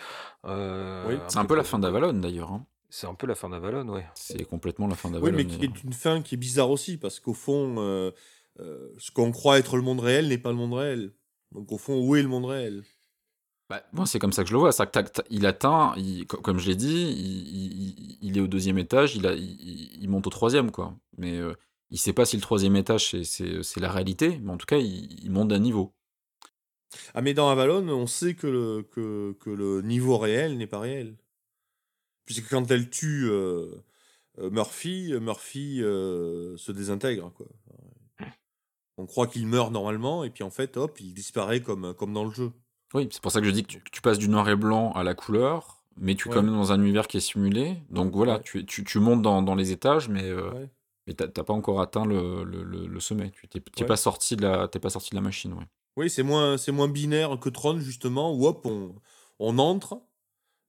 euh, 0.46 1.04
Oui. 1.08 1.18
C'est 1.28 1.38
un 1.38 1.44
peu 1.44 1.56
la 1.56 1.64
fin 1.64 1.78
d'Avalon 1.78 2.12
d'ailleurs. 2.12 2.52
Hein. 2.52 2.64
C'est 2.88 3.06
un 3.06 3.14
peu 3.14 3.26
la 3.26 3.34
fin 3.34 3.48
d'Avalon, 3.48 3.88
ouais. 3.88 4.06
C'est 4.14 4.44
complètement 4.44 4.86
la 4.86 4.94
fin 4.94 5.12
Oui, 5.12 5.32
mais 5.32 5.46
qui 5.46 5.64
est 5.64 5.84
une 5.84 5.92
fin 5.92 6.22
qui 6.22 6.34
est 6.34 6.38
bizarre 6.38 6.70
aussi, 6.70 6.96
parce 6.96 7.20
qu'au 7.20 7.34
fond, 7.34 7.76
euh, 7.78 8.10
ce 8.98 9.10
qu'on 9.10 9.32
croit 9.32 9.58
être 9.58 9.76
le 9.76 9.82
monde 9.82 10.00
réel 10.00 10.28
n'est 10.28 10.38
pas 10.38 10.50
le 10.50 10.56
monde 10.56 10.74
réel. 10.74 11.12
Donc 11.52 11.70
au 11.72 11.78
fond, 11.78 12.00
où 12.00 12.16
est 12.16 12.22
le 12.22 12.28
monde 12.28 12.46
réel? 12.46 12.82
Bah, 13.68 13.82
moi, 13.92 14.06
c'est 14.06 14.18
comme 14.18 14.32
ça 14.32 14.42
que 14.42 14.48
je 14.48 14.54
le 14.54 14.58
vois. 14.58 14.72
Ça, 14.72 14.90
il 15.30 15.46
atteint, 15.46 15.94
comme 16.42 16.58
je 16.58 16.68
l'ai 16.68 16.76
dit, 16.76 18.18
il, 18.20 18.36
est 18.36 18.40
au 18.40 18.48
deuxième 18.48 18.78
étage, 18.78 19.14
il, 19.14 19.26
a, 19.26 19.34
il, 19.34 20.08
monte 20.08 20.26
au 20.26 20.30
troisième, 20.30 20.72
quoi. 20.72 20.96
Mais 21.16 21.40
il 21.90 21.98
sait 21.98 22.12
pas 22.12 22.24
si 22.24 22.36
le 22.36 22.42
troisième 22.42 22.76
étage 22.76 23.22
c'est 23.22 23.80
la 23.80 23.90
réalité, 23.90 24.38
mais 24.42 24.52
en 24.52 24.56
tout 24.56 24.66
cas, 24.66 24.78
il, 24.78 25.30
monte 25.30 25.48
d'un 25.48 25.58
niveau. 25.58 25.92
Ah, 27.14 27.22
mais 27.22 27.34
dans 27.34 27.50
Avalon, 27.50 27.88
on 27.88 28.06
sait 28.06 28.34
que 28.34 28.46
le, 28.46 28.82
que, 28.82 29.36
que 29.40 29.50
le 29.50 29.82
niveau 29.82 30.18
réel 30.18 30.56
n'est 30.56 30.66
pas 30.66 30.80
réel. 30.80 31.16
Puisque 32.24 32.48
quand 32.48 32.70
elle 32.70 32.90
tue 32.90 33.28
euh, 33.28 33.74
euh, 34.38 34.50
Murphy, 34.50 35.12
Murphy 35.20 35.82
euh, 35.82 36.56
se 36.56 36.72
désintègre. 36.72 37.32
Quoi. 37.32 37.46
On 38.96 39.06
croit 39.06 39.26
qu'il 39.26 39.46
meurt 39.46 39.72
normalement, 39.72 40.24
et 40.24 40.30
puis 40.30 40.44
en 40.44 40.50
fait, 40.50 40.76
hop, 40.76 41.00
il 41.00 41.14
disparaît 41.14 41.60
comme, 41.60 41.94
comme 41.94 42.12
dans 42.12 42.24
le 42.24 42.32
jeu. 42.32 42.52
Oui, 42.92 43.08
c'est 43.10 43.22
pour 43.22 43.32
ça 43.32 43.40
que 43.40 43.46
je 43.46 43.52
dis 43.52 43.64
que 43.64 43.78
tu, 43.90 44.00
passes 44.00 44.18
du 44.18 44.28
noir 44.28 44.48
et 44.48 44.56
blanc 44.56 44.92
à 44.92 45.02
la 45.04 45.14
couleur, 45.14 45.84
mais 45.96 46.14
tu 46.14 46.28
es 46.28 46.32
quand 46.32 46.42
même 46.42 46.54
dans 46.54 46.72
un 46.72 46.80
univers 46.80 47.06
qui 47.06 47.16
est 47.16 47.20
simulé. 47.20 47.78
Donc 47.88 48.14
voilà, 48.14 48.40
tu, 48.40 48.66
tu, 48.66 48.84
tu, 48.84 48.98
montes 48.98 49.22
dans, 49.22 49.42
dans, 49.42 49.54
les 49.54 49.70
étages, 49.70 50.08
mais 50.08 50.28
mais 51.10 51.28
t'as 51.28 51.44
pas 51.44 51.52
encore 51.52 51.80
atteint 51.80 52.06
le, 52.06 52.44
le, 52.44 52.62
le, 52.62 53.00
sommet. 53.00 53.30
Tu 53.30 53.48
t'es 53.48 53.84
pas 53.84 53.96
sorti 53.96 54.36
de 54.36 54.42
la, 54.42 54.68
pas 54.68 54.90
sorti 54.90 55.10
de 55.10 55.16
la 55.16 55.20
machine, 55.20 55.52
ouais. 55.54 55.66
Oui, 55.96 56.08
c'est 56.08 56.22
moins, 56.22 56.56
c'est 56.56 56.72
moins 56.72 56.86
binaire 56.86 57.38
que 57.40 57.48
Tron 57.48 57.78
justement 57.80 58.32
où 58.32 58.46
hop, 58.46 58.64
on, 58.64 58.94
on 59.40 59.58
entre 59.58 60.00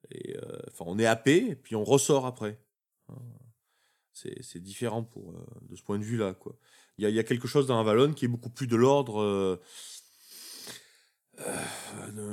et 0.09 0.35
euh, 0.35 0.59
enfin 0.67 0.85
on 0.87 0.97
est 0.97 1.05
happé 1.05 1.51
et 1.51 1.55
puis 1.55 1.75
on 1.75 1.83
ressort 1.83 2.25
après. 2.25 2.59
Hein. 3.09 3.15
C'est 4.13 4.61
différent 4.61 5.03
pour 5.03 5.31
euh, 5.31 5.45
de 5.61 5.75
ce 5.75 5.83
point 5.83 5.97
de 5.97 6.03
vue 6.03 6.17
là 6.17 6.33
quoi. 6.33 6.55
Il 6.97 7.03
y 7.03 7.07
a, 7.07 7.09
y 7.09 7.19
a, 7.19 7.23
quelque 7.23 7.47
chose 7.47 7.67
dans 7.67 7.79
Avalon 7.79 8.13
qui 8.13 8.25
est 8.25 8.27
beaucoup 8.27 8.49
plus 8.49 8.67
de 8.67 8.75
l'ordre 8.75 9.21
euh, 9.21 9.57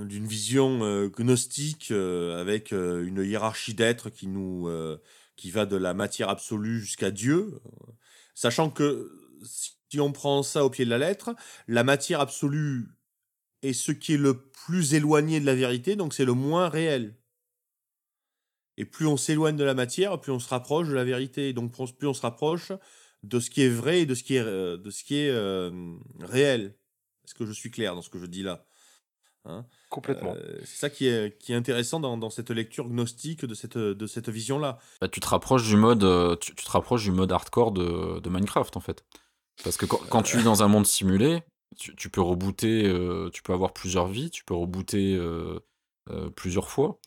d'une 0.05 0.27
vision 0.27 1.07
gnostique 1.09 1.91
avec 1.91 2.73
une 2.73 3.25
hiérarchie 3.25 3.75
d'êtres 3.75 4.11
qui 4.11 4.27
nous 4.27 4.69
qui 5.39 5.51
va 5.51 5.65
de 5.65 5.77
la 5.77 5.95
matière 5.95 6.29
absolue 6.29 6.81
jusqu'à 6.81 7.11
Dieu, 7.11 7.63
sachant 8.35 8.69
que 8.69 9.11
si 9.43 10.01
on 10.01 10.13
prend 10.13 10.43
ça 10.43 10.65
au 10.65 10.71
pied 10.71 10.85
de 10.85 10.91
la 10.91 10.99
lettre, 10.99 11.35
la 11.69 11.85
matière 11.85 12.21
absolue 12.21 12.89
est 13.63 13.73
ce 13.73 13.93
qui 13.93 14.15
est 14.15 14.19
le 14.19 14.51
plus 14.51 14.95
éloigné 14.95 15.41
de 15.41 15.47
la 15.47 15.55
vérité, 15.55 15.97
donc 15.97 16.13
c'est 16.13 16.27
le 16.27 16.35
moins 16.35 16.69
réel. 16.69 17.17
Et 18.79 18.85
plus 18.85 19.07
on 19.07 19.17
s'éloigne 19.17 19.57
de 19.57 19.65
la 19.65 19.75
matière, 19.75 20.21
plus 20.21 20.31
on 20.31 20.39
se 20.39 20.49
rapproche 20.49 20.87
de 20.87 20.95
la 20.95 21.05
vérité. 21.05 21.53
Donc 21.53 21.73
plus 21.73 22.07
on 22.07 22.15
se 22.15 22.23
rapproche 22.23 22.71
de 23.25 23.41
ce 23.41 23.51
qui 23.51 23.63
est 23.63 23.69
vrai 23.69 24.03
et 24.03 24.07
de 24.07 24.15
ce 24.15 24.23
qui 24.23 24.37
est, 24.37 24.41
euh, 24.41 24.79
euh, 25.31 25.97
réel. 26.21 26.79
Est-ce 27.25 27.35
que 27.35 27.45
je 27.45 27.53
suis 27.53 27.73
clair 27.73 27.97
dans 27.97 28.03
ce 28.03 28.09
que 28.11 28.21
je 28.21 28.27
dis 28.27 28.45
là? 28.45 28.68
Hein 29.45 29.65
Complètement. 29.91 30.35
Euh, 30.35 30.59
c'est 30.61 30.79
ça 30.79 30.91
qui 30.91 31.07
est, 31.07 31.39
qui 31.39 31.53
est 31.53 31.57
intéressant 31.57 32.01
dans, 32.01 32.17
dans, 32.19 32.31
cette 32.31 32.51
lecture 32.51 32.89
gnostique 32.89 33.45
de 33.45 33.55
cette, 33.55 33.79
de 33.79 34.07
cette 34.07 34.29
vision-là. 34.29 34.79
Bah, 35.01 35.09
tu 35.09 35.21
te 35.21 35.29
rapproches 35.29 35.67
du 35.67 35.77
mode, 35.77 36.05
euh, 36.05 36.37
tu, 36.37 36.55
te 36.55 36.71
rapproches 36.71 37.05
du 37.05 37.13
mode 37.13 37.33
hardcore 37.33 37.73
de, 37.73 38.21
de, 38.21 38.31
Minecraft 38.31 38.77
en 38.77 38.81
fait. 38.81 39.05
Parce 39.65 39.77
que 39.77 39.87
quand, 39.87 40.01
quand 40.09 40.23
tu 40.23 40.37
vis 40.37 40.45
dans 40.45 40.63
un 40.63 40.69
monde 40.69 40.87
simulé, 40.87 41.43
tu, 41.77 41.97
tu 41.97 42.11
peux 42.11 42.21
rebooter, 42.21 42.87
euh, 42.87 43.31
tu 43.31 43.43
peux 43.43 43.53
avoir 43.53 43.73
plusieurs 43.73 44.07
vies, 44.07 44.31
tu 44.31 44.45
peux 44.45 44.55
rebooter 44.55 45.19
plusieurs 46.37 46.69
fois. 46.69 47.01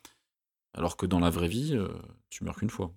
Alors 0.74 0.96
que 0.96 1.06
dans 1.06 1.20
la 1.20 1.30
vraie 1.30 1.48
vie, 1.48 1.78
tu 2.30 2.44
meurs 2.44 2.56
qu'une 2.56 2.70
fois. 2.70 2.94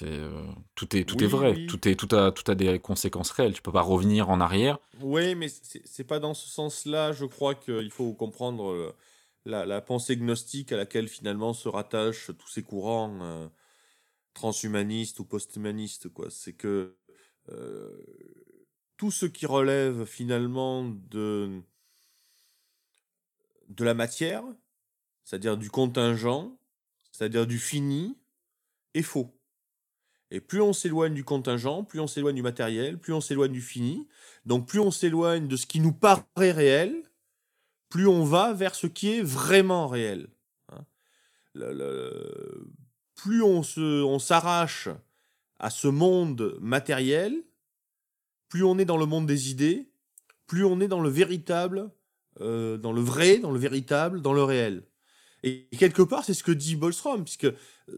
Euh, 0.00 0.46
tout 0.74 0.96
est 0.96 1.04
tout 1.04 1.22
est 1.22 1.26
vrai, 1.26 1.66
tout 1.66 1.86
est 1.86 1.94
tout 1.96 2.14
a 2.16 2.32
tout 2.32 2.50
a 2.50 2.54
des 2.54 2.78
conséquences 2.78 3.30
réelles. 3.30 3.52
Tu 3.52 3.62
peux 3.62 3.72
pas 3.72 3.82
revenir 3.82 4.30
en 4.30 4.40
arrière. 4.40 4.78
Oui, 5.00 5.34
mais 5.34 5.48
c'est 5.48 6.04
pas 6.04 6.18
dans 6.18 6.34
ce 6.34 6.48
sens-là. 6.48 7.12
Je 7.12 7.26
crois 7.26 7.54
qu'il 7.54 7.90
faut 7.90 8.14
comprendre 8.14 8.70
euh, 8.70 8.96
la, 9.44 9.66
la, 9.66 9.80
pensée 9.82 10.16
gnostique 10.16 10.72
à 10.72 10.76
laquelle 10.76 11.08
finalement 11.08 11.52
se 11.52 11.68
rattachent 11.68 12.30
tous 12.38 12.48
ces 12.48 12.62
courants 12.62 13.18
euh, 13.22 13.48
transhumanistes 14.34 15.20
ou 15.20 15.24
posthumanistes. 15.24 16.08
Quoi, 16.08 16.28
c'est 16.30 16.54
que 16.54 16.96
tout 18.96 19.10
ce 19.10 19.26
qui 19.26 19.46
relève 19.46 20.04
finalement 20.06 20.84
de 20.84 21.60
de 23.68 23.84
la 23.84 23.94
matière, 23.94 24.44
c'est-à-dire 25.24 25.56
du 25.56 25.70
contingent, 25.70 26.56
c'est-à-dire 27.10 27.46
du 27.46 27.58
fini, 27.58 28.16
est 28.94 29.02
faux. 29.02 29.34
Et 30.34 30.40
plus 30.40 30.62
on 30.62 30.72
s'éloigne 30.72 31.12
du 31.12 31.24
contingent, 31.24 31.84
plus 31.84 32.00
on 32.00 32.06
s'éloigne 32.06 32.36
du 32.36 32.42
matériel, 32.42 32.96
plus 32.98 33.12
on 33.12 33.20
s'éloigne 33.20 33.52
du 33.52 33.60
fini. 33.60 34.08
Donc 34.46 34.66
plus 34.66 34.80
on 34.80 34.90
s'éloigne 34.90 35.46
de 35.46 35.56
ce 35.56 35.66
qui 35.66 35.78
nous 35.78 35.92
paraît 35.92 36.52
réel, 36.52 37.02
plus 37.90 38.08
on 38.08 38.24
va 38.24 38.54
vers 38.54 38.74
ce 38.74 38.86
qui 38.86 39.10
est 39.10 39.22
vraiment 39.22 39.88
réel. 39.88 40.28
Hein. 40.70 40.84
plus 43.14 43.42
on, 43.42 43.62
se, 43.62 44.02
on 44.02 44.18
s'arrache 44.18 44.88
à 45.58 45.68
ce 45.68 45.86
monde 45.86 46.56
matériel, 46.62 47.34
plus 48.48 48.64
on 48.64 48.78
est 48.78 48.86
dans 48.86 48.96
le 48.96 49.04
monde 49.04 49.26
des 49.26 49.50
idées, 49.50 49.90
plus 50.46 50.64
on 50.64 50.80
est 50.80 50.88
dans 50.88 51.00
le 51.00 51.10
véritable 51.10 51.90
dans 52.40 52.92
le 52.92 53.00
vrai, 53.02 53.38
dans 53.38 53.50
le 53.50 53.58
véritable, 53.58 54.22
dans 54.22 54.32
le 54.32 54.42
réel. 54.42 54.84
Et 55.42 55.68
quelque 55.76 56.02
part, 56.02 56.24
c'est 56.24 56.34
ce 56.34 56.44
que 56.44 56.52
dit 56.52 56.76
Bolstrom, 56.76 57.24
puisque 57.24 57.48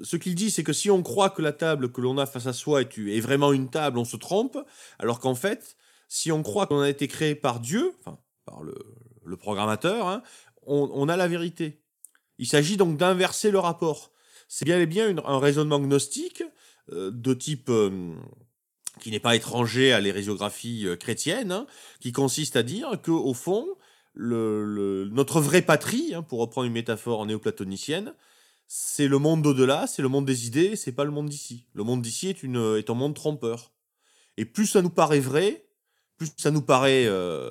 ce 0.02 0.16
qu'il 0.16 0.34
dit, 0.34 0.50
c'est 0.50 0.64
que 0.64 0.72
si 0.72 0.90
on 0.90 1.02
croit 1.02 1.30
que 1.30 1.42
la 1.42 1.52
table 1.52 1.92
que 1.92 2.00
l'on 2.00 2.16
a 2.16 2.26
face 2.26 2.46
à 2.46 2.52
soi 2.52 2.82
est, 2.82 3.20
vraiment 3.20 3.52
une 3.52 3.68
table, 3.68 3.98
on 3.98 4.04
se 4.04 4.16
trompe, 4.16 4.58
alors 4.98 5.20
qu'en 5.20 5.34
fait, 5.34 5.76
si 6.08 6.32
on 6.32 6.42
croit 6.42 6.66
qu'on 6.66 6.80
a 6.80 6.88
été 6.88 7.06
créé 7.06 7.34
par 7.34 7.60
Dieu, 7.60 7.92
enfin, 8.00 8.18
par 8.46 8.62
le, 8.62 8.74
programmateur, 9.36 10.06
hein, 10.06 10.22
on, 10.66 11.08
a 11.08 11.16
la 11.16 11.28
vérité. 11.28 11.82
Il 12.38 12.46
s'agit 12.46 12.76
donc 12.76 12.96
d'inverser 12.96 13.50
le 13.50 13.58
rapport. 13.58 14.12
C'est 14.48 14.64
bien 14.64 14.78
et 14.78 14.86
bien 14.86 15.14
un 15.24 15.38
raisonnement 15.38 15.80
gnostique 15.80 16.42
euh, 16.92 17.10
de 17.10 17.34
type 17.34 17.68
euh, 17.68 18.14
qui 19.00 19.10
n'est 19.10 19.20
pas 19.20 19.34
étranger 19.34 19.92
à 19.92 20.00
l'hérésiographie 20.00 20.86
euh, 20.86 20.96
chrétienne, 20.96 21.52
hein, 21.52 21.66
qui 22.00 22.12
consiste 22.12 22.56
à 22.56 22.62
dire 22.62 23.00
que 23.02 23.10
au 23.10 23.34
fond, 23.34 23.66
le, 24.14 25.08
notre 25.10 25.40
vraie 25.40 25.62
patrie, 25.62 26.14
hein, 26.14 26.22
pour 26.22 26.40
reprendre 26.40 26.66
une 26.66 26.72
métaphore 26.72 27.26
néoplatonicienne, 27.26 28.14
c'est 28.66 29.08
le 29.08 29.18
monde 29.18 29.42
d'au-delà, 29.42 29.86
c'est 29.86 30.02
le 30.02 30.08
monde 30.08 30.24
des 30.24 30.46
idées, 30.46 30.76
c'est 30.76 30.92
pas 30.92 31.04
le 31.04 31.10
monde 31.10 31.28
d'ici. 31.28 31.66
Le 31.74 31.84
monde 31.84 32.02
d'ici 32.02 32.28
est, 32.28 32.90
un 32.90 32.94
monde 32.94 33.14
trompeur. 33.14 33.72
Et 34.36 34.44
plus 34.44 34.66
ça 34.66 34.82
nous 34.82 34.90
paraît 34.90 35.20
vrai, 35.20 35.66
plus 36.16 36.30
ça 36.36 36.50
nous 36.50 36.62
paraît 36.62 37.06
euh, 37.06 37.50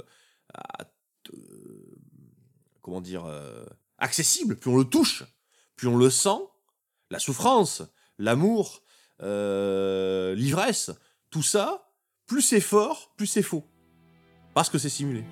comment 2.82 3.02
dire 3.02 3.26
euh, 3.26 3.66
accessible, 3.98 4.58
plus 4.58 4.70
on 4.70 4.78
le 4.78 4.84
touche, 4.84 5.24
plus 5.76 5.88
on 5.88 5.98
le 5.98 6.10
sent, 6.10 6.40
la 7.10 7.20
souffrance, 7.20 7.84
l'amour, 8.18 8.82
euh, 9.22 10.36
l'ivresse, 10.36 10.92
tout 11.30 11.44
ça, 11.44 11.92
plus 12.26 12.42
c'est 12.42 12.62
fort, 12.62 13.14
plus 13.16 13.28
c'est 13.28 13.42
faux. 13.42 13.66
Parce 14.54 14.70
que 14.70 14.78
c'est 14.78 14.90
simulé. 14.90 15.24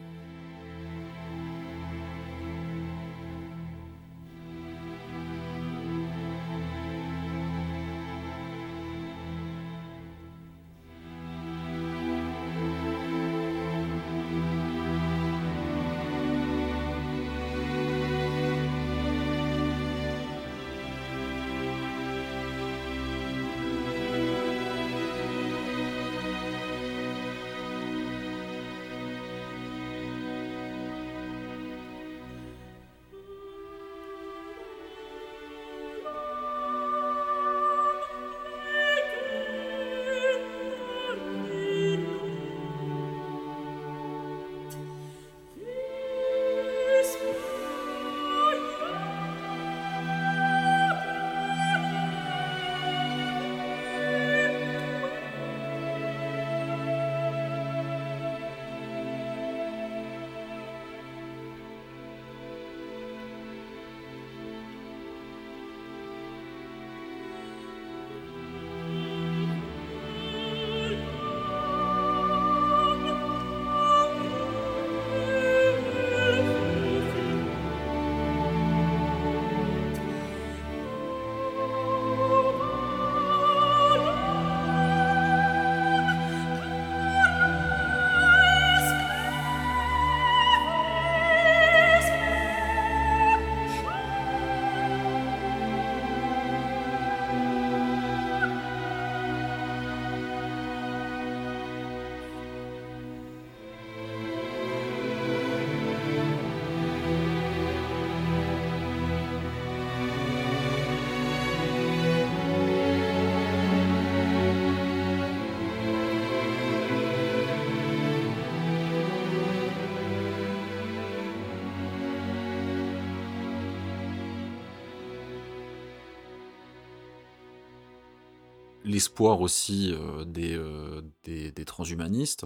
L'espoir 128.91 129.41
aussi 129.41 129.93
euh, 129.93 130.25
euh, 130.37 131.01
des, 131.23 131.51
des, 131.51 131.65
transhumanistes, 131.65 132.45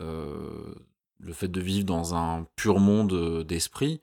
euh, 0.00 0.74
le 1.18 1.32
fait 1.32 1.48
de 1.48 1.60
vivre 1.60 1.84
dans 1.84 2.14
un 2.14 2.46
pur 2.56 2.78
monde 2.78 3.44
d'esprit, 3.44 4.02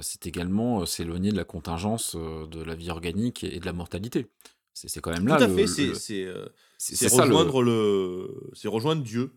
c'est 0.00 0.26
également 0.26 0.84
s'éloigner 0.84 1.30
de 1.30 1.36
la 1.36 1.44
contingence 1.44 2.16
de 2.16 2.60
la 2.60 2.74
vie 2.74 2.90
organique 2.90 3.44
et 3.44 3.60
de 3.60 3.66
la 3.66 3.72
mortalité. 3.72 4.26
C'est 4.72 5.00
quand 5.00 5.12
même 5.12 5.28
là. 5.28 5.36
Tout 5.36 5.44
à 5.44 5.48
fait, 5.48 5.68
c'est 5.68 7.06
rejoindre, 7.06 7.62
le... 7.62 8.50
rejoindre 8.64 9.02
Dieu. 9.04 9.32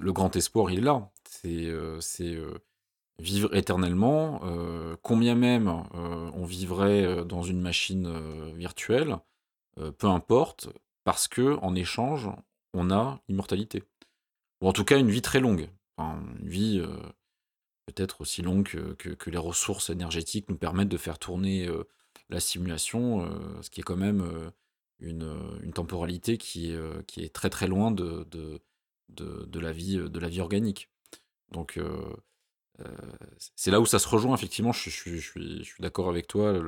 Le 0.00 0.12
grand 0.12 0.36
espoir, 0.36 0.70
il 0.70 0.78
est 0.78 0.82
là. 0.82 1.10
C'est 1.32 2.38
vivre 3.18 3.52
éternellement. 3.56 4.40
combien 5.02 5.34
même 5.34 5.82
on 5.92 6.44
vivrait 6.44 7.24
dans 7.24 7.42
une 7.42 7.60
machine 7.60 8.52
virtuelle, 8.54 9.18
euh, 9.78 9.90
peu 9.92 10.06
importe, 10.06 10.68
parce 11.04 11.28
que 11.28 11.56
en 11.58 11.74
échange, 11.74 12.28
on 12.72 12.90
a 12.90 13.20
l'immortalité. 13.28 13.82
Ou 14.60 14.68
en 14.68 14.72
tout 14.72 14.84
cas 14.84 14.98
une 14.98 15.10
vie 15.10 15.22
très 15.22 15.40
longue. 15.40 15.68
une 15.98 16.48
vie 16.48 16.78
euh, 16.80 16.96
peut-être 17.86 18.20
aussi 18.20 18.42
longue 18.42 18.68
que, 18.96 19.30
les 19.30 19.38
ressources 19.38 19.90
énergétiques 19.90 20.48
nous 20.48 20.56
permettent 20.56 20.88
de 20.88 20.96
faire 20.96 21.18
tourner 21.18 21.66
euh, 21.66 21.84
la 22.30 22.40
simulation, 22.40 23.28
ce 23.60 23.68
qui 23.70 23.80
est 23.80 23.84
quand 23.84 23.96
même 23.96 24.52
une, 24.98 25.72
temporalité 25.74 26.38
qui 26.38 26.72
est, 26.72 27.32
très 27.34 27.50
très 27.50 27.66
loin 27.66 27.90
de, 27.90 28.26
la, 29.54 29.72
vie, 29.72 29.96
de 29.98 30.18
la 30.18 30.28
vie 30.28 30.40
organique. 30.40 30.88
Donc 31.50 31.78
c'est 33.56 33.70
là 33.70 33.80
où 33.80 33.86
ça 33.86 33.98
se 33.98 34.08
rejoint, 34.08 34.34
effectivement, 34.34 34.72
je, 34.72 34.90
suis, 34.90 35.74
d'accord 35.78 36.08
avec 36.08 36.26
toi. 36.26 36.58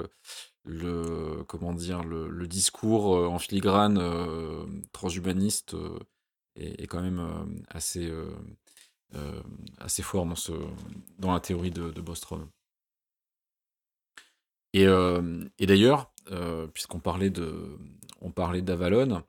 Le 0.66 1.44
comment 1.46 1.72
dire 1.72 2.02
le, 2.02 2.46
discours 2.46 3.16
euh, 3.16 3.26
en 3.28 3.38
filigrane 3.38 3.98
euh, 3.98 4.66
transhumaniste 4.92 5.74
euh, 5.74 5.98
est, 6.56 6.86
quand 6.86 7.00
même 7.00 7.56
assez 7.68 8.10
assez 9.78 10.02
fort 10.02 10.26
dans 10.26 10.34
ce 10.34 10.52
dans 11.18 11.32
la 11.32 11.40
théorie 11.40 11.70
de, 11.70 11.90
de 11.90 12.00
Bostrom. 12.00 12.48
Et, 14.72 14.84
et 14.84 15.66
d'ailleurs, 15.66 16.12
puisqu'on 16.72 16.98
parlait 16.98 17.30
de 17.30 17.78
on 18.20 18.30
parlait 18.30 18.62
d'Avalon, 18.62 19.22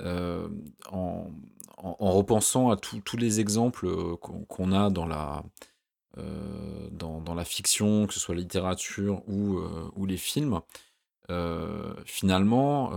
en, 0.00 0.48
en, 0.92 1.30
en, 1.76 2.12
repensant 2.12 2.70
à 2.70 2.76
tous 2.76 3.16
les 3.16 3.40
exemples 3.40 4.16
qu'on 4.18 4.72
a 4.72 4.90
dans 4.90 5.06
la 5.06 5.42
dans, 6.92 7.20
dans, 7.20 7.34
la 7.34 7.44
fiction, 7.44 8.06
que 8.06 8.14
ce 8.14 8.20
soit 8.20 8.34
la 8.34 8.40
littérature 8.40 9.22
ou, 9.28 9.58
euh, 9.58 10.06
les 10.06 10.16
films, 10.16 10.60
euh, 11.30 11.94
finalement, 12.04 12.92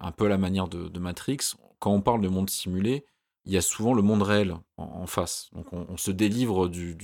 un 0.00 0.12
peu 0.12 0.26
à 0.26 0.28
la 0.28 0.38
manière 0.38 0.68
de, 0.68 0.98
Matrix, 0.98 1.54
quand 1.78 1.92
on 1.92 2.00
parle 2.00 2.20
de 2.20 2.28
monde 2.28 2.50
simulé, 2.50 3.04
il 3.44 3.52
y 3.52 3.56
a 3.56 3.60
souvent 3.60 3.92
le 3.92 4.02
monde 4.02 4.22
réel 4.22 4.54
en, 4.76 5.06
face. 5.06 5.50
Donc 5.52 5.72
on, 5.72 5.96
se 5.96 6.12
délivre 6.12 6.68
du, 6.68 6.96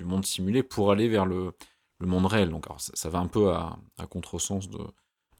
monde 0.00 0.26
simulé 0.26 0.62
pour 0.62 0.90
aller 0.90 1.08
vers 1.08 1.26
le, 1.26 1.54
monde 2.00 2.26
réel. 2.26 2.50
Donc 2.50 2.66
ça, 2.78 3.08
va 3.08 3.20
un 3.20 3.28
peu 3.28 3.52
à, 3.52 3.78
contresens 4.10 4.68
de, 4.68 4.80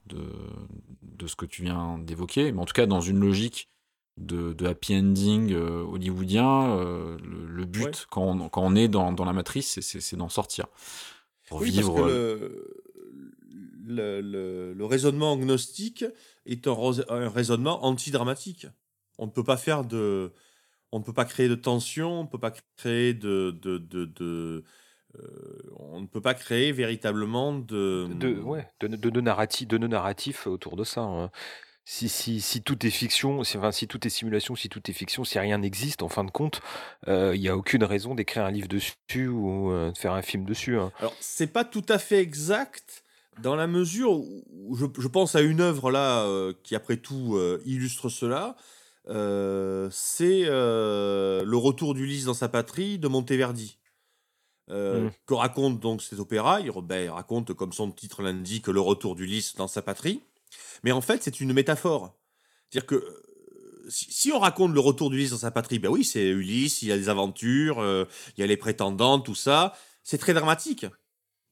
de, 0.05 1.27
ce 1.27 1.35
que 1.35 1.45
tu 1.45 1.63
viens 1.63 1.97
d'évoquer, 1.99 2.51
mais 2.51 2.61
en 2.61 2.65
tout 2.65 2.73
cas 2.73 2.85
dans 2.85 3.01
une 3.01 3.19
logique 3.19 3.69
de, 4.19 4.65
happy 4.65 4.95
ending 4.95 5.53
hollywoodien. 5.53 6.77
le, 7.23 7.65
but, 7.65 8.07
quand, 8.09 8.23
on, 8.23 8.49
quand, 8.49 8.63
on, 8.63 8.75
est 8.75 8.87
dans, 8.87 9.11
dans 9.11 9.25
la 9.25 9.33
matrice, 9.33 9.79
c'est 9.81 10.15
d'en 10.15 10.29
sortir. 10.29 10.67
Pour 11.47 11.61
vivre. 11.61 12.07
le, 13.85 14.21
le, 14.21 14.85
raisonnement 14.85 15.35
gnostique 15.37 16.05
est 16.45 16.67
un, 16.67 16.75
un 17.09 17.29
raisonnement 17.29 17.85
anti-dramatique. 17.85 18.67
On 19.17 19.25
ne 19.25 19.31
peut 19.31 19.43
pas 19.43 19.57
faire 19.57 19.83
de. 19.83 20.31
On 20.91 20.99
ne 20.99 21.03
peut 21.03 21.13
pas 21.13 21.25
créer 21.25 21.47
de 21.47 21.55
tension, 21.55 22.21
on 22.21 22.23
ne 22.23 22.27
peut 22.27 22.39
pas 22.39 22.51
créer 22.77 23.13
de, 23.13 23.51
de, 23.61 23.77
de 23.77 24.63
euh, 25.17 25.57
on 25.77 26.01
ne 26.01 26.05
peut 26.05 26.21
pas 26.21 26.33
créer 26.33 26.71
véritablement 26.71 27.53
de, 27.53 28.07
de, 28.13 28.35
ouais, 28.39 28.67
de, 28.79 28.87
de, 28.87 29.09
de 29.09 29.87
narratif 29.87 30.45
autour 30.47 30.75
de 30.75 30.83
ça. 30.83 31.01
Hein. 31.01 31.31
Si, 31.91 32.07
si, 32.07 32.39
si, 32.39 32.61
tout 32.61 32.85
est 32.85 32.91
fiction, 32.91 33.43
si, 33.43 33.57
enfin, 33.57 33.71
si 33.71 33.87
tout 33.87 34.05
est 34.05 34.11
simulation, 34.11 34.55
si 34.55 34.69
tout 34.69 34.79
est 34.91 34.93
fiction, 34.93 35.23
si 35.23 35.39
rien 35.39 35.57
n'existe, 35.57 36.03
en 36.03 36.07
fin 36.07 36.23
de 36.23 36.29
compte, 36.29 36.61
euh, 37.07 37.35
il 37.35 37.41
n'y 37.41 37.49
a 37.49 37.57
aucune 37.57 37.83
raison 37.83 38.13
d'écrire 38.13 38.45
un 38.45 38.51
livre 38.51 38.67
dessus 38.67 39.27
ou 39.27 39.71
euh, 39.71 39.91
de 39.91 39.97
faire 39.97 40.13
un 40.13 40.21
film 40.21 40.45
dessus. 40.45 40.77
Hein. 40.77 40.91
Alors, 40.99 41.15
c'est 41.19 41.51
pas 41.51 41.65
tout 41.65 41.83
à 41.89 41.97
fait 41.97 42.19
exact 42.19 43.03
dans 43.41 43.55
la 43.55 43.65
mesure 43.65 44.11
où 44.11 44.75
je, 44.75 44.85
je 44.99 45.07
pense 45.07 45.33
à 45.33 45.41
une 45.41 45.61
œuvre 45.61 45.89
là 45.89 46.27
qui, 46.61 46.75
après 46.75 46.97
tout, 46.97 47.39
illustre 47.65 48.09
cela. 48.09 48.55
c'est 49.07 50.43
Le 50.43 51.55
retour 51.55 51.95
d'Ulysse 51.95 52.25
dans 52.25 52.35
sa 52.35 52.49
patrie 52.49 52.99
de 52.99 53.07
Monteverdi. 53.07 53.79
Euh, 54.69 55.05
mmh. 55.07 55.11
que 55.25 55.33
raconte 55.33 55.79
donc 55.79 56.03
cet 56.03 56.19
opéra? 56.19 56.61
Ben, 56.83 57.03
il, 57.03 57.09
raconte, 57.09 57.53
comme 57.55 57.73
son 57.73 57.91
titre 57.91 58.21
l'indique, 58.21 58.67
le 58.67 58.79
retour 58.79 59.15
d'Ulysse 59.15 59.55
dans 59.55 59.67
sa 59.67 59.81
patrie. 59.81 60.21
Mais 60.83 60.91
en 60.91 61.01
fait, 61.01 61.23
c'est 61.23 61.39
une 61.41 61.53
métaphore. 61.53 62.17
C'est-à-dire 62.69 62.87
que 62.87 62.95
euh, 62.95 63.23
si, 63.89 64.31
on 64.31 64.39
raconte 64.39 64.73
le 64.73 64.79
retour 64.79 65.09
d'Ulysse 65.09 65.31
dans 65.31 65.37
sa 65.37 65.51
patrie, 65.51 65.79
ben 65.79 65.89
oui, 65.89 66.03
c'est 66.03 66.27
Ulysse, 66.27 66.81
il 66.81 66.89
y 66.89 66.91
a 66.91 66.97
des 66.97 67.09
aventures, 67.09 67.79
euh, 67.79 68.05
il 68.37 68.41
y 68.41 68.43
a 68.43 68.47
les 68.47 68.57
prétendants, 68.57 69.19
tout 69.19 69.35
ça. 69.35 69.73
C'est 70.03 70.17
très 70.17 70.33
dramatique. 70.33 70.85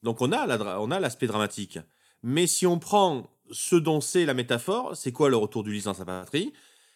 Donc 0.03 0.21
on 0.21 0.31
a, 0.31 0.77
on 0.79 0.91
a 0.91 0.99
l'aspect 0.99 1.27
dramatique. 1.27 1.79
Mais 2.23 2.47
si 2.47 2.67
on 2.67 2.79
prend 2.79 3.29
ce 3.51 3.75
dont 3.75 4.01
c'est 4.01 4.25
la 4.25 4.33
métaphore, 4.33 4.95
c'est 4.95 5.11
quoi 5.11 5.29
le 5.29 5.37
retour 5.37 5.63
d'Ulysse 5.63 5.85
dans 5.85 5.93
sa 5.93 6.05
patrie? 6.05 6.53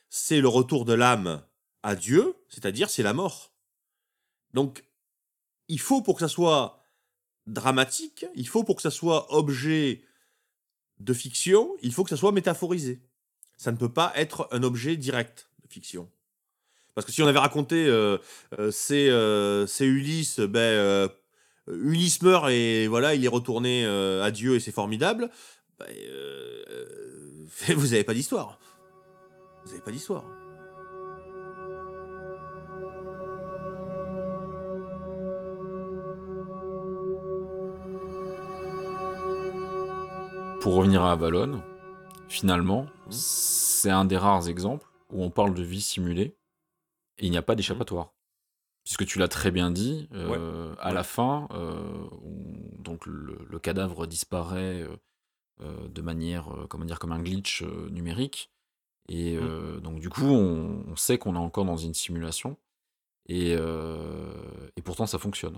C'est 0.10 0.42
le 0.42 0.48
retour 0.48 0.86
de 0.86 0.94
l'âme 0.94 1.42
à 1.84 1.96
Dieu, 1.96 2.36
c'est-à-dire 2.50 2.90
c'est 2.90 3.04
la 3.04 3.14
mort. 3.14 3.52
Donc 4.54 4.84
il 5.68 5.80
faut 5.80 6.02
pour 6.02 6.16
que 6.16 6.20
ça 6.22 6.28
soit 6.28 6.84
dramatique, 7.48 8.26
il 8.36 8.48
faut 8.48 8.64
pour 8.64 8.76
que 8.76 8.82
ça 8.82 8.92
soit 8.92 9.34
objet 9.34 10.04
de 11.04 11.14
fiction, 11.14 11.76
il 11.82 11.94
faut 11.94 12.04
que 12.04 12.10
ça 12.10 12.18
soit 12.18 12.32
métaphorisé. 12.32 13.02
Ça 13.58 13.72
ne 13.72 13.78
peut 13.78 13.92
pas 13.92 14.12
être 14.16 14.48
un 14.52 14.64
objet 14.64 14.98
direct 14.98 15.50
de 15.64 15.72
fiction. 15.72 16.10
Parce 16.96 17.06
que 17.06 17.12
si 17.12 17.22
on 17.22 17.28
avait 17.28 17.40
raconté 17.40 17.88
euh, 17.88 18.18
euh, 18.60 18.72
euh 18.92 19.68
c'est 19.68 19.86
Ulysse, 19.86 20.40
ben, 20.40 20.60
euh, 20.60 21.08
Ulysse 21.68 22.22
meurt 22.22 22.50
et 22.50 22.88
voilà, 22.88 23.16
il 23.16 23.24
est 23.24 23.30
retourné 23.30 23.86
à 23.86 24.32
Dieu 24.32 24.56
et 24.56 24.60
c'est 24.60 24.72
formidable, 24.72 25.30
ben, 25.80 25.88
vous 27.76 27.88
n'avez 27.88 28.04
pas 28.04 28.14
d'histoire. 28.14 28.60
Vous 29.64 29.72
n'avez 29.72 29.82
pas 29.82 29.92
d'histoire. 29.92 30.26
Pour 40.62 40.76
revenir 40.76 41.02
à 41.04 41.14
Avalon, 41.14 41.64
finalement, 42.30 42.84
mmh. 42.84 43.12
c'est 43.12 43.90
un 43.90 44.06
des 44.06 44.16
rares 44.16 44.48
exemples 44.48 44.88
où 45.12 45.24
on 45.24 45.32
parle 45.32 45.56
de 45.56 45.64
vie 45.64 45.82
simulée 45.82 46.38
et 47.18 47.26
il 47.26 47.32
n'y 47.32 47.38
a 47.38 47.42
pas 47.42 47.56
d'échappatoire. 47.56 48.06
Mmh. 48.06 48.10
Puisque 48.84 49.06
tu 49.08 49.18
l'as 49.18 49.28
très 49.28 49.50
bien 49.50 49.72
dit, 49.72 50.08
euh, 50.14 50.76
à 50.80 50.94
la 50.94 51.02
fin, 51.02 51.48
euh, 51.52 52.08
donc 52.78 53.08
le, 53.08 53.58
cadavre 53.58 54.06
disparaît 54.06 54.86
euh, 55.62 55.88
de 55.88 56.02
manière, 56.04 56.48
comment 56.70 56.86
dire, 56.86 57.00
comme 57.00 57.12
un 57.12 57.24
glitch 57.24 57.64
numérique. 57.90 58.52
Et 59.10 59.38
mmh. 59.38 59.80
donc 59.82 60.00
du 60.00 60.10
coup, 60.10 60.28
on, 60.28 60.96
sait 60.96 61.18
qu'on 61.18 61.34
est 61.34 61.40
encore 61.40 61.66
dans 61.66 61.78
une 61.78 61.96
simulation. 61.96 62.56
Et, 63.28 63.54
et 63.54 64.82
pourtant, 64.84 65.08
ça 65.08 65.18
fonctionne. 65.18 65.58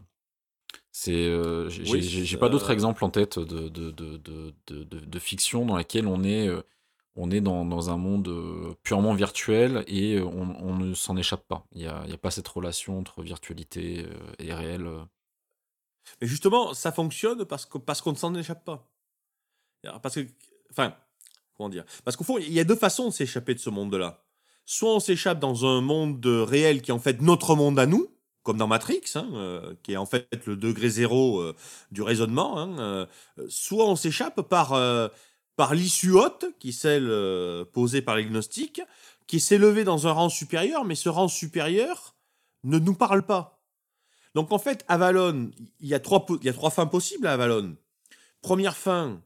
C'est, 0.96 1.26
euh, 1.26 1.70
j'ai 1.70 2.38
pas 2.38 2.50
d'autres 2.50 2.70
exemples 2.70 3.04
en 3.04 3.10
tête 3.10 3.40
de, 3.40 3.68
de, 3.68 3.90
de, 3.90 4.54
de, 4.68 5.20
fiction 5.20 5.66
dans 5.66 5.76
laquelle 5.76 6.06
on 6.06 6.24
est, 6.24 6.48
euh, 6.48 6.62
on 7.16 7.32
est 7.32 7.42
dans, 7.42 7.66
dans 7.66 7.90
un 7.90 7.98
monde 7.98 8.28
euh, 8.28 8.76
purement 8.84 9.16
virtuel 9.16 9.84
et 9.88 10.22
on, 10.22 10.56
on 10.64 10.76
ne 10.76 10.94
s'en 10.94 11.18
échappe 11.18 11.48
pas. 11.48 11.66
Il 11.72 11.80
n'y 11.80 11.88
a, 11.88 12.06
y 12.06 12.14
a, 12.14 12.18
pas 12.20 12.30
cette 12.30 12.48
relation 12.48 13.00
entre 13.00 13.24
virtualité 13.24 14.06
et 14.38 14.54
réel. 14.54 14.88
Mais 16.22 16.28
justement, 16.28 16.76
ça 16.76 16.92
fonctionne 16.92 17.44
parce 17.44 17.66
qu'on 17.66 17.80
parce 17.80 18.00
qu'on 18.00 18.12
ne 18.12 18.18
s'en 18.18 18.36
échappe 18.36 18.64
pas. 18.64 18.88
Parce 20.04 20.14
que, 20.14 20.28
enfin, 20.70 20.96
comment 21.58 21.70
dire? 21.70 21.86
Parce 22.06 22.16
qu'au 22.16 22.24
fond, 22.24 22.38
il 22.38 22.54
y 22.54 22.60
a 22.60 22.64
deux 22.64 22.76
façons 22.76 23.06
de 23.06 23.14
s'échapper 23.14 23.56
de 23.56 23.60
ce 23.60 23.72
monde-là. 23.72 24.24
Soit 24.66 24.94
on 24.94 25.00
s'échappe 25.00 25.40
dans 25.40 25.66
un 25.66 25.82
monde 25.82 26.24
réel 26.24 26.84
qui 26.84 26.92
est 26.92 26.94
en 26.94 27.00
fait 27.00 27.20
notre 27.20 27.56
monde 27.56 27.80
à 27.80 27.88
nous, 27.88 28.13
comme 28.44 28.58
dans 28.58 28.68
Matrix, 28.68 29.04
hein, 29.16 29.30
euh, 29.34 29.74
qui 29.84 29.94
est 29.94 29.98
en 29.98 30.06
fait 30.06 30.28
le 30.46 30.56
degré 30.56 30.90
zéro 30.90 31.40
euh, 31.40 31.56
du 31.92 32.02
raisonnement, 32.02 32.60
hein, 32.60 32.78
euh, 32.80 33.06
soit 33.48 33.88
on 33.88 33.96
s'échappe 33.96 34.42
par, 34.42 34.78
par 35.56 35.74
l'issue 35.74 36.12
haute, 36.12 36.46
qui 36.60 36.70
est 36.70 36.74
celle 36.74 37.10
posée 37.72 38.02
par 38.02 38.16
les 38.18 38.26
gnostiques, 38.26 38.82
qui 39.26 39.40
s'est 39.40 39.58
levé 39.58 39.84
dans 39.84 40.08
un 40.08 40.12
rang 40.12 40.30
supérieur, 40.30 40.84
mais 40.84 40.96
ce 40.96 41.10
rang 41.10 41.30
supérieur 41.30 42.16
ne 42.64 42.78
nous 42.78 42.94
parle 42.94 43.24
pas. 43.24 43.62
Donc 44.36 44.52
en 44.52 44.60
fait, 44.60 44.84
Avalon, 44.88 45.52
il 45.80 45.88
y, 45.88 45.94
a 45.94 46.00
trois, 46.00 46.26
y 46.42 46.50
a 46.50 46.54
trois 46.54 46.72
fins 46.72 46.88
possibles 46.88 47.28
à 47.28 47.34
Avalon. 47.34 47.78
Première 48.42 48.76
fin, 48.76 49.22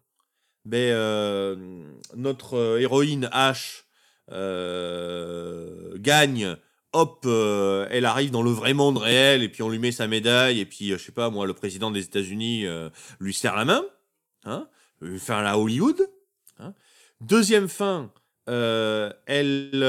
ben, 0.66 1.88
notre 2.16 2.80
héroïne 2.80 3.30
H 3.34 3.84
gagne 5.98 6.58
hop, 6.98 7.26
euh, 7.26 7.88
elle 7.92 8.06
arrive 8.06 8.32
dans 8.32 8.42
le 8.42 8.50
vrai 8.50 8.74
monde 8.74 8.98
réel 8.98 9.44
et 9.44 9.50
puis 9.50 9.62
on 9.62 9.70
lui 9.70 9.78
met 9.78 9.92
sa 9.92 10.08
médaille 10.08 10.60
et 10.60 10.66
puis 10.66 10.92
euh, 10.92 10.98
je 10.98 11.04
sais 11.04 11.12
pas 11.12 11.30
moi, 11.30 11.46
le 11.46 11.54
président 11.54 11.92
des 11.92 12.04
États-Unis 12.04 12.66
euh, 12.66 12.90
lui 13.20 13.36
serre 13.36 13.56
la 13.56 13.66
main, 13.66 13.86
hein, 14.46 14.68
lui 15.02 15.20
faire 15.20 15.44
la 15.44 15.60
Hollywood. 15.60 16.10
Hein. 16.60 16.74
Deuxième 17.22 17.70
fin, 17.70 18.12
elle 18.48 19.84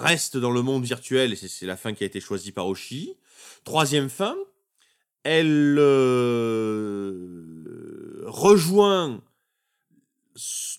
reste 0.00 0.36
dans 0.36 0.50
le 0.50 0.60
monde 0.60 0.84
virtuel 0.84 1.32
et 1.32 1.36
c'est 1.36 1.66
la 1.66 1.78
fin 1.78 1.94
qui 1.94 2.04
a 2.04 2.06
été 2.06 2.20
choisie 2.20 2.52
par 2.52 2.66
Oshi. 2.66 3.16
Troisième 3.64 4.10
fin, 4.10 4.36
elle 5.24 5.78
rejoint 8.26 9.22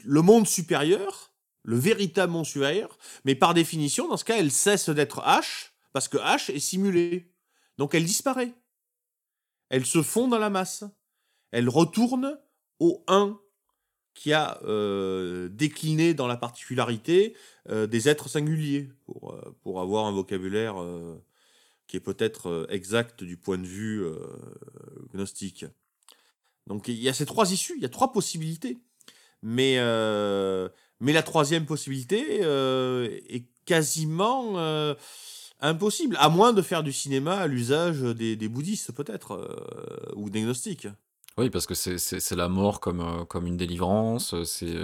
le 0.04 0.22
monde 0.22 0.48
supérieur 0.48 1.31
le 1.64 1.78
véritable 1.78 2.46
supérieur, 2.46 2.98
mais 3.26 3.36
par 3.36 3.54
définition, 3.54 4.08
dans 4.08 4.18
ce 4.18 4.26
cas, 4.26 4.38
elle 4.38 4.52
cesse 4.52 4.90
d'être 4.90 5.22
H, 5.22 5.72
parce 5.94 6.08
que 6.08 6.18
H 6.18 6.52
est 6.52 6.60
simulé. 6.60 7.32
Donc 7.78 7.96
elle 7.96 8.06
disparaît. 8.06 8.54
Elle 9.70 9.86
se 9.86 10.02
fond 10.02 10.28
dans 10.28 10.40
la 10.40 10.50
masse. 10.50 10.84
Elle 11.52 11.70
retourne 11.70 12.40
au 12.80 13.04
1 13.08 13.40
qui 14.14 14.34
a 14.34 14.62
euh, 14.64 15.50
décliné 15.50 16.14
dans 16.14 16.28
la 16.28 16.38
particularité 16.38 17.36
euh, 17.70 17.88
des 17.88 18.10
êtres 18.10 18.30
singuliers, 18.30 18.90
pour, 19.06 19.34
euh, 19.34 19.56
pour 19.62 19.80
avoir 19.82 20.06
un 20.06 20.12
vocabulaire 20.12 20.76
qui 21.88 21.98
est 21.98 22.02
peut-être 22.02 22.68
exact 22.70 23.24
du 23.24 23.38
point 23.38 23.58
de 23.58 23.68
vue 23.68 24.06
gnostique. 25.14 25.66
Donc 26.68 26.88
il 26.88 26.96
y 26.96 27.10
a 27.10 27.14
ces 27.14 27.26
trois 27.26 27.52
issues, 27.52 27.74
il 27.76 27.82
y 27.82 27.86
a 27.86 27.90
trois 27.90 28.14
possibilités. 28.14 28.78
Mais 29.42 29.78
mais 31.02 31.14
la 31.14 31.24
troisième 31.24 31.66
possibilité 31.66 32.40
euh, 32.44 33.10
est 33.28 33.46
quasiment 33.66 34.60
euh, 34.60 34.94
impossible, 35.60 36.16
à 36.20 36.30
moins 36.30 36.54
de 36.54 36.62
faire 36.62 36.84
du 36.84 36.94
cinéma 36.94 37.36
à 37.38 37.48
l'usage 37.48 38.02
des, 38.02 38.48
bouddhistes 38.48 38.92
peut-être, 38.94 39.34
euh, 39.34 40.14
ou 40.16 40.30
des 40.30 40.44
gnostiques. 40.44 40.88
Oui, 41.38 41.50
parce 41.50 41.66
que 41.66 41.74
c'est 41.74 42.36
la 42.36 42.50
mort 42.50 42.80
comme, 42.80 43.26
comme 43.28 43.48
une 43.48 43.58
délivrance, 43.58 44.42
c'est... 44.44 44.76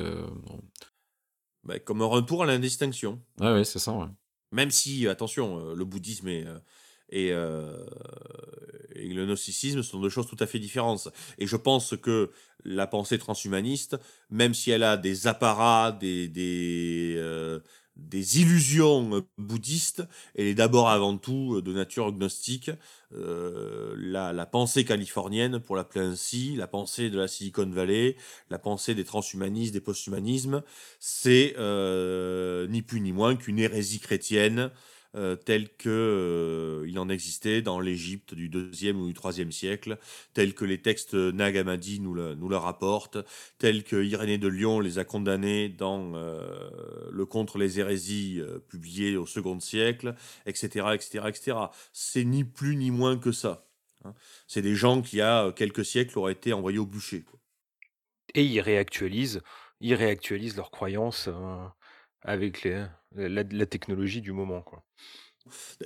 Bah, 1.63 1.77
comme 1.79 2.01
un 2.01 2.05
retour 2.05 2.43
à 2.43 2.45
l'indistinction. 2.45 3.21
Ah 3.39 3.53
oui, 3.53 3.65
c'est 3.65 3.79
ça, 3.79 3.91
ouais. 3.91 4.07
Même 4.53 4.71
si, 4.71 5.07
attention, 5.07 5.73
le 5.73 5.85
bouddhisme 5.85 6.29
est 6.29 6.45
et, 7.09 7.31
euh, 7.31 7.77
et, 8.95 9.13
le 9.13 9.25
gnosticisme 9.25 9.83
sont 9.83 9.99
deux 9.99 10.09
choses 10.09 10.27
tout 10.27 10.37
à 10.39 10.47
fait 10.47 10.59
différentes. 10.59 11.09
Et 11.37 11.47
je 11.47 11.55
pense 11.55 11.95
que 12.01 12.31
la 12.65 12.87
pensée 12.87 13.17
transhumaniste, 13.17 13.97
même 14.29 14.53
si 14.53 14.71
elle 14.71 14.83
a 14.83 14.97
des 14.97 15.27
apparats, 15.27 15.91
des, 15.91 16.27
des, 16.27 17.13
euh, 17.17 17.59
illusions 18.11 19.25
bouddhistes, 19.37 20.03
elle 20.35 20.47
est 20.47 20.55
d'abord 20.55 20.89
avant 20.89 21.17
tout 21.17 21.61
de 21.61 21.73
nature 21.73 22.11
gnostique. 22.11 22.71
la, 23.11 24.33
la, 24.33 24.45
pensée 24.45 24.83
californienne, 24.83 25.59
pour 25.59 25.75
l'appeler 25.75 26.05
ainsi, 26.05 26.55
la 26.55 26.67
pensée 26.67 27.09
de 27.09 27.17
la 27.17 27.27
Silicon 27.27 27.69
Valley, 27.69 28.17
la 28.49 28.59
pensée 28.59 28.95
des 28.95 29.05
transhumanistes, 29.05 29.73
des 29.73 29.81
posthumanismes, 29.81 30.61
c'est 30.99 31.55
ni 32.69 32.81
plus 32.81 32.99
ni 32.99 33.13
moins 33.13 33.35
qu'une 33.37 33.59
hérésie 33.59 33.99
chrétienne 33.99 34.71
euh, 35.17 35.35
tel 35.35 35.69
que 35.77 35.89
euh, 35.89 36.87
il 36.87 36.99
en 36.99 37.09
existait 37.09 37.63
dans 37.63 37.79
l'Égypte 37.79 38.35
du 38.35 38.49
deuxième 38.49 39.01
ou 39.01 39.07
du 39.07 39.15
troisième 39.15 39.51
siècle, 39.51 39.97
tel 40.35 40.53
que 40.53 40.63
les 40.63 40.79
textes 40.79 41.15
Nag 41.15 41.57
Hammadi 41.57 41.99
nous 41.99 42.13
le, 42.13 42.35
nous 42.35 42.47
rapportent, 42.49 43.17
tel 43.57 43.83
que 43.83 44.03
Irénée 44.03 44.37
de 44.37 44.47
Lyon 44.47 44.79
les 44.79 44.99
a 44.99 45.05
condamnés 45.05 45.69
dans 45.69 46.13
euh, 46.13 46.69
le 47.11 47.25
Contre 47.25 47.57
les 47.57 47.79
hérésies 47.79 48.41
publié 48.69 49.17
au 49.17 49.25
second 49.25 49.59
siècle, 49.59 50.13
etc., 50.45 50.89
etc., 50.93 51.25
etc. 51.27 51.57
C'est 51.93 52.23
ni 52.23 52.43
plus 52.43 52.75
ni 52.75 52.91
moins 52.91 53.17
que 53.17 53.31
ça. 53.31 53.67
Hein. 54.05 54.13
C'est 54.47 54.61
des 54.61 54.75
gens 54.75 55.01
qui, 55.01 55.15
il 55.15 55.19
y 55.19 55.21
a 55.23 55.51
quelques 55.51 55.83
siècles, 55.83 56.19
auraient 56.19 56.33
été 56.33 56.53
envoyés 56.53 56.77
au 56.77 56.85
bûcher. 56.85 57.25
Et 58.35 58.43
ils 58.43 58.61
réactualisent, 58.61 59.41
ils 59.81 59.95
réactualisent 59.95 60.55
leurs 60.55 60.71
croyances 60.71 61.27
avec 62.21 62.63
les, 62.63 62.85
la, 63.17 63.65
technologie 63.65 64.21
du 64.21 64.31
moment. 64.31 64.61
Quoi. 64.61 64.83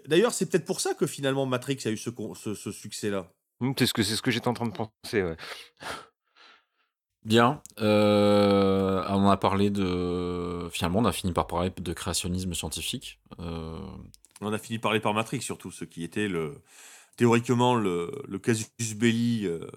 D'ailleurs, 0.08 0.34
c'est 0.34 0.50
peut-être 0.50 0.66
pour 0.66 0.82
ça 0.82 0.94
que 0.94 1.08
finalement 1.08 1.46
Matrix 1.46 1.80
a 1.86 1.90
eu 1.90 1.98
ce, 1.98 2.10
ce, 2.36 2.72
succès-là. 2.72 3.32
Mmh, 3.60 3.74
c'est 3.78 3.86
ce 3.86 3.94
que, 3.94 4.04
ce 4.04 4.22
que 4.22 4.32
j'étais 4.32 4.48
en 4.48 4.54
train 4.54 4.68
de 4.68 4.74
penser. 4.74 5.36
Bien. 7.24 7.62
Euh, 7.80 9.04
on 9.10 9.30
a 9.30 9.38
parlé 9.38 9.70
de. 9.70 10.68
Finalement, 10.72 11.00
on 11.00 11.06
a 11.06 11.12
fini 11.12 11.34
par 11.34 11.46
parler 11.48 11.70
de 11.70 11.94
créationnisme 11.94 12.54
scientifique. 12.54 13.20
Euh, 13.40 13.80
on 14.42 14.52
a 14.52 14.58
fini 14.58 14.80
par 14.80 14.90
parler 14.90 15.00
par 15.00 15.14
Matrix, 15.14 15.42
surtout, 15.42 15.72
ce 15.72 15.86
qui 15.86 16.04
était 16.04 16.28
le 16.28 16.62
théoriquement 17.18 17.76
le, 17.76 18.12
le 18.28 18.40
casus 18.40 18.96
belli 18.96 19.46
euh, 19.46 19.68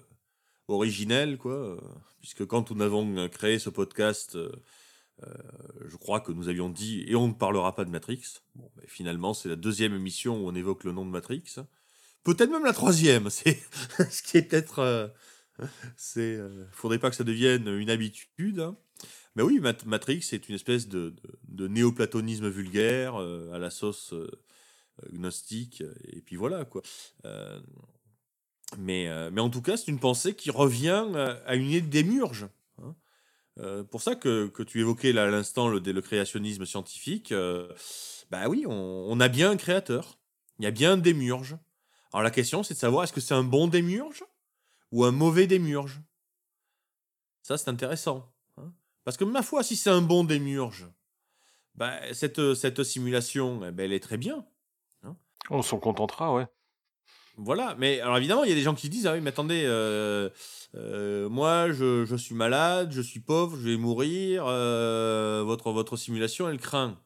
originel, 0.67 1.37
quoi. 1.37 1.77
Puisque 2.19 2.45
quand 2.45 2.71
nous 2.71 2.81
avons 2.81 3.29
créé 3.29 3.59
ce 3.59 3.69
podcast 3.69 4.35
euh, 4.35 4.51
je 5.21 5.95
crois 5.97 6.19
que 6.19 6.31
nous 6.31 6.49
avions 6.49 6.69
dit, 6.69 7.03
et 7.07 7.15
on 7.15 7.27
ne 7.27 7.33
parlera 7.33 7.73
pas 7.75 7.85
de 7.85 7.89
Matrix. 7.89 8.21
Bon, 8.55 8.69
mais 8.77 8.83
finalement, 8.87 9.33
c'est 9.33 9.49
la 9.49 9.55
deuxième 9.55 9.93
émission 9.93 10.37
où 10.43 10.47
on 10.47 10.55
évoque 10.55 10.83
le 10.83 10.91
nom 10.91 11.05
de 11.05 11.11
Matrix. 11.11 11.43
Peut-être 12.23 12.49
même 12.49 12.65
la 12.65 12.73
troisième. 12.73 13.29
C'est 13.29 13.59
ce 14.09 14.23
qui 14.23 14.37
est 14.37 14.41
peut-être. 14.41 14.79
Euh, 14.79 15.07
c'est. 15.95 16.35
Euh, 16.35 16.65
faudrait 16.71 16.99
pas 16.99 17.09
que 17.09 17.15
ça 17.15 17.23
devienne 17.23 17.67
une 17.67 17.89
habitude. 17.89 18.59
Hein. 18.59 18.75
Mais 19.35 19.43
oui, 19.43 19.61
Matrix 19.85 20.27
est 20.31 20.49
une 20.49 20.55
espèce 20.55 20.87
de, 20.87 21.13
de, 21.47 21.67
néoplatonisme 21.67 22.49
vulgaire 22.49 23.15
à 23.17 23.59
la 23.59 23.69
sauce 23.69 24.13
gnostique. 25.11 25.83
Et 26.05 26.21
puis 26.21 26.37
voilà, 26.37 26.63
quoi. 26.63 26.81
mais, 28.77 29.09
mais 29.31 29.41
en 29.41 29.49
tout 29.49 29.61
cas, 29.61 29.75
c'est 29.75 29.91
une 29.91 29.99
pensée 29.99 30.35
qui 30.35 30.51
revient 30.51 31.05
à 31.45 31.55
une 31.55 31.67
idée 31.67 31.81
de 31.81 31.89
démurge. 31.89 32.47
Euh, 33.59 33.83
pour 33.83 34.01
ça 34.01 34.15
que, 34.15 34.47
que, 34.47 34.63
tu 34.63 34.81
évoquais 34.81 35.13
là 35.13 35.23
à 35.23 35.27
l'instant 35.27 35.69
le, 35.69 36.01
créationnisme 36.01 36.65
scientifique, 36.65 37.31
euh, 37.31 37.71
bah 38.29 38.47
oui, 38.49 38.65
on, 38.67 39.19
a 39.19 39.27
bien 39.27 39.51
un 39.51 39.57
créateur. 39.57 40.19
Il 40.59 40.65
y 40.65 40.67
a 40.67 40.71
bien 40.71 40.93
un 40.93 40.97
démurge. 40.97 41.57
Alors 42.11 42.23
la 42.23 42.31
question, 42.31 42.63
c'est 42.63 42.73
de 42.73 42.79
savoir 42.79 43.03
est-ce 43.03 43.13
que 43.13 43.21
c'est 43.21 43.33
un 43.33 43.43
bon 43.43 43.67
démurge 43.67 44.23
ou 44.91 45.05
un 45.05 45.11
mauvais 45.11 45.47
démurge 45.47 46.01
Ça, 47.43 47.57
c'est 47.57 47.69
intéressant. 47.69 48.31
Hein 48.57 48.73
Parce 49.03 49.17
que 49.17 49.23
ma 49.23 49.41
foi, 49.41 49.63
si 49.63 49.75
c'est 49.75 49.89
un 49.89 50.01
bon 50.01 50.23
démurge, 50.23 50.85
bah, 51.75 51.93
cette, 52.13 52.53
cette 52.55 52.83
simulation, 52.83 53.65
eh 53.65 53.71
ben, 53.71 53.85
elle 53.85 53.93
est 53.93 54.03
très 54.03 54.17
bien. 54.17 54.45
Hein 55.03 55.15
on 55.49 55.61
s'en 55.61 55.79
contentera, 55.79 56.33
ouais. 56.33 56.47
Voilà, 57.37 57.75
mais 57.77 57.99
alors 57.99 58.17
évidemment, 58.17 58.43
il 58.43 58.49
y 58.49 58.53
a 58.53 58.55
des 58.55 58.61
gens 58.61 58.75
qui 58.75 58.89
disent 58.89 59.07
Ah 59.07 59.13
oui, 59.13 59.21
mais 59.21 59.29
attendez, 59.29 59.63
euh, 59.65 60.29
euh, 60.75 61.27
moi 61.27 61.71
je, 61.71 62.05
je, 62.05 62.15
suis 62.15 62.35
malade, 62.35 62.91
je 62.91 63.01
suis 63.01 63.19
pauvre, 63.19 63.57
je 63.57 63.69
vais 63.69 63.77
mourir, 63.77 64.45
euh, 64.47 65.43
votre, 65.45 65.71
votre 65.71 65.97
simulation, 65.97 66.49
elle 66.49 66.59
craint. 66.59 66.97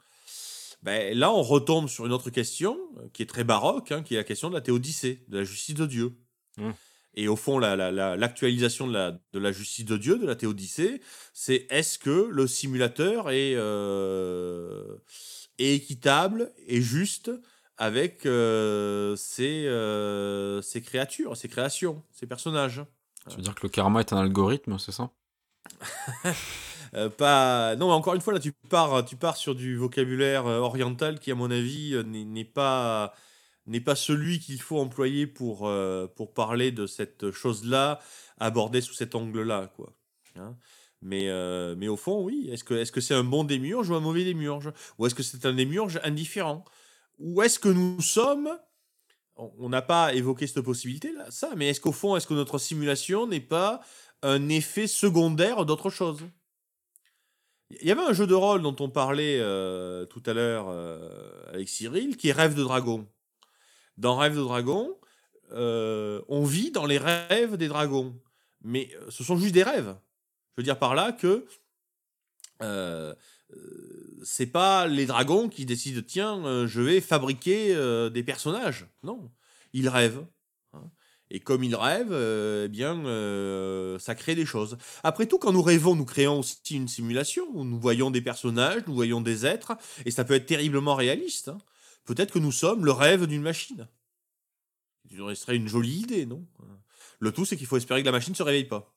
Ben, 0.84 1.18
là, 1.18 1.32
on 1.32 1.42
retombe 1.42 1.90
sur 1.90 2.06
une 2.06 2.14
autre 2.14 2.30
question 2.30 2.78
qui 3.12 3.24
est 3.24 3.26
très 3.26 3.44
baroque, 3.44 3.92
hein, 3.92 4.04
qui 4.04 4.14
est 4.14 4.18
la 4.18 4.24
question 4.24 4.50
de 4.50 4.54
la 4.54 4.62
théodicée, 4.62 5.26
de 5.28 5.40
la 5.40 5.44
justice 5.44 5.76
de 5.76 5.86
Dieu. 5.86 6.14
Mmh. 6.58 6.70
Et 7.16 7.28
au 7.28 7.36
fond, 7.36 7.58
l'actualisation 7.58 8.88
la, 8.88 9.00
la, 9.00 9.12
de, 9.12 9.18
la, 9.18 9.20
de 9.34 9.40
la 9.40 9.52
justice 9.52 9.84
de 9.84 9.98
Dieu, 9.98 10.20
de 10.20 10.28
la 10.28 10.36
théodicée, 10.36 11.02
c'est 11.34 11.66
est-ce 11.70 11.98
que 11.98 12.30
le 12.32 12.48
simulateur 12.48 13.32
est, 13.32 13.54
est 15.58 15.76
équitable 15.76 16.54
et 16.68 16.82
juste 16.82 17.32
avec 17.80 18.26
euh, 18.26 19.16
euh, 19.40 20.62
ces, 20.62 20.82
créatures, 20.82 21.38
ces 21.38 21.48
créations, 21.48 22.04
ces 22.12 22.28
personnages. 22.28 22.84
Tu 23.30 23.38
veux 23.38 23.42
dire 23.42 23.56
que 23.56 23.64
le 23.64 23.70
karma 23.70 24.02
est 24.02 24.14
un 24.14 24.18
algorithme, 24.18 24.78
c'est 24.78 24.92
ça? 24.92 25.10
Euh, 26.96 27.08
pas 27.08 27.76
non 27.76 27.92
encore 27.92 28.16
une 28.16 28.22
fois 28.22 28.34
là 28.34 28.40
tu 28.40 28.52
pars 28.52 29.06
tu 29.06 29.16
pars 29.16 29.38
sur 29.38 29.54
du 29.54 29.76
vocabulaire 29.76 30.46
oriental 30.46 31.20
qui 31.20 31.32
à 31.32 31.36
mon 31.36 31.52
avis 31.52 31.96
n'est 32.04 32.44
pas 32.44 33.14
n'est 33.68 33.80
pas 33.80 33.94
celui 33.94 34.40
qu'il 34.40 34.60
faut 34.60 34.80
employer 34.80 35.28
pour 35.28 35.72
pour 36.16 36.34
parler 36.34 36.72
de 36.72 36.88
cette 36.88 37.30
chose 37.30 37.64
là 37.64 38.00
abordée 38.40 38.82
sous 38.82 38.96
cet 38.96 39.14
angle 39.14 39.44
là 39.44 39.72
quoi 39.76 39.94
hein. 40.38 40.56
mais 41.04 41.30
mais 41.76 41.88
au 41.88 41.96
fond 41.96 42.24
oui 42.24 42.50
est-ce 42.52 42.64
que 42.64 42.74
est-ce 42.74 42.92
que 42.92 43.02
c'est 43.02 43.14
un 43.14 43.24
bon 43.24 43.44
démiurge 43.44 43.92
ou 43.92 43.94
un 43.94 44.00
mauvais 44.00 44.24
démiurge? 44.24 44.72
Ou 44.98 45.06
est-ce 45.06 45.14
que 45.14 45.22
c'est 45.22 45.46
un 45.46 45.54
démiurge 45.54 46.00
indifférent? 46.04 46.66
Où 47.20 47.42
est-ce 47.42 47.60
que 47.60 47.70
nous 47.70 48.02
sommes? 48.02 48.50
On 49.36 49.70
n'a 49.70 49.82
pas 49.82 50.14
évoqué 50.14 50.48
cette 50.48 50.62
possibilité-là, 50.62 51.32
ça, 51.32 51.52
mais 51.56 51.70
est-ce 51.70 51.80
qu'au 51.80 51.94
fond, 51.94 52.16
est-ce 52.16 52.28
que 52.28 52.34
notre 52.34 52.58
simulation 52.58 53.26
n'est 53.28 53.40
pas 53.40 53.82
un 54.22 54.50
effet 54.50 54.88
secondaire 54.88 55.66
d'autre 55.66 55.90
chose? 55.90 56.26
Il 57.70 57.88
y 57.88 57.92
avait 57.92 58.02
un 58.02 58.14
jeu 58.14 58.28
de 58.28 58.34
rôle 58.34 58.62
dont 58.62 58.76
on 58.80 58.90
parlait 58.90 59.40
euh, 59.40 60.06
tout 60.06 60.24
à 60.26 60.34
l'heure 60.34 60.68
euh, 60.70 61.48
avec 61.54 61.70
Cyril, 61.70 62.18
qui 62.18 62.30
est 62.30 62.34
Rêve 62.34 62.56
de 62.56 62.64
Dragon. 62.64 63.08
Dans 63.98 64.18
Rêve 64.18 64.36
de 64.36 64.42
Dragon, 64.42 64.98
euh, 65.52 66.22
on 66.28 66.44
vit 66.44 66.72
dans 66.72 66.86
les 66.86 66.98
rêves 66.98 67.58
des 67.58 67.68
dragons. 67.68 68.20
Mais 68.62 68.90
ce 69.10 69.24
sont 69.24 69.38
juste 69.38 69.54
des 69.54 69.64
rêves. 69.64 69.96
Je 70.52 70.62
veux 70.62 70.64
dire 70.64 70.80
par 70.80 70.96
là 70.96 71.12
que 71.12 71.46
c'est 74.24 74.48
pas 74.48 74.88
les 74.88 75.06
dragons 75.06 75.50
qui 75.50 75.66
décident 75.66 76.02
tiens 76.06 76.46
euh, 76.46 76.68
je 76.68 76.82
vais 76.82 77.02
fabriquer 77.02 77.76
euh, 77.76 78.10
des 78.10 78.24
personnages. 78.24 78.88
Non. 79.04 79.32
Ils 79.74 79.90
rêvent 79.90 80.26
hein. 80.74 80.84
et 81.30 81.40
comme 81.40 81.64
ils 81.64 81.76
rêvent 81.76 82.12
euh, 82.12 82.66
eh 82.66 82.68
bien 82.70 82.96
ça 84.00 84.16
crée 84.16 84.36
des 84.36 84.46
choses. 84.46 84.78
Après 85.04 85.26
tout 85.26 85.38
quand 85.38 85.52
nous 85.52 85.62
rêvons 85.62 85.96
nous 85.96 86.06
créons 86.06 86.40
aussi 86.40 86.58
une 86.72 86.88
simulation 86.88 87.46
où 87.54 87.64
nous 87.64 87.80
voyons 87.80 88.12
des 88.12 88.22
personnages 88.22 88.84
nous 88.88 88.96
voyons 88.96 89.22
des 89.22 89.46
êtres 89.46 89.78
et 90.06 90.12
ça 90.12 90.24
peut 90.24 90.34
être 90.34 90.46
terriblement 90.46 90.96
réaliste 90.96 91.50
hein. 91.50 91.58
peut-être 92.06 92.32
que 92.32 92.40
nous 92.40 92.52
sommes 92.52 92.86
le 92.86 92.92
rêve 92.92 93.28
d'une 93.28 93.42
machine. 93.42 93.88
Ce 95.12 95.34
serait 95.36 95.56
une 95.56 95.68
jolie 95.68 96.00
idée 96.00 96.26
non? 96.26 96.46
Le 97.20 97.32
tout 97.32 97.46
c'est 97.46 97.58
qu'il 97.58 97.68
faut 97.68 97.78
espérer 97.78 98.02
que 98.02 98.06
la 98.06 98.12
machine 98.12 98.34
ne 98.34 98.38
se 98.38 98.44
réveille 98.44 98.66
pas 98.66 98.94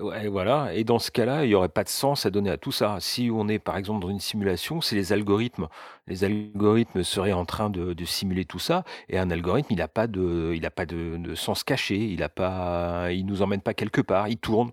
Ouais, 0.00 0.28
voilà. 0.28 0.74
Et 0.74 0.84
dans 0.84 0.98
ce 0.98 1.10
cas-là, 1.10 1.44
il 1.44 1.48
n'y 1.48 1.54
aurait 1.54 1.68
pas 1.70 1.84
de 1.84 1.88
sens 1.88 2.26
à 2.26 2.30
donner 2.30 2.50
à 2.50 2.58
tout 2.58 2.72
ça. 2.72 2.98
Si 3.00 3.30
on 3.32 3.48
est, 3.48 3.58
par 3.58 3.76
exemple, 3.76 4.02
dans 4.02 4.10
une 4.10 4.20
simulation, 4.20 4.80
c'est 4.80 4.94
les 4.96 5.12
algorithmes. 5.12 5.68
Les 6.06 6.24
algorithmes 6.24 7.02
seraient 7.02 7.32
en 7.32 7.46
train 7.46 7.70
de, 7.70 8.04
simuler 8.04 8.44
tout 8.44 8.58
ça, 8.58 8.84
et 9.08 9.18
un 9.18 9.30
algorithme, 9.30 9.68
il 9.72 9.78
n'a 9.78 9.88
pas 9.88 10.06
de, 10.06 10.52
il 10.54 10.66
a 10.66 10.70
pas 10.70 10.86
de, 10.86 11.34
sens 11.34 11.64
caché. 11.64 11.96
Il 11.96 12.22
a 12.22 12.28
pas, 12.28 13.12
il 13.12 13.24
nous 13.26 13.42
emmène 13.42 13.62
pas 13.62 13.74
quelque 13.74 14.00
part. 14.02 14.28
Il 14.28 14.38
tourne, 14.38 14.70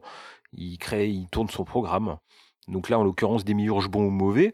il 0.54 0.78
crée, 0.78 1.10
il 1.10 1.28
tourne 1.30 1.50
son 1.50 1.64
programme. 1.64 2.18
Donc 2.68 2.90
là, 2.90 3.00
en 3.00 3.04
l'occurrence, 3.04 3.46
des 3.46 3.54
miurges 3.54 3.90
bons 3.90 4.06
ou 4.06 4.10
mauvais, 4.10 4.54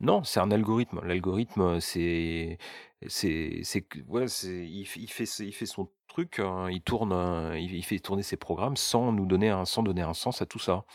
non, 0.00 0.24
c'est 0.24 0.40
un 0.40 0.50
algorithme. 0.50 1.00
L'algorithme, 1.04 1.80
c'est, 1.80 2.58
c'est, 3.06 3.60
c'est, 3.64 3.86
ouais, 4.08 4.26
il, 4.26 4.86
il 4.96 5.10
fait, 5.10 5.24
il 5.40 5.52
fait 5.52 5.66
son 5.66 5.88
truc, 6.16 6.38
hein, 6.38 6.70
il 6.70 6.80
tourne, 6.80 7.12
il, 7.58 7.84
fait 7.84 7.98
tourner 7.98 8.22
ses 8.22 8.38
programmes 8.38 8.78
sans 8.78 9.12
nous 9.12 9.26
donner 9.26 9.50
un, 9.50 9.66
sans 9.66 9.82
donner 9.82 10.00
un 10.00 10.14
sens 10.14 10.40
à 10.40 10.46
tout 10.46 10.58
ça. 10.58 10.86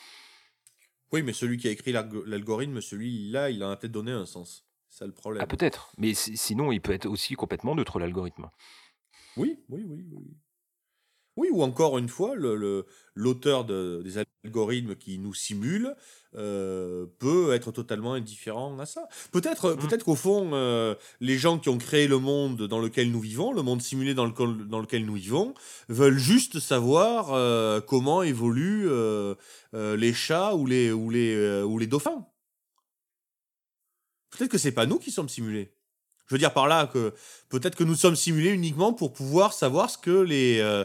Oui, 1.11 1.21
mais 1.21 1.31
celui 1.31 1.57
qui 1.57 1.67
a 1.67 1.71
écrit 1.71 1.91
l'algorithme, 1.91 2.81
celui-là, 2.81 3.51
il 3.51 3.61
a 3.61 3.75
peut-être 3.75 3.91
donné 3.91 4.11
un 4.11 4.25
sens. 4.25 4.65
C'est 4.89 5.05
le 5.05 5.13
problème. 5.13 5.43
Ah, 5.43 5.45
peut-être. 5.45 5.93
Mais 5.99 6.15
sinon, 6.15 6.71
il 6.71 6.81
peut 6.81 6.91
être 6.91 7.05
aussi 7.05 7.35
complètement 7.35 7.75
neutre, 7.75 7.99
l'algorithme. 7.99 8.49
Oui, 9.37 9.59
oui, 9.69 9.85
oui, 9.87 10.07
oui. 10.11 10.37
Oui, 11.35 11.49
ou 11.51 11.61
encore 11.61 11.99
une 11.99 12.09
fois, 12.09 12.33
l'auteur 12.35 13.67
le, 13.67 14.01
des 14.03 14.23
algorithmes 14.43 14.95
qui 14.95 15.19
nous 15.19 15.35
simulent 15.35 15.95
euh, 16.37 17.07
peut 17.19 17.53
être 17.53 17.73
totalement 17.73 18.13
indifférent 18.13 18.79
à 18.79 18.85
ça. 18.85 19.09
Peut-être 19.33 19.71
mmh. 19.71 19.87
peut 19.87 19.97
qu'au 19.97 20.15
fond, 20.15 20.51
euh, 20.53 20.95
les 21.19 21.37
gens 21.37 21.59
qui 21.59 21.67
ont 21.67 21.77
créé 21.77 22.07
le 22.07 22.19
monde 22.19 22.67
dans 22.67 22.79
lequel 22.79 23.11
nous 23.11 23.19
vivons, 23.19 23.51
le 23.51 23.61
monde 23.63 23.81
simulé 23.81 24.13
dans, 24.13 24.25
le, 24.25 24.31
dans 24.65 24.79
lequel 24.79 25.05
nous 25.05 25.15
vivons, 25.15 25.53
veulent 25.89 26.17
juste 26.17 26.59
savoir 26.59 27.33
euh, 27.33 27.81
comment 27.81 28.23
évoluent 28.23 28.89
les 29.73 30.13
chats 30.13 30.55
ou 30.55 30.65
les, 30.65 30.93
ou 30.93 31.09
les, 31.09 31.63
ou 31.63 31.77
les 31.77 31.87
dauphins. 31.87 32.25
Peut-être 34.29 34.51
que 34.51 34.57
c'est 34.57 34.71
pas 34.71 34.85
nous 34.85 34.99
qui 34.99 35.11
sommes 35.11 35.29
simulés. 35.29 35.73
Je 36.27 36.35
veux 36.35 36.39
dire 36.39 36.53
par 36.53 36.69
là 36.69 36.87
que 36.87 37.13
peut-être 37.49 37.75
que 37.75 37.83
nous 37.83 37.95
sommes 37.95 38.15
simulés 38.15 38.51
uniquement 38.51 38.93
pour 38.93 39.11
pouvoir 39.11 39.51
savoir 39.51 39.89
ce 39.89 39.97
que 39.97 40.21
les, 40.21 40.83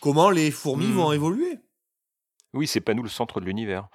comment 0.00 0.30
les 0.30 0.52
fourmis 0.52 0.92
vont 0.92 1.10
Mmh. 1.10 1.14
évoluer. 1.14 1.58
Oui, 2.52 2.68
c'est 2.68 2.80
pas 2.80 2.94
nous 2.94 3.02
le 3.02 3.08
centre 3.08 3.40
de 3.40 3.46
l'univers. 3.46 3.88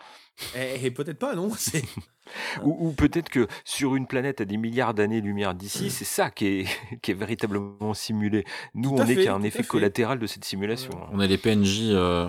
Et, 0.56 0.86
et 0.86 0.92
peut-être 0.92 1.20
pas, 1.20 1.36
non 1.36 1.52
Ou, 2.64 2.88
ou 2.90 2.92
peut-être 2.94 3.30
que 3.30 3.48
sur 3.66 3.96
une 3.96 4.08
planète 4.08 4.42
à 4.42 4.46
des 4.46 4.58
milliards 4.58 4.94
d'années-lumière 4.94 5.56
d'ici, 5.56 5.90
c'est 5.90 6.06
ça 6.06 6.30
qui 6.30 6.46
est, 6.46 6.66
qui 7.02 7.12
est 7.12 7.16
véritablement 7.16 7.94
simulé. 7.94 8.46
Nous, 8.76 8.90
on 8.92 9.04
n'est 9.04 9.16
fait, 9.16 9.24
qu'un 9.26 9.38
tout 9.40 9.44
à 9.44 9.48
effet 9.48 9.64
fait. 9.64 9.68
collatéral 9.68 10.20
de 10.20 10.28
cette 10.28 10.46
simulation. 10.46 10.92
On 11.12 11.20
est 11.20 11.28
les 11.28 11.38
PNJ. 11.38 11.90
euh, 11.92 12.28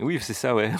Oui, 0.00 0.18
c'est 0.20 0.34
ça, 0.34 0.54
ouais. 0.54 0.70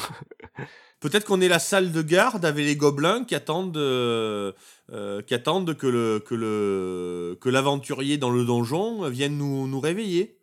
Peut-être 1.00 1.24
qu'on 1.24 1.40
est 1.40 1.48
la 1.48 1.58
salle 1.58 1.92
de 1.92 2.02
garde 2.02 2.44
avec 2.44 2.64
les 2.64 2.76
gobelins 2.76 3.24
qui 3.24 3.34
attendent, 3.34 3.76
euh, 3.78 4.52
euh, 4.92 5.22
qui 5.22 5.34
attendent 5.34 5.74
que 5.74 5.86
le 5.86 6.20
que 6.20 6.34
le 6.34 7.38
que 7.40 7.48
l'aventurier 7.48 8.18
dans 8.18 8.30
le 8.30 8.44
donjon 8.44 9.08
vienne 9.08 9.36
nous, 9.38 9.66
nous 9.66 9.80
réveiller. 9.80 10.38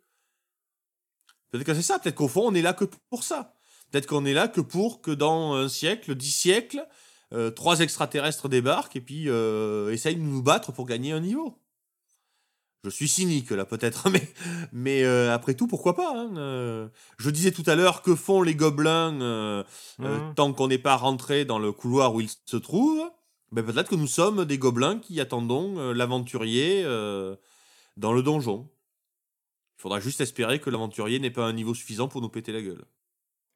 Peut-être 1.50 1.64
que 1.66 1.74
c'est 1.74 1.82
ça. 1.82 1.98
Peut-être 1.98 2.16
qu'au 2.16 2.28
fond 2.28 2.42
on 2.46 2.54
est 2.54 2.62
là 2.62 2.72
que 2.72 2.84
pour 3.08 3.22
ça. 3.22 3.54
Peut-être 3.90 4.06
qu'on 4.06 4.24
est 4.26 4.34
là 4.34 4.48
que 4.48 4.60
pour 4.60 5.00
que 5.00 5.10
dans 5.10 5.54
un 5.54 5.68
siècle, 5.68 6.14
dix 6.14 6.30
siècles, 6.30 6.86
euh, 7.32 7.50
trois 7.50 7.80
extraterrestres 7.80 8.48
débarquent 8.48 8.96
et 8.96 9.00
puis 9.00 9.28
euh, 9.28 9.92
essayent 9.92 10.16
de 10.16 10.20
nous 10.20 10.42
battre 10.42 10.72
pour 10.72 10.86
gagner 10.86 11.12
un 11.12 11.20
niveau. 11.20 11.58
Je 12.84 12.90
suis 12.90 13.08
cynique 13.08 13.50
là 13.50 13.64
peut-être, 13.64 14.08
mais, 14.10 14.22
mais 14.72 15.02
euh, 15.04 15.34
après 15.34 15.54
tout 15.54 15.66
pourquoi 15.66 15.96
pas. 15.96 16.12
hein, 16.16 16.90
je 17.18 17.30
disais 17.30 17.50
tout 17.50 17.64
à 17.66 17.74
l'heure 17.74 18.02
que 18.02 18.14
font 18.14 18.42
les 18.42 18.54
gobelins 18.54 19.64
Mhm. 19.98 20.34
tant 20.36 20.52
qu'on 20.52 20.68
n'est 20.68 20.78
pas 20.78 20.96
rentré 20.96 21.44
dans 21.44 21.58
le 21.58 21.72
couloir 21.72 22.14
où 22.14 22.20
ils 22.20 22.30
se 22.46 22.56
trouvent. 22.56 23.10
Ben 23.50 23.64
peut-être 23.64 23.88
que 23.88 23.96
nous 23.96 24.06
sommes 24.06 24.44
des 24.44 24.58
gobelins 24.58 24.98
qui 24.98 25.20
attendons 25.20 25.92
l'aventurier 25.92 26.82
dans 27.96 28.12
le 28.12 28.22
donjon. 28.22 28.68
Il 29.78 29.82
faudra 29.82 30.00
juste 30.00 30.20
espérer 30.20 30.60
que 30.60 30.70
l'aventurier 30.70 31.18
n'ait 31.18 31.30
pas 31.30 31.46
un 31.46 31.52
niveau 31.52 31.72
suffisant 31.74 32.08
pour 32.08 32.20
nous 32.20 32.28
péter 32.28 32.52
la 32.52 32.60
gueule. 32.62 32.84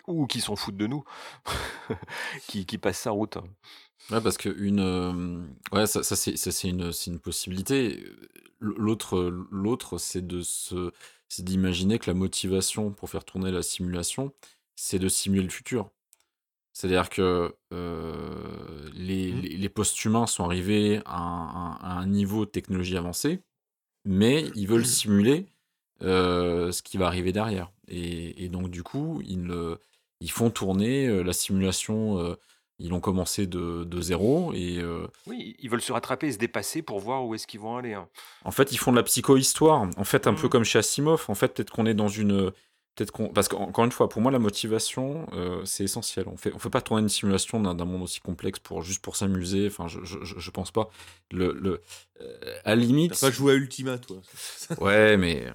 Ou 0.09 0.27
qui 0.27 0.41
s'en 0.41 0.57
foutent 0.57 0.77
de 0.77 0.87
nous, 0.87 1.05
qui, 2.47 2.67
qui 2.67 2.79
passent 2.79 3.01
sa 3.01 3.11
route. 3.13 3.39
Ouais, 4.11 4.21
parce 4.21 4.37
que 4.37 4.49
une, 4.49 4.81
euh, 4.81 5.47
ouais, 5.73 5.87
ça, 5.87 6.03
ça, 6.03 6.17
c'est, 6.17 6.69
une, 6.69 6.91
une 7.07 7.19
possibilité. 7.21 8.05
L'autre, 8.61 9.33
l'autre, 9.51 9.99
c'est 9.99 10.27
de 10.27 10.43
se, 10.43 10.93
c'est 11.29 11.45
d'imaginer 11.45 11.99
que 11.99 12.11
la 12.11 12.15
motivation 12.15 12.91
pour 12.93 13.09
faire 13.11 13.25
tourner 13.25 13.51
la 13.51 13.63
simulation, 13.63 14.33
c'est 14.77 14.99
de 14.99 15.09
simuler 15.09 15.43
le 15.45 15.49
futur. 15.51 15.91
C'est-à-dire 16.73 17.11
que 17.11 17.55
euh, 17.73 18.91
les, 18.95 19.33
Mhm. 19.33 19.41
les, 19.41 19.57
les 19.59 19.69
post-humains 19.71 20.27
sont 20.27 20.45
arrivés 20.45 21.03
à 21.07 21.19
un, 21.19 21.73
à 21.77 21.93
un 22.01 22.07
niveau 22.07 22.47
de 22.47 22.51
technologie 22.51 22.97
avancée, 22.97 23.41
mais 24.05 24.53
ils 24.57 24.69
veulent 24.69 24.87
simuler 24.87 25.47
euh, 26.03 26.73
ce 26.73 26.83
qui 26.83 26.99
va 26.99 27.07
arriver 27.09 27.33
derrière. 27.33 27.73
Et, 27.89 28.45
et 28.45 28.49
donc, 28.49 28.71
du 28.71 28.83
coup, 28.83 29.23
ils, 29.27 29.51
ils 30.23 30.31
font 30.31 30.51
tourner 30.51 31.07
euh, 31.09 31.23
la 31.23 31.33
simulation. 31.33 32.19
euh, 32.19 32.37
ils 32.79 32.93
ont 32.93 33.01
commencé 33.01 33.47
de, 33.47 33.85
de 33.85 34.01
zéro 34.01 34.53
et 34.55 34.79
euh, 34.79 35.07
Oui, 35.29 35.55
ils 35.61 35.71
veulent 35.71 35.83
se 35.83 35.93
rattraper 35.93 36.27
et 36.29 36.33
se 36.33 36.39
dépasser 36.39 36.83
pour 36.83 36.99
voir 36.99 37.25
où 37.25 37.35
est-ce 37.35 37.47
qu'ils 37.47 37.61
vont 37.61 37.77
aller. 37.77 37.95
hein. 37.95 38.09
en 38.45 38.51
fait, 38.51 38.73
ils 38.73 38.77
font 38.79 38.91
de 38.91 38.97
la 38.97 39.05
psycho-histoire. 39.05 39.87
En 39.97 40.05
fait, 40.05 40.27
un 40.27 40.35
peu 40.35 40.45
Mhm. 40.45 40.49
comme 40.51 40.65
chez 40.65 40.79
Asimov. 40.81 41.27
En 41.29 41.35
fait, 41.37 41.55
peut-être 41.55 41.71
qu'on 41.71 41.87
est 41.87 41.95
dans 41.95 42.09
une. 42.09 42.51
Peut-être 42.97 43.13
qu'on. 43.13 43.29
Parce 43.29 43.47
qu'encore 43.49 43.85
une 43.85 43.93
fois, 43.93 44.09
pour 44.09 44.21
moi, 44.21 44.33
la 44.33 44.41
motivation, 44.41 45.27
euh, 45.33 45.65
c'est 45.65 45.85
essentiel. 45.85 46.27
On 46.29 46.37
fait, 46.37 46.53
on 46.55 46.59
fait 46.59 46.71
pas 46.71 46.81
tourner 46.81 47.03
une 47.03 47.09
simulation 47.09 47.61
d'un 47.61 47.85
monde 47.85 48.03
aussi 48.03 48.21
complexe 48.21 48.59
pour 48.59 48.83
juste 48.83 49.01
pour 49.03 49.15
s'amuser. 49.17 49.67
Enfin, 49.69 49.87
je, 49.87 50.01
je, 50.03 50.19
je- 50.25 50.51
pense 50.51 50.73
pas. 50.73 50.91
Le, 51.31 51.53
le, 51.53 51.81
euh, 52.21 52.59
à 52.65 52.71
la 52.75 52.77
limite. 52.83 53.13
T'as 53.13 53.29
pas 53.29 53.33
joué 53.33 53.53
à 53.53 53.57
Ultima, 53.57 53.99
toi 53.99 54.17
Ouais, 54.81 55.17
mais 55.17 55.47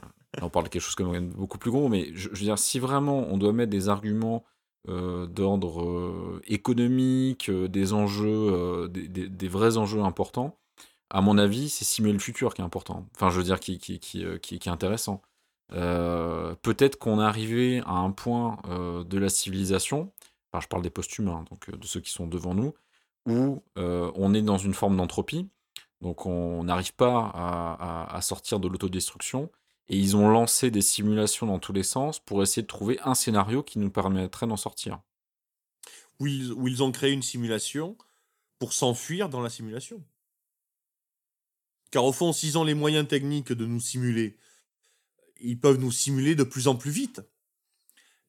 on 0.41 0.49
parle 0.49 0.65
de 0.65 0.69
quelque 0.69 0.81
chose 0.83 0.97
même 1.11 1.29
beaucoup 1.29 1.57
plus 1.57 1.71
gros. 1.71 1.89
Mais 1.89 2.09
je, 2.13 2.29
je 2.31 2.39
veux 2.39 2.45
dire, 2.45 2.57
si 2.57 2.79
vraiment 2.79 3.27
on 3.29 3.37
doit 3.37 3.51
mettre 3.53 3.71
des 3.71 3.89
arguments 3.89 4.45
d'ordre 4.87 5.83
euh, 5.83 6.41
économique, 6.47 7.49
euh, 7.49 7.67
des 7.67 7.93
enjeux, 7.93 8.27
euh, 8.27 8.87
des, 8.87 9.47
vrais 9.47 9.77
enjeux 9.77 10.01
importants, 10.01 10.57
à 11.09 11.21
mon 11.21 11.37
avis, 11.37 11.69
c'est 11.69 11.85
simuler 11.85 12.13
le 12.13 12.19
futur 12.19 12.53
qui 12.53 12.61
est 12.61 12.65
important. 12.65 13.07
Enfin, 13.15 13.29
je 13.29 13.37
veux 13.37 13.43
dire, 13.43 13.59
qui, 13.59 13.79
euh, 14.23 14.39
est 14.51 14.67
intéressant. 14.67 15.21
Euh, 15.73 16.55
Peut-être 16.61 16.97
qu'on 16.97 17.19
est 17.21 17.23
arrivé 17.23 17.81
à 17.85 17.93
un 17.93 18.11
point 18.11 18.59
euh, 18.67 19.03
de 19.03 19.17
la 19.17 19.29
civilisation, 19.29 20.11
enfin, 20.51 20.61
je 20.61 20.67
parle 20.67 20.81
des 20.81 20.89
post-humains, 20.89 21.45
donc 21.49 21.69
euh, 21.69 21.77
de 21.77 21.85
ceux 21.85 22.01
qui 22.01 22.11
sont 22.11 22.27
devant 22.27 22.53
nous, 22.53 22.73
où 23.25 23.63
euh, 23.77 24.11
on 24.15 24.33
est 24.33 24.41
dans 24.41 24.57
une 24.57 24.73
forme 24.73 24.97
d'entropie. 24.97 25.49
Donc 26.01 26.25
on 26.25 26.63
n'arrive 26.63 26.93
pas 26.93 27.31
à 28.11 28.21
sortir 28.21 28.59
de 28.59 28.67
l'autodestruction. 28.67 29.49
Et 29.89 29.97
ils 29.97 30.15
ont 30.15 30.29
lancé 30.29 30.69
des 30.69 30.81
simulations 30.81 31.47
dans 31.47 31.59
tous 31.59 31.73
les 31.73 31.83
sens 31.83 32.19
pour 32.19 32.43
essayer 32.43 32.61
de 32.61 32.67
trouver 32.67 32.99
un 33.03 33.15
scénario 33.15 33.63
qui 33.63 33.79
nous 33.79 33.89
permettrait 33.89 34.47
d'en 34.47 34.57
sortir. 34.57 34.99
où 36.19 36.27
ils, 36.27 36.83
ont 36.83 36.91
créé 36.91 37.11
une 37.11 37.21
simulation 37.21 37.95
pour 38.59 38.73
s'enfuir 38.73 39.29
dans 39.29 39.41
la 39.41 39.49
simulation. 39.49 40.03
Car 41.91 42.03
au 42.05 42.11
fond, 42.11 42.33
s'ils 42.33 42.57
ont 42.57 42.63
les 42.63 42.73
moyens 42.73 43.07
techniques 43.07 43.53
de 43.53 43.65
nous 43.65 43.79
simuler, 43.79 44.37
ils 45.39 45.59
peuvent 45.59 45.79
nous 45.79 45.91
simuler 45.91 46.35
de 46.35 46.43
plus 46.43 46.67
en 46.67 46.75
plus 46.75 46.91
vite. 46.91 47.21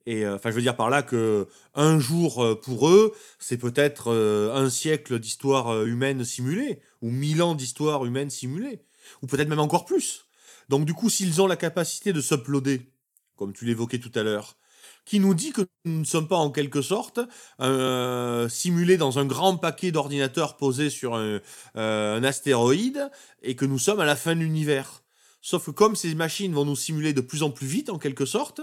Et 0.07 0.25
euh, 0.25 0.37
enfin, 0.37 0.51
je 0.51 0.55
veux 0.55 0.63
dire 0.63 0.77
par 0.77 0.91
là 0.91 1.03
que 1.03 1.49
un 1.75 1.99
jour 1.99 2.43
euh, 2.43 2.59
pour 2.59 2.89
eux, 2.89 3.15
c'est 3.39 3.59
peut-être 3.59 4.11
euh, 4.11 4.55
un 4.55 4.71
siècle 4.71 5.19
d'histoire 5.19 5.85
humaine 5.85 6.25
simulée, 6.25 6.81
ou 7.03 7.11
mille 7.11 7.43
ans 7.43 7.55
d'histoire 7.55 8.05
humaine 8.05 8.31
simulée, 8.31 8.81
ou 9.23 9.27
peut-être 9.27 9.49
même 9.49 9.59
encore 9.59 9.85
plus. 9.85 10.28
Donc 10.69 10.85
du 10.85 10.95
coup, 10.95 11.09
s'ils 11.09 11.41
ont 11.41 11.47
la 11.47 11.57
capacité 11.57 12.13
de 12.13 12.21
s'uploader, 12.21 12.91
comme 13.37 13.53
tu 13.53 13.65
l'évoquais 13.65 13.99
tout 13.99 14.13
à 14.15 14.23
l'heure, 14.23 14.57
qui 15.05 15.21
nous 15.21 15.35
dit 15.35 15.53
que 15.53 15.63
nous 15.85 16.01
ne 16.01 16.05
sommes 16.05 16.29
pas 16.29 16.37
en 16.37 16.51
quelque 16.51 16.83
sorte 16.83 17.21
euh, 17.61 18.49
simulés 18.49 18.99
dans 18.99 19.19
un 19.19 19.25
grand 19.25 19.57
paquet 19.57 19.91
d'ordinateurs 19.91 20.57
posés 20.57 20.91
sur 20.91 21.15
un, 21.15 21.41
euh, 21.77 22.17
un 22.19 22.25
astéroïde 22.25 23.11
et 23.43 23.57
que 23.57 23.65
nous 23.65 23.79
sommes 23.79 24.01
à 24.01 24.05
la 24.05 24.17
fin 24.17 24.35
de 24.35 24.41
l'univers. 24.41 25.03
Sauf 25.41 25.67
que 25.67 25.71
comme 25.71 25.97
ces 25.97 26.15
machines 26.15 26.53
vont 26.53 26.67
nous 26.67 26.77
simuler 26.77 27.15
de 27.15 27.23
plus 27.23 27.43
en 27.43 27.51
plus 27.51 27.67
vite 27.67 27.89
en 27.89 27.99
quelque 27.99 28.27
sorte, 28.27 28.61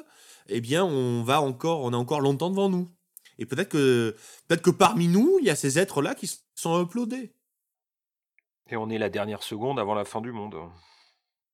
eh 0.48 0.62
bien 0.62 0.86
on 0.86 1.24
va 1.24 1.42
encore, 1.42 1.82
on 1.82 1.94
a 1.94 1.98
encore 1.98 2.22
longtemps 2.22 2.52
devant 2.52 2.70
nous. 2.70 2.88
Et 3.40 3.46
peut-être 3.46 3.72
peut-être 3.72 4.62
que 4.62 4.70
parmi 4.70 5.08
nous, 5.08 5.38
il 5.42 5.48
y 5.48 5.50
a 5.50 5.56
ces 5.56 5.80
êtres-là 5.80 6.16
qui 6.16 6.32
sont 6.54 6.82
uploadés. 6.82 7.34
Et 8.70 8.78
on 8.78 8.90
est 8.90 8.98
la 8.98 9.10
dernière 9.10 9.44
seconde 9.44 9.80
avant 9.80 9.96
la 9.96 10.06
fin 10.06 10.22
du 10.22 10.32
monde. 10.32 10.56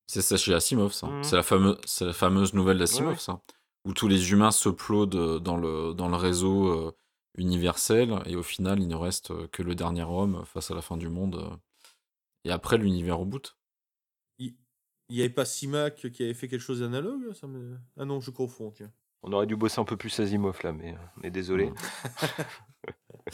C'est 0.06 0.22
ça 0.22 0.36
chez 0.36 0.52
Asimov, 0.54 0.92
ça. 0.92 1.06
Mhm. 1.06 1.22
C'est 1.24 1.36
la, 1.36 1.42
fameuse, 1.42 1.78
c'est 1.84 2.04
la 2.04 2.12
fameuse 2.12 2.52
nouvelle 2.54 2.78
d'Asimov, 2.78 3.12
Ouais. 3.12 3.18
ça. 3.18 3.40
Où 3.84 3.92
tous 3.94 4.08
les 4.08 4.30
humains 4.32 4.50
s'uploadent 4.50 5.38
dans 5.40 5.56
le, 5.56 5.92
dans 5.94 6.08
le 6.08 6.16
réseau 6.16 6.68
euh, 6.68 6.92
universel 7.36 8.20
et 8.26 8.36
au 8.36 8.42
final, 8.42 8.78
il 8.80 8.88
ne 8.88 8.94
reste 8.94 9.48
que 9.50 9.62
le 9.62 9.74
dernier 9.74 10.04
homme 10.04 10.44
face 10.44 10.70
à 10.70 10.74
la 10.74 10.82
fin 10.82 10.96
du 10.96 11.08
monde. 11.08 11.36
euh, 11.36 11.56
et 12.44 12.50
après, 12.50 12.76
l'univers 12.78 13.18
reboot. 13.18 13.56
Il 14.38 14.54
n'y 15.10 15.20
avait 15.20 15.30
pas 15.30 15.44
Simac 15.44 16.08
qui 16.10 16.22
avait 16.22 16.32
fait 16.34 16.48
quelque 16.48 16.60
chose 16.62 16.80
d'analogue 16.80 17.32
ça 17.34 17.46
me... 17.46 17.76
Ah 17.98 18.04
non, 18.06 18.20
je 18.20 18.30
confonds, 18.30 18.70
tiens. 18.70 18.90
On 19.22 19.32
aurait 19.32 19.46
dû 19.46 19.56
bosser 19.56 19.80
un 19.80 19.84
peu 19.84 19.96
plus 19.96 20.18
Asimov 20.20 20.58
là, 20.64 20.72
mais 20.72 20.96
est 21.22 21.30
désolé. 21.30 21.66
Mhm. 21.70 21.76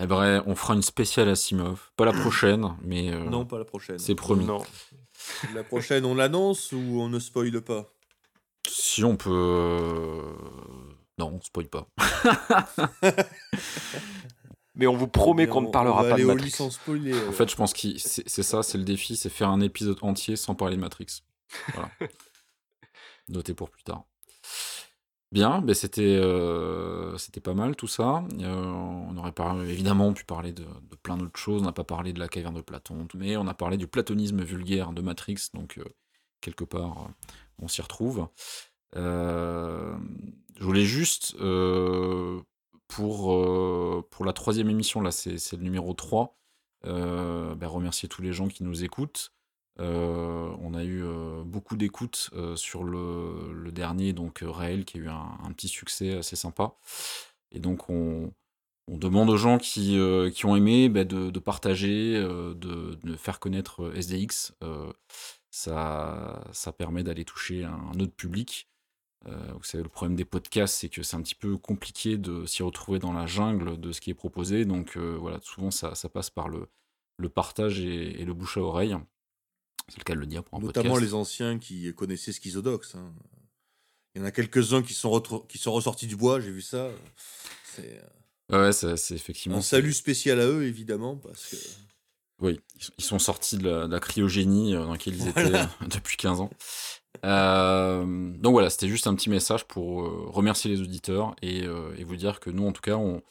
Eh 0.00 0.06
ben, 0.06 0.42
on 0.46 0.54
fera 0.54 0.74
une 0.74 0.82
spéciale 0.82 1.28
Asimov. 1.28 1.90
Pas 1.96 2.04
la 2.06 2.12
prochaine, 2.20 2.76
mais 2.82 3.10
euh, 3.12 3.24
Non, 3.24 3.44
pas 3.44 3.58
la 3.58 3.64
prochaine. 3.64 3.98
c'est 3.98 4.14
promis. 4.14 4.44
Non. 4.46 4.62
La 5.54 5.64
prochaine, 5.64 6.04
on 6.04 6.14
l'annonce 6.14 6.72
ou 6.72 6.78
on 7.00 7.08
ne 7.08 7.18
spoile 7.18 7.60
pas? 7.62 7.92
Si 8.68 9.02
on 9.04 9.16
peut. 9.16 9.30
euh, 9.30 10.32
Non, 11.18 11.32
on 11.34 11.40
spoil 11.40 11.68
pas. 11.68 11.88
Mais 14.74 14.86
on 14.86 14.96
vous 14.96 15.08
promet 15.08 15.46
qu'on 15.46 15.60
ne 15.62 15.68
parlera 15.70 16.00
on 16.00 16.02
va 16.02 16.08
pas 16.10 16.14
aller 16.14 16.22
de 16.24 16.28
au 16.28 16.32
Matrix. 16.32 16.46
lit 16.46 16.50
sans 16.52 16.70
spoiler. 16.70 17.14
En 17.28 17.32
fait, 17.32 17.50
je 17.50 17.56
pense 17.56 17.72
que 17.74 17.98
c'est 17.98 18.26
c'est 18.28 18.42
ça, 18.42 18.62
c'est 18.62 18.78
le 18.78 18.84
défi, 18.84 19.16
c'est 19.16 19.28
faire 19.28 19.48
un 19.50 19.60
épisode 19.60 19.98
entier 20.02 20.36
sans 20.36 20.54
parler 20.54 20.76
de 20.76 20.80
Matrix. 20.80 21.22
Voilà. 21.74 21.90
Noté 23.28 23.52
pour 23.54 23.70
plus 23.70 23.82
tard. 23.82 24.04
Bien, 25.32 25.60
ben 25.62 25.74
c'était 25.74 26.02
euh, 26.02 27.16
c'était 27.16 27.40
pas 27.40 27.54
mal 27.54 27.76
tout 27.76 27.86
ça. 27.86 28.24
Euh, 28.40 28.64
on 28.64 29.16
aurait 29.16 29.32
évidemment 29.70 30.12
pu 30.12 30.24
parler 30.24 30.52
de, 30.52 30.66
plein 31.04 31.16
d'autres 31.16 31.38
choses. 31.38 31.62
On 31.62 31.66
n'a 31.66 31.72
pas 31.72 31.84
parlé 31.84 32.12
de 32.12 32.18
la 32.18 32.26
caverne 32.26 32.56
de 32.56 32.60
Platon, 32.62 33.06
mais 33.14 33.36
on 33.36 33.46
a 33.46 33.54
parlé 33.54 33.76
du 33.76 33.86
platonisme 33.86 34.42
vulgaire 34.42 34.92
de 34.92 35.02
Matrix, 35.02 35.50
donc 35.54 35.78
euh, 35.78 35.84
quelque 36.40 36.64
part 36.64 37.10
on 37.58 37.68
s'y 37.68 37.80
retrouve. 37.80 38.26
Je 38.94 39.94
voulais 40.64 40.84
juste 40.84 41.36
pour, 42.88 44.06
pour 44.10 44.24
la 44.24 44.32
troisième 44.32 44.68
émission, 44.68 45.00
là 45.00 45.12
c'est 45.12 45.52
le 45.52 45.62
numéro 45.62 45.94
3, 45.94 46.36
euh, 46.86 47.54
ben, 47.54 47.66
remercier 47.66 48.08
tous 48.08 48.22
les 48.22 48.32
gens 48.32 48.48
qui 48.48 48.64
nous 48.64 48.84
écoutent. 48.84 49.32
Euh, 49.80 50.54
on 50.60 50.74
a 50.74 50.84
eu 50.84 51.02
euh, 51.02 51.42
beaucoup 51.44 51.76
d'écoutes 51.76 52.30
euh, 52.34 52.54
sur 52.54 52.84
le, 52.84 53.70
dernier, 53.72 54.12
donc 54.12 54.44
Raël, 54.46 54.84
qui 54.84 54.98
a 54.98 55.00
eu 55.00 55.08
un, 55.08 55.52
petit 55.54 55.68
succès 55.68 56.18
assez 56.18 56.36
sympa. 56.36 56.74
Et 57.52 57.60
donc 57.60 57.88
on, 57.88 58.32
demande 58.88 59.30
aux 59.30 59.36
gens 59.36 59.58
qui, 59.58 59.96
qui 60.34 60.46
ont 60.46 60.56
aimé 60.56 60.88
bah, 60.88 61.04
de, 61.04 61.38
partager, 61.38 62.14
de, 62.14 63.16
faire 63.16 63.38
connaître 63.38 63.92
SDX. 63.94 64.52
ça, 65.50 66.44
ça 66.52 66.72
permet 66.72 67.04
d'aller 67.04 67.24
toucher 67.24 67.64
un, 67.64 68.00
autre 68.00 68.14
public. 68.14 68.68
vous 69.26 69.62
savez, 69.62 69.84
le 69.84 69.88
problème 69.88 70.16
des 70.16 70.24
podcasts, 70.24 70.74
c'est 70.74 70.88
que 70.88 71.04
c'est 71.04 71.16
un 71.16 71.22
petit 71.22 71.36
peu 71.36 71.56
compliqué 71.56 72.18
de 72.18 72.46
s'y 72.46 72.64
retrouver 72.64 72.98
dans 72.98 73.12
la 73.12 73.26
jungle 73.26 73.78
de 73.78 73.92
ce 73.92 74.00
qui 74.00 74.10
est 74.10 74.14
proposé. 74.14 74.64
Donc 74.64 74.96
voilà, 74.96 75.38
souvent 75.42 75.70
ça, 75.70 75.94
passe 76.12 76.30
par 76.30 76.48
le, 76.48 76.66
le 77.16 77.28
partage 77.28 77.80
et, 77.80 78.24
le 78.24 78.34
bouche 78.34 78.56
à 78.56 78.62
oreille. 78.62 78.96
C'est 79.90 79.98
le 79.98 80.04
cas 80.04 80.14
de 80.14 80.20
le 80.20 80.26
dire 80.26 80.42
pour 80.42 80.58
un 80.58 80.62
Notamment 80.62 80.96
les 80.96 81.12
anciens 81.12 81.58
qui 81.58 81.92
connaissaient 81.94 82.32
Schizodox. 82.32 82.94
Hein. 82.94 83.12
Il 84.14 84.20
y 84.20 84.24
en 84.24 84.26
a 84.26 84.30
quelques-uns 84.30 84.82
qui 84.82 84.94
sont, 84.94 85.20
qui 85.48 85.58
sont 85.58 85.72
ressortis 85.72 86.06
du 86.06 86.16
bois, 86.16 86.40
j'ai 86.40 86.50
vu 86.50 86.62
ça. 86.62 86.88
C'est 87.76 88.00
Ouais, 88.50 88.72
c'est 88.72 89.14
effectivement. 89.14 89.58
Un 89.58 89.62
salut 89.62 89.92
spécial 89.92 90.40
à 90.40 90.46
eux, 90.46 90.64
évidemment, 90.64 91.16
parce 91.16 91.46
que. 91.46 91.56
Oui, 92.40 92.58
ils 92.98 93.04
sont 93.04 93.18
sortis 93.18 93.58
de 93.58 93.68
la, 93.68 94.00
cryogénie 94.00 94.74
euh, 94.74 94.84
dans 94.84 94.92
laquelle 94.92 95.14
ils 95.14 95.28
étaient 95.28 95.54
euh, 95.54 95.64
depuis 95.94 96.16
15 96.16 96.40
ans. 96.40 96.50
Euh, 97.22 98.32
donc 98.38 98.52
voilà, 98.52 98.70
c'était 98.70 98.88
juste 98.88 99.06
un 99.06 99.14
petit 99.14 99.28
message 99.28 99.66
pour 99.66 100.32
remercier 100.32 100.70
les 100.70 100.80
auditeurs 100.80 101.36
et, 101.42 101.66
vous 101.66 102.16
dire 102.16 102.40
que 102.40 102.50
nous, 102.50 102.66
en 102.66 102.72
tout 102.72 102.80
cas, 102.80 102.96
on, 102.96 103.22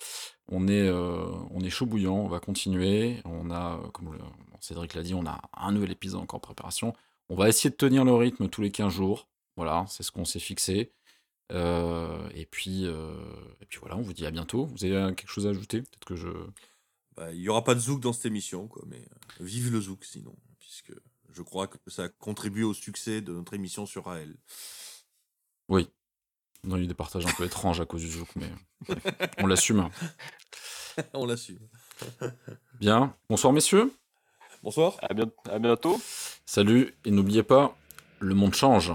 on 0.48 0.68
est, 0.68 0.90
on 0.90 1.60
est 1.62 1.70
chaud 1.70 1.88
bouillant, 1.88 2.18
on 2.18 2.28
va 2.28 2.40
continuer. 2.40 3.20
On 3.26 3.50
a, 3.52 3.82
comme 3.94 4.16
Cédric 4.62 4.94
l'a 4.94 5.04
dit, 5.04 5.14
on 5.14 5.26
a 5.26 5.42
un 5.54 5.72
nouvel 5.72 5.92
épisode 5.92 6.22
encore 6.22 6.38
en 6.38 6.42
préparation. 6.42 6.94
On 7.30 7.36
va 7.36 7.50
essayer 7.50 7.70
de 7.70 7.76
tenir 7.76 8.06
le 8.06 8.14
rythme 8.14 8.50
tous 8.50 8.62
les 8.62 8.72
15 8.72 8.92
jours. 8.92 9.30
Voilà, 9.56 9.86
c'est 9.90 10.04
ce 10.04 10.12
qu'on 10.12 10.26
s'est 10.26 10.40
fixé. 10.40 10.94
Euh, 11.52 12.30
et, 12.34 12.46
puis, 12.46 12.86
euh, 12.86 13.14
et 13.62 13.66
puis 13.66 13.80
voilà, 13.80 13.98
on 13.98 14.02
vous 14.02 14.14
dit 14.14 14.26
à 14.26 14.32
bientôt. 14.32 14.66
Vous 14.66 14.86
avez 14.86 15.16
quelque 15.16 15.30
chose 15.30 15.48
à 15.48 15.50
ajouter? 15.50 15.82
Peut-être 15.82 16.06
que 16.06 16.16
je. 16.16 16.30
Bah, 17.16 17.32
il 17.34 17.40
n'y 17.40 17.50
aura 17.50 17.64
pas 17.64 17.76
de 17.76 17.80
zouk 17.80 18.00
dans 18.00 18.14
cette 18.14 18.28
émission, 18.28 18.68
quoi, 18.68 18.84
mais 18.88 19.02
euh, 19.02 19.44
vive 19.44 19.72
le 19.72 19.82
zouk 19.82 20.06
sinon, 20.06 20.36
puisque 20.60 20.94
je 21.32 21.42
crois 21.42 21.68
que 21.68 21.78
ça 21.88 22.04
a 22.04 22.10
contribué 22.10 22.64
au 22.64 22.74
succès 22.74 23.22
de 23.22 23.34
notre 23.34 23.54
émission 23.54 23.86
sur 23.86 24.08
AL. 24.08 24.36
Oui. 25.68 25.90
On 26.66 26.72
a 26.74 26.80
eu 26.80 26.88
des 26.88 26.94
partages 26.94 27.26
un 27.26 27.34
peu 27.34 27.46
étranges 27.46 27.82
à 27.82 27.86
cause 27.86 28.02
du 28.02 28.12
zouk, 28.12 28.30
mais 28.36 28.52
on 29.38 29.48
l'assume. 29.48 29.90
on 31.14 31.26
l'assume. 31.26 31.68
Bien. 32.80 33.16
Bonsoir, 33.30 33.54
messieurs. 33.54 33.92
Bonsoir. 34.62 34.98
À, 35.02 35.60
bientôt. 35.60 36.00
Salut, 36.46 36.94
et 37.06 37.12
n'oubliez 37.12 37.44
pas, 37.44 37.76
le 38.20 38.36
monde 38.36 38.54
change. 38.54 38.94